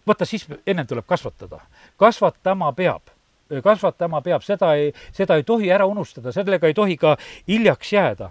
vaata, 0.07 0.25
siis 0.25 0.47
ennem 0.67 0.87
tuleb 0.87 1.07
kasvatada. 1.07 1.61
kasvatama 1.97 2.73
peab 2.73 3.15
kasvatama 3.65 4.21
peab, 4.21 4.43
seda 4.45 4.75
ei, 4.77 4.93
seda 5.13 5.37
ei 5.37 5.43
tohi 5.43 5.71
ära 5.73 5.87
unustada, 5.89 6.33
sellega 6.33 6.69
ei 6.69 6.75
tohi 6.75 6.97
ka 7.01 7.17
hiljaks 7.49 7.93
jääda. 7.93 8.31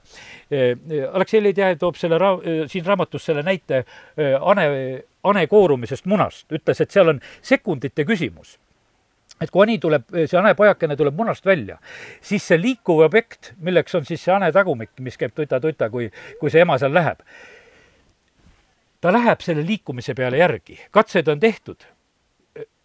Aleksei 1.13 1.41
Leedjev 1.43 1.79
toob 1.81 1.97
selle 1.97 2.19
ra-, 2.21 2.37
siin 2.69 2.85
raamatus 2.85 3.25
selle 3.25 3.43
näite 3.43 3.83
hane, 4.17 4.67
hane 5.25 5.47
koorumisest 5.47 6.05
munast, 6.05 6.45
ütles, 6.53 6.81
et 6.81 6.93
seal 6.93 7.15
on 7.15 7.21
sekundite 7.41 8.05
küsimus 8.05 8.59
et 9.41 9.51
kui 9.51 9.63
hani 9.65 9.77
tuleb, 9.81 10.07
see 10.13 10.37
hanepajakene 10.37 10.97
tuleb 10.97 11.17
munast 11.17 11.45
välja, 11.45 11.77
siis 12.21 12.47
see 12.47 12.57
liikuv 12.61 13.03
objekt, 13.05 13.53
milleks 13.63 13.95
on 13.95 14.07
siis 14.07 14.23
see 14.23 14.33
hanetagumik, 14.33 14.95
mis 15.03 15.17
käib 15.17 15.35
tuta-tuta, 15.37 15.91
kui, 15.93 16.09
kui 16.39 16.53
see 16.53 16.63
ema 16.65 16.79
seal 16.81 16.95
läheb, 16.95 17.21
ta 19.01 19.13
läheb 19.13 19.43
selle 19.45 19.65
liikumise 19.65 20.15
peale 20.17 20.41
järgi, 20.41 20.79
katsed 20.91 21.27
on 21.27 21.39
tehtud. 21.39 21.85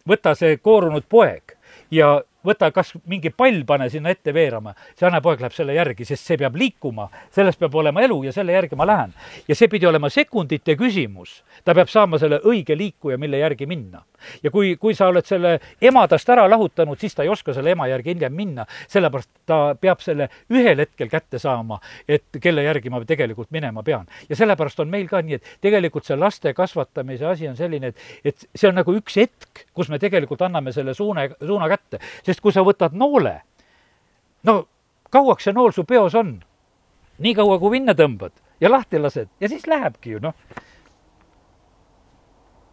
võta 0.03 0.33
see 0.35 0.57
koorunud 0.59 1.05
poeg 1.07 1.53
ja 1.91 2.17
võta 2.45 2.69
kas 2.75 2.91
mingi 3.07 3.31
pall, 3.31 3.63
pane 3.67 3.87
sinna 3.89 4.11
ette 4.11 4.33
veerema, 4.35 4.73
see 4.97 5.07
hanepoeg 5.07 5.41
läheb 5.41 5.55
selle 5.55 5.75
järgi, 5.77 6.05
sest 6.05 6.27
see 6.27 6.39
peab 6.41 6.57
liikuma, 6.59 7.07
selles 7.31 7.57
peab 7.59 7.75
olema 7.79 8.03
elu 8.03 8.19
ja 8.27 8.33
selle 8.35 8.55
järgi 8.55 8.75
ma 8.79 8.87
lähen. 8.87 9.13
ja 9.47 9.55
see 9.55 9.67
pidi 9.71 9.87
olema 9.87 10.09
sekundite 10.09 10.75
küsimus. 10.75 11.41
ta 11.63 11.73
peab 11.73 11.87
saama 11.87 12.19
selle 12.19 12.41
õige 12.43 12.77
liikuja, 12.77 13.17
mille 13.17 13.37
järgi 13.37 13.65
minna. 13.65 14.03
Ja 14.43 14.51
kui, 14.51 14.75
kui 14.81 14.95
sa 14.95 15.09
oled 15.11 15.25
selle 15.27 15.57
emadast 15.81 16.29
ära 16.29 16.45
lahutanud, 16.49 16.99
siis 16.99 17.15
ta 17.15 17.23
ei 17.23 17.31
oska 17.33 17.53
selle 17.53 17.73
ema 17.73 17.87
järgi 17.91 18.13
hiljem 18.13 18.35
minna, 18.37 18.65
sellepärast 18.91 19.29
ta 19.49 19.59
peab 19.79 20.01
selle 20.03 20.29
ühel 20.51 20.83
hetkel 20.83 21.11
kätte 21.11 21.39
saama, 21.41 21.79
et 22.07 22.41
kelle 22.41 22.63
järgi 22.63 22.91
ma 22.93 23.03
tegelikult 23.07 23.51
minema 23.51 23.83
pean. 23.83 24.07
ja 24.29 24.35
sellepärast 24.35 24.79
on 24.79 24.89
meil 24.89 25.07
ka 25.09 25.21
nii, 25.21 25.39
et 25.39 25.57
tegelikult 25.61 26.05
see 26.05 26.17
laste 26.19 26.53
kasvatamise 26.53 27.25
asi 27.25 27.47
on 27.47 27.57
selline, 27.57 27.93
et, 27.93 28.07
et 28.23 28.47
see 28.55 28.69
on 28.69 28.77
nagu 28.79 28.95
üks 28.95 29.17
hetk, 29.19 29.65
kus 29.73 29.89
me 29.89 29.99
tegelikult 29.99 30.41
anname 30.41 30.71
selle 30.71 30.93
suune, 30.93 31.29
suuna 31.41 31.69
kätte 31.71 31.99
sest 32.25 32.41
kui 32.43 32.53
sa 32.53 32.63
võtad 32.65 32.95
noole, 32.97 33.35
no 34.47 34.59
kauaks 35.13 35.47
see 35.47 35.55
nool 35.55 35.73
su 35.75 35.85
peos 35.87 36.15
on? 36.19 36.37
nii 37.23 37.35
kaua, 37.37 37.59
kui 37.61 37.75
minna 37.75 37.93
tõmbad 37.97 38.33
ja 38.61 38.71
lahti 38.71 38.99
lased 38.99 39.29
ja 39.39 39.49
siis 39.49 39.67
lähebki 39.69 40.15
ju 40.15 40.23
noh. 40.23 40.33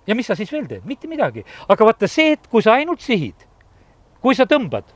Ja 0.07 0.17
mis 0.17 0.27
sa 0.31 0.37
siis 0.39 0.53
veel 0.53 0.67
teed, 0.71 0.87
mitte 0.89 1.11
midagi, 1.11 1.45
aga 1.69 1.91
vaata 1.91 2.09
see, 2.11 2.35
et 2.37 2.49
kui 2.51 2.65
sa 2.65 2.79
ainult 2.79 3.03
sihid, 3.05 3.47
kui 4.21 4.37
sa 4.37 4.47
tõmbad 4.49 4.89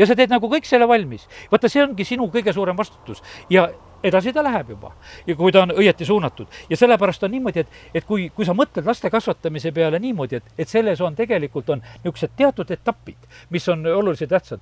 ja 0.00 0.08
sa 0.08 0.16
teed 0.16 0.32
nagu 0.32 0.48
kõik 0.50 0.68
selle 0.68 0.88
valmis, 0.88 1.26
vaata, 1.52 1.68
see 1.68 1.84
ongi 1.84 2.06
sinu 2.08 2.30
kõige 2.32 2.54
suurem 2.56 2.78
vastutus. 2.78 3.20
Ja 3.52 3.68
edasi 4.02 4.32
ta 4.32 4.42
läheb 4.42 4.70
juba. 4.70 4.92
ja 5.26 5.36
kui 5.36 5.52
ta 5.52 5.62
on 5.62 5.74
õieti 5.76 6.04
suunatud. 6.04 6.46
ja 6.70 6.76
sellepärast 6.76 7.22
on 7.22 7.30
niimoodi, 7.30 7.60
et, 7.60 7.68
et 7.94 8.04
kui, 8.04 8.28
kui 8.34 8.44
sa 8.44 8.54
mõtled 8.56 8.86
laste 8.86 9.10
kasvatamise 9.10 9.72
peale 9.72 9.98
niimoodi, 9.98 10.40
et, 10.40 10.52
et 10.58 10.68
selles 10.68 11.00
on 11.00 11.16
tegelikult 11.16 11.70
on 11.70 11.82
niisugused 11.82 12.36
teatud 12.36 12.70
etapid, 12.70 13.28
mis 13.50 13.68
on 13.68 13.86
oluliselt 13.86 14.30
tähtsad. 14.30 14.60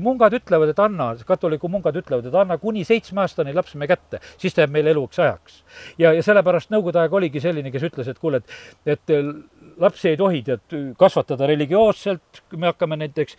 mungad 0.00 0.32
ütlevad, 0.38 0.70
et 0.70 0.78
anna, 0.78 1.12
katoliku 1.26 1.68
mungad 1.68 1.96
ütlevad, 1.96 2.26
et 2.26 2.34
anna 2.34 2.58
kuni 2.58 2.84
seitsmeaastane 2.84 3.54
laps 3.54 3.74
me 3.74 3.86
kätte, 3.86 4.20
siis 4.38 4.54
ta 4.54 4.64
jääb 4.64 4.74
meile 4.78 4.90
eluks 4.90 5.18
ajaks. 5.18 5.62
ja, 5.98 6.12
ja 6.12 6.22
sellepärast 6.22 6.70
Nõukogude 6.70 6.98
aeg 7.00 7.12
oligi 7.14 7.40
selline, 7.40 7.70
kes 7.70 7.84
ütles, 7.86 8.08
et 8.10 8.18
kuule, 8.18 8.42
et, 8.42 8.96
et 8.96 9.12
lapsi 9.80 10.08
ei 10.08 10.16
tohi 10.16 10.42
tead 10.42 10.74
kasvatada 10.98 11.46
religioosselt, 11.46 12.42
me 12.56 12.66
hakkame 12.70 12.96
näiteks 12.96 13.36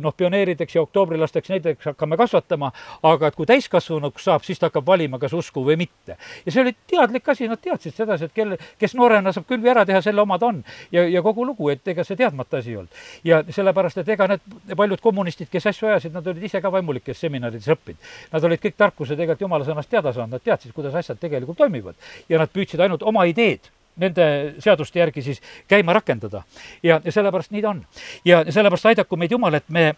noh, 0.00 0.14
pioneerideks 0.16 0.76
ja 0.76 0.82
oktoobrilaseks 0.82 1.50
näiteks 1.50 1.90
hakkame 1.92 2.16
kasvatama, 2.16 2.72
aga 3.08 3.30
et 3.30 3.38
kui 3.38 3.46
täiskasvanuks 3.48 4.26
saab, 4.28 4.44
siis 4.46 4.60
ta 4.60 4.68
hakkab 4.70 4.86
valima, 4.86 5.18
kas 5.22 5.32
usku 5.36 5.64
või 5.66 5.78
mitte. 5.80 6.16
ja 6.46 6.52
see 6.52 6.62
oli 6.62 6.74
teadlik 6.90 7.28
asi, 7.28 7.48
nad 7.48 7.60
teadsid 7.62 7.96
sedasi, 7.96 8.28
et 8.28 8.36
kelle, 8.36 8.58
kes 8.78 8.96
noorena 8.98 9.32
saab 9.32 9.46
külvi 9.48 9.72
ära 9.72 9.84
teha, 9.88 10.02
selle 10.04 10.22
oma 10.22 10.38
ta 10.38 10.50
on. 10.52 10.62
ja, 10.92 11.06
ja 11.08 11.22
kogu 11.22 11.46
lugu, 11.46 11.70
et 11.72 11.88
ega 11.88 12.04
see 12.04 12.16
teadmata 12.16 12.60
asi 12.62 12.74
ei 12.74 12.80
olnud. 12.82 13.02
ja 13.24 13.42
sellepärast, 13.48 14.02
et 14.02 14.08
ega 14.16 14.28
need 14.34 14.76
paljud 14.76 15.00
kommunistid, 15.00 15.50
kes 15.52 15.70
asju 15.72 15.88
ajasid, 15.88 16.14
nad 16.14 16.26
olid 16.26 16.48
ise 16.48 16.60
ka 16.60 16.72
vaimulikes 16.72 17.20
seminarides 17.20 17.68
õppinud. 17.76 18.10
Nad 18.32 18.44
olid 18.48 18.62
kõik 18.62 18.76
tarkuse 18.76 19.16
tegelikult 19.16 19.46
jumala 19.46 19.68
sõnast 19.68 19.90
teada 19.90 20.12
saanud, 20.12 20.36
nad 20.36 20.44
teadsid, 20.44 20.72
kuidas 20.76 20.94
asjad 20.98 21.20
tegelikult 21.20 21.58
toimivad. 21.58 21.94
ja 22.28 22.38
nad 22.38 22.50
püüdsid 22.52 22.80
ainult 22.80 23.02
oma 23.02 23.24
ideed 23.28 23.70
nende 23.96 24.26
seaduste 24.62 24.98
järgi 24.98 25.22
siis 25.22 25.42
käima 25.68 25.92
rakendada. 25.92 26.42
ja, 26.82 27.00
ja 27.04 27.12
sellepärast 27.12 27.50
nii 27.50 27.62
ta 27.62 27.70
on. 27.70 27.84
ja 28.24 28.44
sellepärast 28.48 28.86
aidaku 28.86 29.16
meid 29.16 29.32
Jumal, 29.32 29.54
et 29.54 29.68
me 29.68 29.94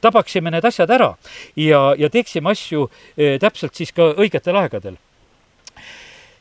tabaksime 0.00 0.50
need 0.50 0.64
asjad 0.64 0.90
ära 0.90 1.14
ja, 1.56 1.94
ja 1.98 2.10
teeksime 2.10 2.50
asju 2.50 2.90
eh, 3.16 3.38
täpselt 3.40 3.74
siis 3.74 3.92
ka 3.92 4.12
õigetel 4.18 4.56
aegadel 4.60 4.98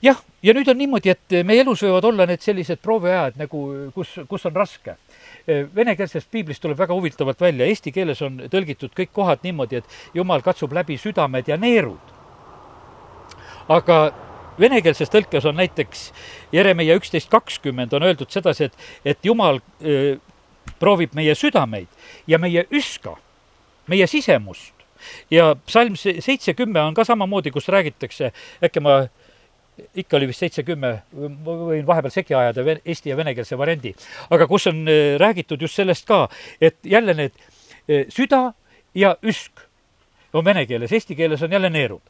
jah, 0.04 0.20
ja 0.44 0.54
nüüd 0.56 0.68
on 0.70 0.78
niimoodi, 0.78 1.14
et 1.14 1.36
meie 1.48 1.64
elus 1.64 1.84
võivad 1.86 2.08
olla 2.10 2.28
need 2.30 2.44
sellised 2.44 2.82
prooviajad 2.84 3.40
nagu, 3.40 3.64
kus, 3.96 4.18
kus 4.30 4.48
on 4.50 4.56
raske. 4.56 4.98
Eh, 5.48 5.64
venekeelsest 5.76 6.30
piiblist 6.32 6.64
tuleb 6.64 6.80
väga 6.80 6.96
huvitavalt 6.96 7.42
välja, 7.42 7.68
eesti 7.68 7.94
keeles 7.96 8.22
on 8.26 8.42
tõlgitud 8.52 8.94
kõik 8.96 9.14
kohad 9.16 9.44
niimoodi, 9.48 9.80
et 9.80 10.18
jumal 10.18 10.44
katsub 10.44 10.76
läbi 10.76 10.98
südamed 11.00 11.48
ja 11.48 11.58
neerud. 11.58 12.12
aga 13.72 13.98
venekeelses 14.60 15.12
tõlkes 15.14 15.48
on 15.50 15.58
näiteks 15.60 16.12
Jeremeia 16.54 16.96
üksteist 17.00 17.30
kakskümmend 17.32 17.94
on 17.94 18.04
öeldud 18.04 18.32
sedasi, 18.34 18.70
et, 18.70 18.78
et 19.06 19.26
jumal 19.26 19.60
öö, 19.82 20.16
proovib 20.80 21.16
meie 21.16 21.36
südameid 21.36 21.88
ja 22.28 22.40
meie 22.40 22.66
üska, 22.72 23.18
meie 23.88 24.08
sisemust. 24.08 24.74
ja 25.32 25.56
psalm 25.66 25.96
seitsekümme 25.98 26.82
on 26.82 26.94
ka 26.94 27.04
samamoodi, 27.04 27.52
kus 27.52 27.68
räägitakse, 27.68 28.32
äkki 28.64 28.80
ma 28.80 29.02
ikka 29.96 30.18
oli 30.18 30.30
vist 30.30 30.40
seitse-kümme, 30.44 30.92
ma 31.18 31.56
võin 31.60 31.86
vahepeal 31.88 32.14
segi 32.14 32.36
ajada 32.38 32.64
eesti 32.86 33.10
ja 33.10 33.18
venekeelse 33.18 33.58
variandi, 33.58 33.94
aga 34.30 34.48
kus 34.48 34.68
on 34.72 34.86
räägitud 35.20 35.62
just 35.62 35.76
sellest 35.76 36.08
ka, 36.08 36.28
et 36.62 36.78
jälle 36.86 37.16
need 37.18 37.36
süda 38.14 38.54
ja 38.96 39.16
üsk 39.26 39.66
on 40.34 40.46
vene 40.46 40.66
keeles, 40.70 40.94
eesti 40.94 41.16
keeles 41.16 41.42
on 41.44 41.52
jälle 41.52 41.70
neerud. 41.70 42.02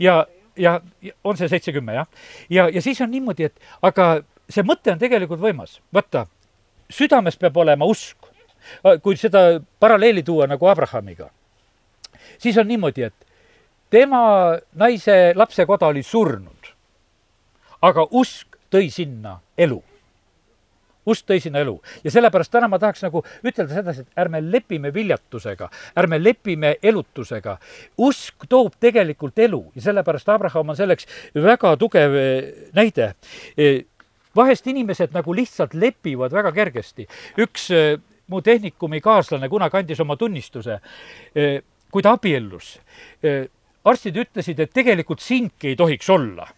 ja 0.00 0.26
ja 0.56 0.80
on 1.24 1.36
see 1.36 1.48
seitsekümmend, 1.48 1.96
jah. 1.96 2.06
ja, 2.50 2.68
ja 2.68 2.82
siis 2.82 3.00
on 3.00 3.10
niimoodi, 3.10 3.48
et 3.50 3.60
aga 3.82 4.22
see 4.50 4.64
mõte 4.66 4.92
on 4.92 5.00
tegelikult 5.00 5.40
võimas. 5.40 5.80
vaata, 5.94 6.26
südames 6.90 7.36
peab 7.36 7.56
olema 7.56 7.84
usk. 7.84 8.16
kui 9.02 9.16
seda 9.20 9.60
paralleeli 9.80 10.22
tuua 10.22 10.46
nagu 10.48 10.66
Abrahamiga, 10.66 11.28
siis 12.38 12.56
on 12.58 12.68
niimoodi, 12.68 13.02
et 13.02 13.26
tema 13.90 14.56
naise 14.74 15.34
lapsekoda 15.36 15.86
oli 15.92 16.02
surnud, 16.02 16.70
aga 17.82 18.06
usk 18.10 18.56
tõi 18.72 18.88
sinna 18.90 19.40
elu 19.58 19.82
usk 21.06 21.26
tõi 21.28 21.40
sinna 21.42 21.62
elu. 21.64 21.74
ja 22.04 22.10
sellepärast 22.10 22.52
täna 22.52 22.68
ma 22.68 22.78
tahaks 22.78 23.02
nagu 23.04 23.22
ütelda 23.44 23.74
sedasi, 23.74 24.04
et 24.04 24.20
ärme 24.24 24.40
lepime 24.42 24.92
viljatusega, 24.94 25.68
ärme 26.00 26.20
lepime 26.22 26.76
elutusega. 26.82 27.58
usk 27.98 28.46
toob 28.48 28.78
tegelikult 28.80 29.38
elu 29.38 29.62
ja 29.74 29.82
sellepärast 29.88 30.28
Abraham 30.28 30.74
on 30.74 30.76
selleks 30.76 31.06
väga 31.34 31.76
tugev 31.76 32.16
eh, 32.16 32.70
näide. 32.74 33.14
Eh, 33.56 33.84
vahest 34.36 34.66
inimesed 34.66 35.14
nagu 35.14 35.34
lihtsalt 35.34 35.74
lepivad 35.74 36.32
väga 36.32 36.52
kergesti. 36.52 37.06
üks 37.38 37.70
eh, 37.70 37.98
mu 38.28 38.40
tehnikumi 38.40 39.00
kaaslane 39.00 39.48
kunagi 39.48 39.76
andis 39.76 40.00
oma 40.00 40.16
tunnistuse, 40.16 40.78
kui 41.92 42.02
ta 42.02 42.14
abiellus. 42.16 42.78
arstid 43.84 44.16
ütlesid, 44.16 44.60
et 44.60 44.72
tegelikult 44.72 45.20
sinki 45.20 45.68
ei 45.68 45.76
tohiks 45.76 46.08
olla 46.08 46.48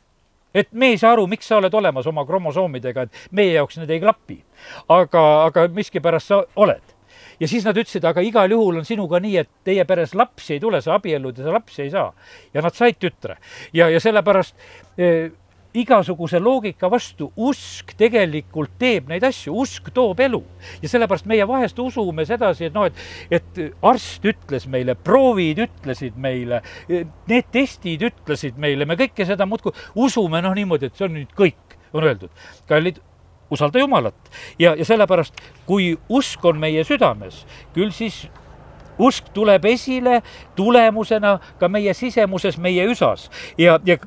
et 0.57 0.73
me 0.73 0.93
ei 0.95 0.99
saa 0.99 1.13
aru, 1.17 1.27
miks 1.31 1.49
sa 1.51 1.61
oled 1.61 1.75
olemas 1.75 2.07
oma 2.09 2.25
kromosoomidega, 2.27 3.07
et 3.07 3.33
meie 3.37 3.55
jaoks 3.55 3.81
need 3.83 3.93
ei 3.93 4.03
klapi. 4.03 4.43
aga, 4.89 5.23
aga 5.45 5.69
miskipärast 5.75 6.33
sa 6.33 6.43
oled 6.57 6.95
ja 7.41 7.49
siis 7.49 7.65
nad 7.67 7.77
ütlesid, 7.77 8.05
aga 8.09 8.23
igal 8.25 8.51
juhul 8.51 8.81
on 8.81 8.87
sinuga 8.89 9.21
nii, 9.21 9.37
et 9.43 9.51
teie 9.65 9.85
peres 9.85 10.15
lapsi 10.17 10.57
ei 10.57 10.61
tule, 10.61 10.81
sa 10.81 10.97
abiellud 10.97 11.39
ja 11.39 11.45
sa 11.47 11.57
lapsi 11.57 11.83
ei 11.85 11.91
saa. 11.93 12.13
ja 12.55 12.63
nad 12.65 12.75
said 12.75 12.99
tütre 13.01 13.37
ja, 13.77 13.91
ja 13.93 14.01
sellepärast 14.01 14.57
eh, 14.99 15.33
igasuguse 15.77 16.41
loogika 16.41 16.91
vastu, 16.91 17.29
usk 17.37 17.93
tegelikult 17.99 18.77
teeb 18.81 19.11
neid 19.11 19.25
asju, 19.27 19.55
usk 19.63 19.91
toob 19.95 20.21
elu. 20.25 20.43
ja 20.83 20.89
sellepärast 20.89 21.27
meie 21.27 21.47
vahest 21.49 21.79
usume 21.79 22.27
sedasi, 22.27 22.69
et 22.69 22.75
noh, 22.75 22.87
et, 22.87 23.03
et 23.31 23.61
arst 23.83 24.25
ütles 24.25 24.69
meile, 24.71 24.95
proovid 24.95 25.65
ütlesid 25.67 26.17
meile, 26.21 26.63
need 26.89 27.51
testid 27.53 28.07
ütlesid 28.09 28.57
meile, 28.61 28.87
me 28.89 28.99
kõike 28.99 29.27
seda 29.29 29.47
muudkui 29.49 29.75
usume 30.07 30.43
noh 30.45 30.57
niimoodi, 30.57 30.91
et 30.91 30.97
see 30.97 31.09
on 31.09 31.17
nüüd 31.19 31.37
kõik, 31.37 31.77
on 31.93 32.07
öeldud. 32.07 32.33
kallid, 32.69 33.01
usalda 33.51 33.79
Jumalat 33.79 34.33
ja, 34.59 34.75
ja 34.75 34.85
sellepärast, 34.85 35.39
kui 35.67 35.95
usk 36.09 36.45
on 36.45 36.59
meie 36.61 36.85
südames, 36.85 37.45
küll 37.75 37.93
siis 37.95 38.27
usk 38.99 39.29
tuleb 39.35 39.65
esile 39.69 40.23
tulemusena 40.57 41.37
ka 41.61 41.69
meie 41.69 41.95
sisemuses, 41.95 42.59
meie 42.59 42.87
üsas 42.89 43.29
ja, 43.59 43.79
ja 43.85 43.99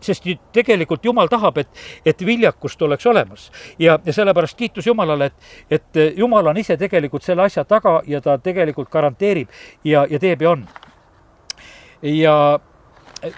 sest 0.00 0.24
tegelikult 0.52 1.04
Jumal 1.04 1.28
tahab, 1.28 1.58
et, 1.58 1.68
et 2.06 2.26
viljakust 2.26 2.82
oleks 2.82 3.06
olemas. 3.06 3.50
ja, 3.78 3.98
ja 4.04 4.12
sellepärast 4.12 4.58
kiitus 4.58 4.86
Jumalale, 4.86 5.24
et, 5.24 5.34
et 5.70 6.16
Jumal 6.16 6.46
on 6.46 6.56
ise 6.56 6.76
tegelikult 6.76 7.22
selle 7.22 7.42
asja 7.42 7.64
taga 7.64 8.00
ja 8.06 8.20
ta 8.20 8.38
tegelikult 8.38 8.90
garanteerib 8.90 9.48
ja, 9.84 10.06
ja 10.10 10.18
teeb 10.18 10.42
ja 10.42 10.50
on. 10.50 10.66
ja 12.02 12.34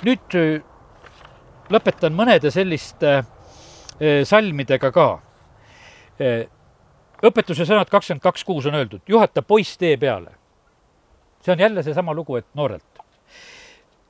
nüüd 0.04 0.36
lõpetan 1.70 2.14
mõnede 2.16 2.50
selliste 2.52 3.12
eh, 4.00 4.22
salmidega 4.26 4.90
ka. 4.94 5.08
Eh, 6.20 6.44
õpetuse 7.24 7.66
sõnad 7.68 7.90
kakskümmend 7.92 8.24
kaks 8.24 8.44
kuus 8.44 8.68
on 8.68 8.76
öeldud, 8.76 9.02
juhata 9.08 9.42
poiss 9.42 9.78
tee 9.78 9.96
peale. 9.96 10.36
see 11.40 11.52
on 11.52 11.60
jälle 11.60 11.82
seesama 11.82 12.14
lugu, 12.14 12.36
et 12.36 12.46
noorelt. 12.54 12.84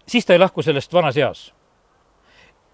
siis 0.07 0.27
ta 0.27 0.33
ei 0.33 0.39
lahku 0.39 0.63
sellest 0.63 0.93
vanas 0.93 1.17
eas 1.17 1.53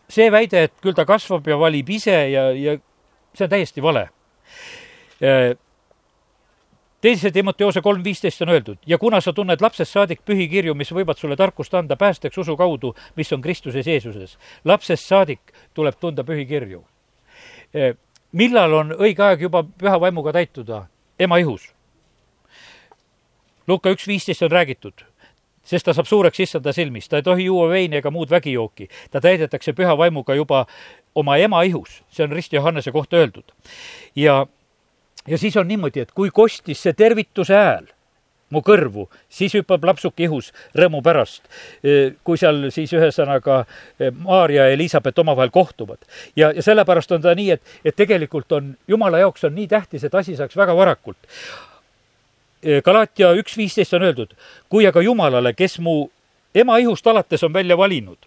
see 0.08 0.30
väide, 0.30 0.66
et 0.66 0.74
küll 0.82 0.94
ta 0.96 1.06
kasvab 1.06 1.46
ja 1.48 1.58
valib 1.58 1.88
ise 1.90 2.16
ja, 2.30 2.48
ja 2.54 2.76
see 3.34 3.46
on 3.46 3.52
täiesti 3.52 3.82
vale. 3.82 4.08
teise 7.00 7.30
Timoteose 7.30 7.80
kolm 7.82 8.02
viisteist 8.04 8.42
on 8.42 8.52
öeldud 8.52 8.78
ja 8.86 8.98
kuna 8.98 9.20
sa 9.20 9.32
tunned 9.32 9.60
lapsest 9.60 9.92
saadik 9.92 10.20
pühikirju, 10.24 10.74
mis 10.74 10.92
võivad 10.92 11.18
sulle 11.18 11.36
tarkust 11.36 11.74
anda 11.74 11.96
päästeks 11.96 12.38
usu 12.38 12.56
kaudu, 12.56 12.94
mis 13.16 13.32
on 13.32 13.42
Kristuses 13.42 13.86
Jeesuses. 13.86 14.38
lapsest 14.64 15.04
saadik 15.04 15.52
tuleb 15.74 15.94
tunda 16.00 16.24
pühikirju. 16.24 16.84
millal 18.32 18.72
on 18.72 18.92
õige 18.92 19.22
aeg 19.22 19.40
juba 19.40 19.62
püha 19.62 20.00
vaimuga 20.00 20.32
täituda? 20.32 20.86
ema 21.18 21.38
ihus. 21.38 21.72
Luka 23.66 23.90
üks 23.90 24.06
viisteist 24.06 24.42
on 24.42 24.50
räägitud 24.50 25.02
sest 25.66 25.86
ta 25.86 25.94
saab 25.96 26.08
suureks 26.08 26.40
issanda 26.40 26.72
silmis, 26.72 27.08
ta 27.08 27.20
ei 27.20 27.26
tohi 27.26 27.48
juua 27.48 27.68
veini 27.72 28.00
ega 28.00 28.10
muud 28.10 28.30
vägijooki. 28.30 28.88
ta 29.10 29.20
täidetakse 29.20 29.72
püha 29.72 29.96
vaimuga 29.98 30.34
juba 30.34 30.66
oma 31.14 31.36
ema 31.36 31.62
ihus, 31.62 32.02
see 32.10 32.24
on 32.24 32.32
Rist 32.32 32.52
Johannese 32.52 32.92
kohta 32.92 33.16
öeldud. 33.16 33.52
ja, 34.16 34.46
ja 35.26 35.38
siis 35.38 35.56
on 35.56 35.68
niimoodi, 35.68 36.00
et 36.00 36.12
kui 36.12 36.30
kostis 36.30 36.82
see 36.82 36.92
tervituse 36.92 37.54
hääl 37.54 37.92
mu 38.50 38.62
kõrvu, 38.62 39.08
siis 39.28 39.54
hüppab 39.58 39.84
lapsuke 39.88 40.22
ihus 40.26 40.52
rõõmu 40.76 41.00
pärast. 41.02 41.48
Kui 42.24 42.38
seal 42.38 42.68
siis 42.74 42.92
ühesõnaga 42.94 43.64
Maarja 44.22 44.68
ja 44.68 44.74
Elizabeth 44.76 45.18
omavahel 45.18 45.50
kohtuvad. 45.50 45.98
ja, 46.36 46.52
ja 46.52 46.62
sellepärast 46.62 47.12
on 47.12 47.22
ta 47.22 47.34
nii, 47.34 47.50
et, 47.50 47.62
et 47.84 47.96
tegelikult 47.96 48.52
on, 48.52 48.76
jumala 48.88 49.18
jaoks 49.24 49.44
on 49.44 49.54
nii 49.54 49.66
tähtis, 49.68 50.04
et 50.04 50.14
asi 50.14 50.36
saaks 50.36 50.56
väga 50.56 50.76
varakult 50.76 51.18
Galatia 52.84 53.32
üks 53.38 53.56
viisteist 53.56 53.94
on 53.94 54.02
öeldud, 54.02 54.32
kui 54.68 54.86
aga 54.86 55.02
Jumalale, 55.02 55.52
kes 55.54 55.78
mu 55.78 56.08
ema 56.54 56.78
ihust 56.82 57.06
alates 57.06 57.44
on 57.46 57.52
välja 57.52 57.76
valinud 57.78 58.18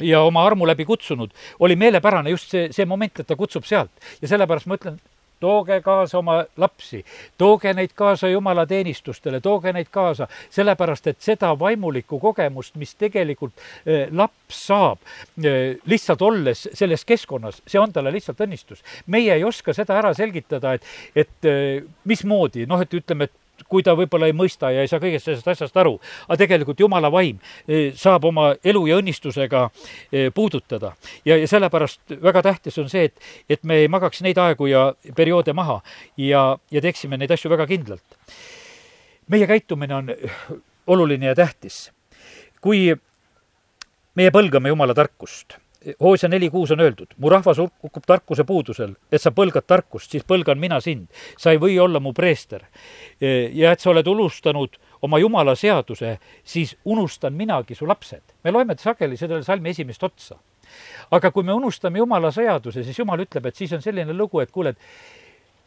ja 0.00 0.20
oma 0.20 0.44
armu 0.46 0.66
läbi 0.66 0.84
kutsunud, 0.84 1.30
oli 1.60 1.76
meelepärane 1.76 2.30
just 2.30 2.50
see, 2.50 2.68
see 2.72 2.84
moment, 2.84 3.20
et 3.20 3.26
ta 3.26 3.36
kutsub 3.36 3.64
sealt. 3.64 3.90
ja 4.22 4.28
sellepärast 4.28 4.66
ma 4.66 4.76
ütlen, 4.76 4.98
tooge 5.40 5.80
kaasa 5.84 6.18
oma 6.18 6.44
lapsi, 6.56 7.04
tooge 7.38 7.72
neid 7.74 7.92
kaasa 7.94 8.28
jumalateenistustele, 8.28 9.40
tooge 9.40 9.72
neid 9.72 9.88
kaasa, 9.92 10.28
sellepärast 10.50 11.06
et 11.12 11.20
seda 11.20 11.52
vaimulikku 11.58 12.18
kogemust, 12.20 12.76
mis 12.80 12.94
tegelikult 12.94 13.52
eh, 13.86 14.06
laps 14.12 14.62
saab 14.68 15.00
eh, 15.44 15.76
lihtsalt 15.84 16.22
olles 16.22 16.68
selles 16.72 17.04
keskkonnas, 17.04 17.62
see 17.66 17.80
on 17.80 17.92
talle 17.92 18.12
lihtsalt 18.12 18.40
õnnistus. 18.46 18.84
meie 19.06 19.34
ei 19.34 19.44
oska 19.44 19.74
seda 19.76 19.98
ära 19.98 20.14
selgitada, 20.14 20.76
et, 20.76 20.94
et 21.14 21.50
eh, 21.50 21.82
mismoodi, 22.04 22.66
noh, 22.68 22.80
et 22.80 23.00
ütleme, 23.00 23.28
et 23.28 23.45
kui 23.68 23.82
ta 23.86 23.94
võib-olla 23.98 24.28
ei 24.30 24.36
mõista 24.36 24.70
ja 24.74 24.84
ei 24.84 24.90
saa 24.90 25.00
kõigest 25.02 25.28
sellest 25.28 25.48
asjast 25.48 25.76
aru, 25.80 25.96
aga 26.26 26.38
tegelikult 26.42 26.80
jumala 26.80 27.10
vaim 27.12 27.38
eh, 27.68 27.92
saab 27.96 28.28
oma 28.30 28.52
elu 28.64 28.84
ja 28.90 29.00
õnnistusega 29.00 29.66
eh, 30.12 30.30
puudutada. 30.34 30.94
ja, 31.24 31.36
ja 31.36 31.48
sellepärast 31.48 32.16
väga 32.22 32.42
tähtis 32.42 32.78
on 32.78 32.90
see, 32.92 33.10
et, 33.10 33.28
et 33.48 33.64
me 33.64 33.82
ei 33.82 33.88
magaks 33.88 34.22
neid 34.22 34.38
aegu 34.38 34.70
ja 34.70 34.88
perioode 35.16 35.52
maha 35.52 35.80
ja, 36.16 36.48
ja 36.70 36.84
teeksime 36.84 37.16
neid 37.16 37.30
asju 37.30 37.50
väga 37.50 37.66
kindlalt. 37.66 38.18
meie 39.28 39.46
käitumine 39.46 39.94
on 39.94 40.14
oluline 40.86 41.26
ja 41.26 41.34
tähtis. 41.34 41.90
kui 42.60 42.94
meie 44.16 44.30
põlgame 44.32 44.72
jumala 44.72 44.94
tarkust 44.94 45.58
Hoosia 46.00 46.28
neli 46.28 46.50
kuus 46.50 46.70
on 46.74 46.80
öeldud, 46.80 47.14
mu 47.22 47.30
rahvas 47.30 47.58
hukkub 47.58 48.06
tarkuse 48.06 48.44
puudusel, 48.44 48.94
et 49.12 49.22
sa 49.22 49.30
põlgad 49.30 49.66
tarkust, 49.66 50.10
siis 50.10 50.24
põlgan 50.26 50.58
mina 50.58 50.80
sind. 50.80 51.06
sa 51.38 51.52
ei 51.54 51.60
või 51.62 51.78
olla 51.78 52.00
mu 52.00 52.12
preester. 52.12 52.64
ja 53.52 53.72
et 53.72 53.80
sa 53.80 53.90
oled 53.90 54.06
unustanud 54.06 54.76
oma 55.02 55.18
jumala 55.18 55.54
seaduse, 55.54 56.18
siis 56.44 56.76
unustan 56.84 57.32
minagi 57.32 57.74
su 57.74 57.86
lapsed. 57.86 58.22
me 58.44 58.50
loeme 58.50 58.74
sageli 58.78 59.16
selle 59.16 59.42
salmi 59.42 59.70
esimest 59.70 60.02
otsa. 60.02 60.36
aga 61.10 61.30
kui 61.30 61.42
me 61.42 61.52
unustame 61.52 61.98
jumala 61.98 62.30
seaduse, 62.30 62.82
siis 62.84 62.98
jumal 62.98 63.20
ütleb, 63.20 63.46
et 63.46 63.56
siis 63.56 63.72
on 63.72 63.82
selline 63.82 64.12
lugu, 64.12 64.40
et 64.40 64.50
kuule, 64.50 64.68
et 64.68 64.78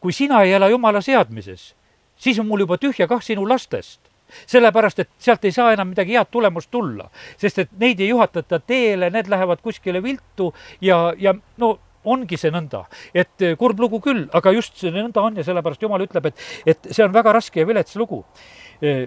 kui 0.00 0.12
sina 0.12 0.42
ei 0.42 0.52
ela 0.52 0.68
jumala 0.68 1.00
seadmises, 1.00 1.74
siis 2.16 2.38
on 2.38 2.46
mul 2.46 2.60
juba 2.60 2.76
tühja 2.76 3.08
kah 3.08 3.22
sinu 3.22 3.48
lastest 3.48 4.09
sellepärast, 4.46 5.04
et 5.04 5.10
sealt 5.18 5.44
ei 5.44 5.52
saa 5.52 5.72
enam 5.74 5.92
midagi 5.92 6.16
head 6.16 6.30
tulemust 6.30 6.70
tulla, 6.70 7.10
sest 7.40 7.58
et 7.64 7.76
neid 7.78 8.00
ei 8.00 8.10
juhatata 8.12 8.60
teele, 8.60 9.10
need 9.10 9.30
lähevad 9.30 9.62
kuskile 9.62 10.02
viltu 10.02 10.52
ja, 10.80 11.12
ja 11.18 11.34
no 11.58 11.76
ongi 12.04 12.38
see 12.40 12.52
nõnda, 12.52 12.84
et 13.12 13.44
eh, 13.44 13.56
kurb 13.60 13.80
lugu 13.80 14.00
küll, 14.04 14.24
aga 14.36 14.52
just 14.56 14.78
see 14.80 14.92
nõnda 14.94 15.22
on 15.22 15.36
ja 15.36 15.44
sellepärast 15.44 15.82
Jumal 15.84 16.06
ütleb, 16.06 16.30
et, 16.30 16.48
et 16.72 16.90
see 16.90 17.04
on 17.04 17.12
väga 17.12 17.34
raske 17.36 17.60
ja 17.60 17.68
vilets 17.68 17.96
lugu. 18.00 18.22
Eh, 18.80 19.04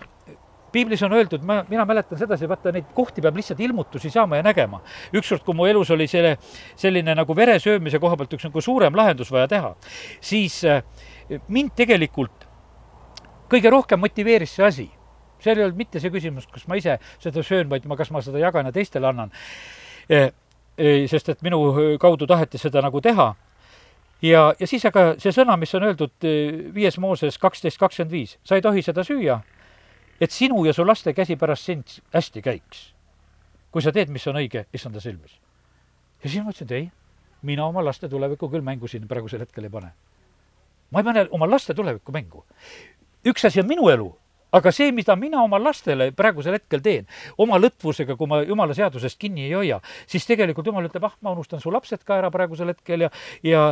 piiblis 0.74 1.02
on 1.06 1.14
öeldud, 1.14 1.44
ma, 1.46 1.60
mina 1.70 1.86
mäletan 1.86 2.18
sedasi, 2.18 2.48
vaata 2.50 2.72
neid 2.74 2.90
kohti 2.98 3.22
peab 3.22 3.38
lihtsalt 3.38 3.60
ilmutusi 3.62 4.10
saama 4.14 4.40
ja 4.40 4.46
nägema. 4.46 4.82
ükskord, 5.14 5.44
kui 5.46 5.58
mu 5.58 5.68
elus 5.70 5.92
oli 5.94 6.08
selle, 6.10 6.38
selline 6.76 7.16
nagu 7.18 7.36
veresöömise 7.36 8.02
koha 8.02 8.18
pealt 8.18 8.34
üks 8.38 8.48
nagu 8.50 8.62
suurem 8.62 8.98
lahendus 8.98 9.32
vaja 9.32 9.48
teha, 9.48 9.76
siis 10.22 10.64
eh, 10.64 10.84
mind 11.48 11.74
tegelikult 11.78 12.50
kõige 13.50 13.70
rohkem 13.70 14.02
motiveeris 14.02 14.56
see 14.58 14.66
asi 14.66 14.90
seal 15.44 15.60
ei 15.60 15.66
olnud 15.68 15.80
mitte 15.80 16.02
see 16.02 16.12
küsimus, 16.14 16.48
kas 16.52 16.68
ma 16.72 16.78
ise 16.80 16.98
seda 17.22 17.44
söön, 17.46 17.70
vaid 17.72 17.88
ma, 17.90 17.98
kas 18.00 18.12
ma 18.14 18.22
seda 18.24 18.42
jagan 18.42 18.70
ja 18.70 18.76
teistele 18.76 19.10
annan. 19.10 19.34
E, 20.10 20.30
e, 20.78 20.94
sest 21.12 21.34
et 21.34 21.44
minu 21.46 21.60
kaudu 22.02 22.28
taheti 22.30 22.62
seda 22.62 22.84
nagu 22.84 23.02
teha. 23.02 23.34
ja, 24.24 24.44
ja 24.60 24.68
siis 24.68 24.86
aga 24.88 25.14
see 25.20 25.36
sõna, 25.36 25.58
mis 25.60 25.74
on 25.76 25.90
öeldud 25.90 26.28
e, 26.28 26.34
viies 26.76 26.98
Mooses 27.00 27.38
kaksteist 27.40 27.80
kakskümmend 27.82 28.12
viis, 28.12 28.38
sa 28.44 28.56
ei 28.56 28.64
tohi 28.64 28.82
seda 28.86 29.04
süüa, 29.04 29.42
et 30.22 30.32
sinu 30.32 30.64
ja 30.66 30.74
su 30.74 30.86
laste 30.88 31.14
käsi 31.14 31.36
pärast 31.36 31.66
sind 31.66 32.00
hästi 32.14 32.42
käiks. 32.42 32.90
kui 33.74 33.82
sa 33.82 33.92
teed, 33.92 34.12
mis 34.14 34.28
on 34.30 34.38
õige 34.38 34.68
issanda 34.74 35.02
silmis. 35.02 35.40
ja 36.24 36.30
siis 36.30 36.44
ma 36.44 36.52
ütlesin, 36.52 36.68
et 36.68 36.72
ei, 36.72 36.90
mina 37.42 37.66
oma 37.68 37.84
laste 37.84 38.10
tulevikku 38.10 38.50
küll 38.50 38.64
mängu 38.64 38.88
siin 38.88 39.08
praegusel 39.08 39.44
hetkel 39.44 39.64
ei 39.64 39.70
pane. 39.70 39.94
ma 40.92 41.00
ei 41.00 41.04
pane 41.04 41.28
oma 41.32 41.50
laste 41.50 41.74
tulevikku 41.74 42.12
mängu. 42.12 42.46
üks 43.26 43.46
asi 43.46 43.60
on 43.60 43.68
minu 43.68 43.90
elu 43.90 44.14
aga 44.54 44.72
see, 44.76 44.92
mida 44.96 45.16
mina 45.20 45.42
oma 45.44 45.60
lastele 45.62 46.12
praegusel 46.16 46.58
hetkel 46.60 46.84
teen, 46.86 47.10
oma 47.42 47.60
lõtvusega, 47.62 48.18
kui 48.20 48.30
ma 48.30 48.44
jumala 48.46 48.76
seadusest 48.78 49.20
kinni 49.22 49.48
ei 49.48 49.58
hoia, 49.58 49.82
siis 50.10 50.28
tegelikult 50.30 50.70
jumal 50.70 50.88
ütleb, 50.90 51.10
ah, 51.10 51.18
ma 51.26 51.34
unustan 51.34 51.62
su 51.64 51.74
lapsed 51.74 52.06
ka 52.06 52.22
ära 52.22 52.32
praegusel 52.34 52.74
hetkel 52.74 53.08
ja, 53.08 53.12
ja 53.44 53.66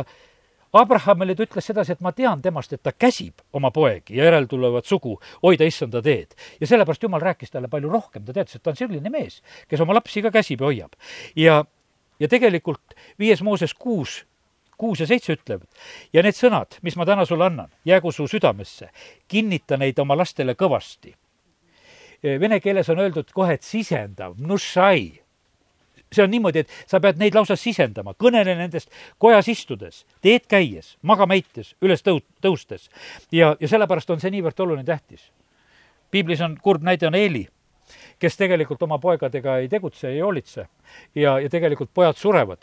Abrahamile 0.72 1.34
ta 1.36 1.44
ütles 1.44 1.66
sedasi, 1.68 1.92
et 1.92 2.00
ma 2.00 2.14
tean 2.16 2.40
temast, 2.40 2.72
et 2.72 2.80
ta 2.80 2.94
käsib 2.96 3.42
oma 3.52 3.68
poegi 3.70 4.16
ja 4.16 4.24
järeltulevat 4.30 4.88
sugu 4.88 5.18
hoida 5.42 5.68
issanda 5.68 6.00
teed. 6.02 6.32
ja 6.60 6.66
sellepärast 6.66 7.02
jumal 7.02 7.20
rääkis 7.20 7.52
talle 7.52 7.68
palju 7.68 7.90
rohkem, 7.92 8.24
ta 8.24 8.32
teadis, 8.32 8.56
et 8.56 8.62
ta 8.62 8.72
on 8.72 8.80
selline 8.80 9.12
mees, 9.12 9.42
kes 9.68 9.80
oma 9.84 9.94
lapsi 9.94 10.22
ka 10.24 10.32
käsib 10.32 10.64
ja 10.64 10.70
hoiab. 10.70 10.96
ja, 11.36 11.64
ja 12.18 12.28
tegelikult 12.28 12.96
viies 13.20 13.42
Mooses 13.42 13.74
kuus 13.74 14.22
kuus 14.82 15.00
ja 15.00 15.06
seitse 15.06 15.36
ütlevad. 15.36 15.68
ja 16.12 16.22
need 16.26 16.34
sõnad, 16.34 16.78
mis 16.82 16.96
ma 16.98 17.06
täna 17.06 17.26
sulle 17.28 17.46
annan, 17.46 17.70
jäägu 17.86 18.12
su 18.12 18.26
südamesse, 18.30 18.90
kinnita 19.30 19.78
neid 19.78 19.98
oma 20.02 20.16
lastele 20.18 20.56
kõvasti. 20.58 21.14
Vene 22.22 22.60
keeles 22.62 22.90
on 22.90 23.02
öeldud 23.02 23.30
kohe, 23.34 23.54
et 23.58 23.66
sisendav, 23.66 24.34
nušai. 24.38 25.20
see 26.12 26.24
on 26.24 26.30
niimoodi, 26.30 26.60
et 26.60 26.72
sa 26.86 27.00
pead 27.00 27.16
neid 27.18 27.34
lausa 27.34 27.56
sisendama, 27.56 28.12
kõnele 28.14 28.52
nendest 28.58 28.90
kojas 29.18 29.48
istudes, 29.48 30.04
teed 30.20 30.44
käies, 30.46 30.96
magama 31.02 31.38
heites, 31.38 31.74
üles 31.80 32.02
tõu-, 32.02 32.20
tõustes. 32.42 32.90
ja, 33.32 33.56
ja 33.60 33.68
sellepärast 33.68 34.10
on 34.10 34.20
see 34.20 34.34
niivõrd 34.34 34.60
oluline, 34.60 34.84
tähtis. 34.84 35.30
piiblis 36.10 36.40
on 36.40 36.58
kurb 36.62 36.82
näide, 36.82 37.06
on 37.06 37.14
Eeli 37.14 37.46
kes 38.18 38.36
tegelikult 38.38 38.82
oma 38.82 38.98
poegadega 39.02 39.56
ei 39.62 39.68
tegutse, 39.68 40.08
ei 40.08 40.20
hoolitse. 40.20 40.66
Ja, 41.14 41.38
ja 41.40 41.48
tegelikult 41.50 41.90
pojad 41.94 42.16
surevad. 42.16 42.58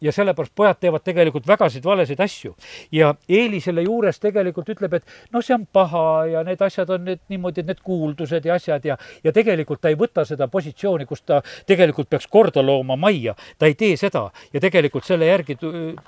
ja 0.00 0.12
sellepärast 0.12 0.52
pojad 0.54 0.80
teevad 0.80 1.04
tegelikult 1.04 1.46
vägasid 1.46 1.84
valesid 1.84 2.20
asju. 2.20 2.54
ja 2.92 3.14
Eeli 3.28 3.60
selle 3.60 3.82
juures 3.82 4.20
tegelikult 4.20 4.68
ütleb, 4.68 4.94
et 4.94 5.04
noh, 5.32 5.42
see 5.42 5.54
on 5.54 5.66
paha 5.72 6.26
ja 6.26 6.44
need 6.44 6.62
asjad 6.62 6.90
on 6.90 7.04
need 7.04 7.22
niimoodi, 7.28 7.60
et 7.60 7.66
need 7.66 7.82
kuuldused 7.84 8.44
ja 8.44 8.54
asjad 8.54 8.84
ja, 8.84 8.96
ja 9.24 9.32
tegelikult 9.32 9.80
ta 9.80 9.88
ei 9.88 9.98
võta 9.98 10.24
seda 10.24 10.48
positsiooni, 10.48 11.06
kus 11.06 11.22
ta 11.22 11.42
tegelikult 11.66 12.10
peaks 12.10 12.26
korda 12.26 12.62
looma 12.62 12.96
majja. 12.96 13.34
ta 13.58 13.66
ei 13.66 13.74
tee 13.74 13.96
seda 13.96 14.28
ja 14.52 14.60
tegelikult 14.60 15.04
selle 15.04 15.26
järgi, 15.26 15.58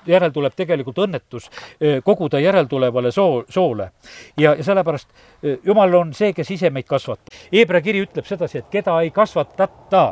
järel 0.07 0.31
tuleb 0.31 0.55
tegelikult 0.55 1.03
õnnetus 1.05 1.49
kogu 2.03 2.29
ta 2.29 2.39
järeltulevale 2.39 3.11
soo, 3.11 3.43
soole. 3.49 3.91
ja, 4.37 4.55
ja 4.55 4.63
sellepärast 4.63 5.09
jumal 5.63 5.93
on 5.93 6.13
see, 6.13 6.33
kes 6.33 6.51
ise 6.51 6.69
meid 6.73 6.87
kasvatab. 6.89 7.33
Hebra 7.53 7.81
kiri 7.83 8.03
ütleb 8.05 8.27
sedasi, 8.27 8.61
et 8.63 8.69
keda 8.73 8.99
ei 9.03 9.11
kasvatata, 9.13 10.03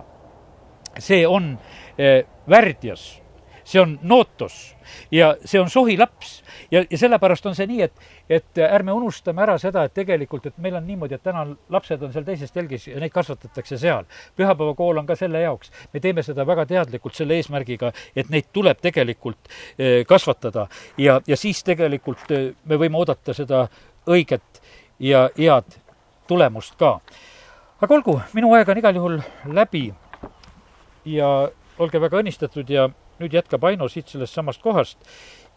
see 0.99 1.25
on 1.27 1.57
eh, 1.97 2.23
värdjas, 2.49 3.21
see 3.63 3.81
on 3.81 3.99
nootos 4.01 4.75
ja 5.11 5.35
see 5.45 5.61
on 5.61 5.69
sohilaps 5.69 6.43
ja, 6.71 6.83
ja 6.89 6.97
sellepärast 6.97 7.45
on 7.45 7.55
see 7.55 7.67
nii, 7.69 7.81
et, 7.85 7.93
et 8.29 8.61
ärme 8.65 8.93
unustame 8.95 9.43
ära 9.43 9.57
seda, 9.61 9.85
et 9.85 9.93
tegelikult, 9.95 10.45
et 10.49 10.57
meil 10.61 10.75
on 10.79 10.87
niimoodi, 10.87 11.15
et 11.15 11.23
täna 11.23 11.45
lapsed 11.71 12.03
on 12.03 12.13
seal 12.13 12.25
teises 12.27 12.51
telgis 12.51 12.87
ja 12.89 12.99
neid 12.99 13.13
kasvatatakse 13.13 13.77
seal. 13.81 14.07
pühapäevakool 14.35 15.01
on 15.01 15.07
ka 15.07 15.15
selle 15.15 15.41
jaoks. 15.41 15.71
me 15.93 15.99
teeme 15.99 16.23
seda 16.23 16.45
väga 16.47 16.65
teadlikult 16.65 17.15
selle 17.15 17.39
eesmärgiga, 17.39 17.91
et 18.15 18.29
neid 18.29 18.51
tuleb 18.53 18.81
tegelikult 18.81 19.51
eh, 19.77 20.05
kasvatada 20.07 20.67
ja, 20.97 21.21
ja 21.27 21.37
siis 21.37 21.63
tegelikult 21.63 22.31
eh, 22.31 22.51
me 22.65 22.79
võime 22.79 22.97
oodata 22.97 23.33
seda 23.33 23.67
õiget 24.07 24.61
ja 24.99 25.29
head 25.37 25.77
tulemust 26.27 26.75
ka. 26.79 26.99
aga 27.81 27.95
olgu, 27.95 28.19
minu 28.33 28.53
aeg 28.55 28.69
on 28.69 28.77
igal 28.77 28.95
juhul 28.95 29.19
läbi 29.45 29.89
ja 31.05 31.49
olge 31.81 32.01
väga 32.01 32.21
õnnistatud 32.21 32.69
ja 32.69 32.89
nüüd 33.21 33.33
jätkab 33.33 33.63
Aino 33.69 33.87
siit 33.89 34.09
sellest 34.09 34.37
samast 34.37 34.61
kohast 34.61 34.97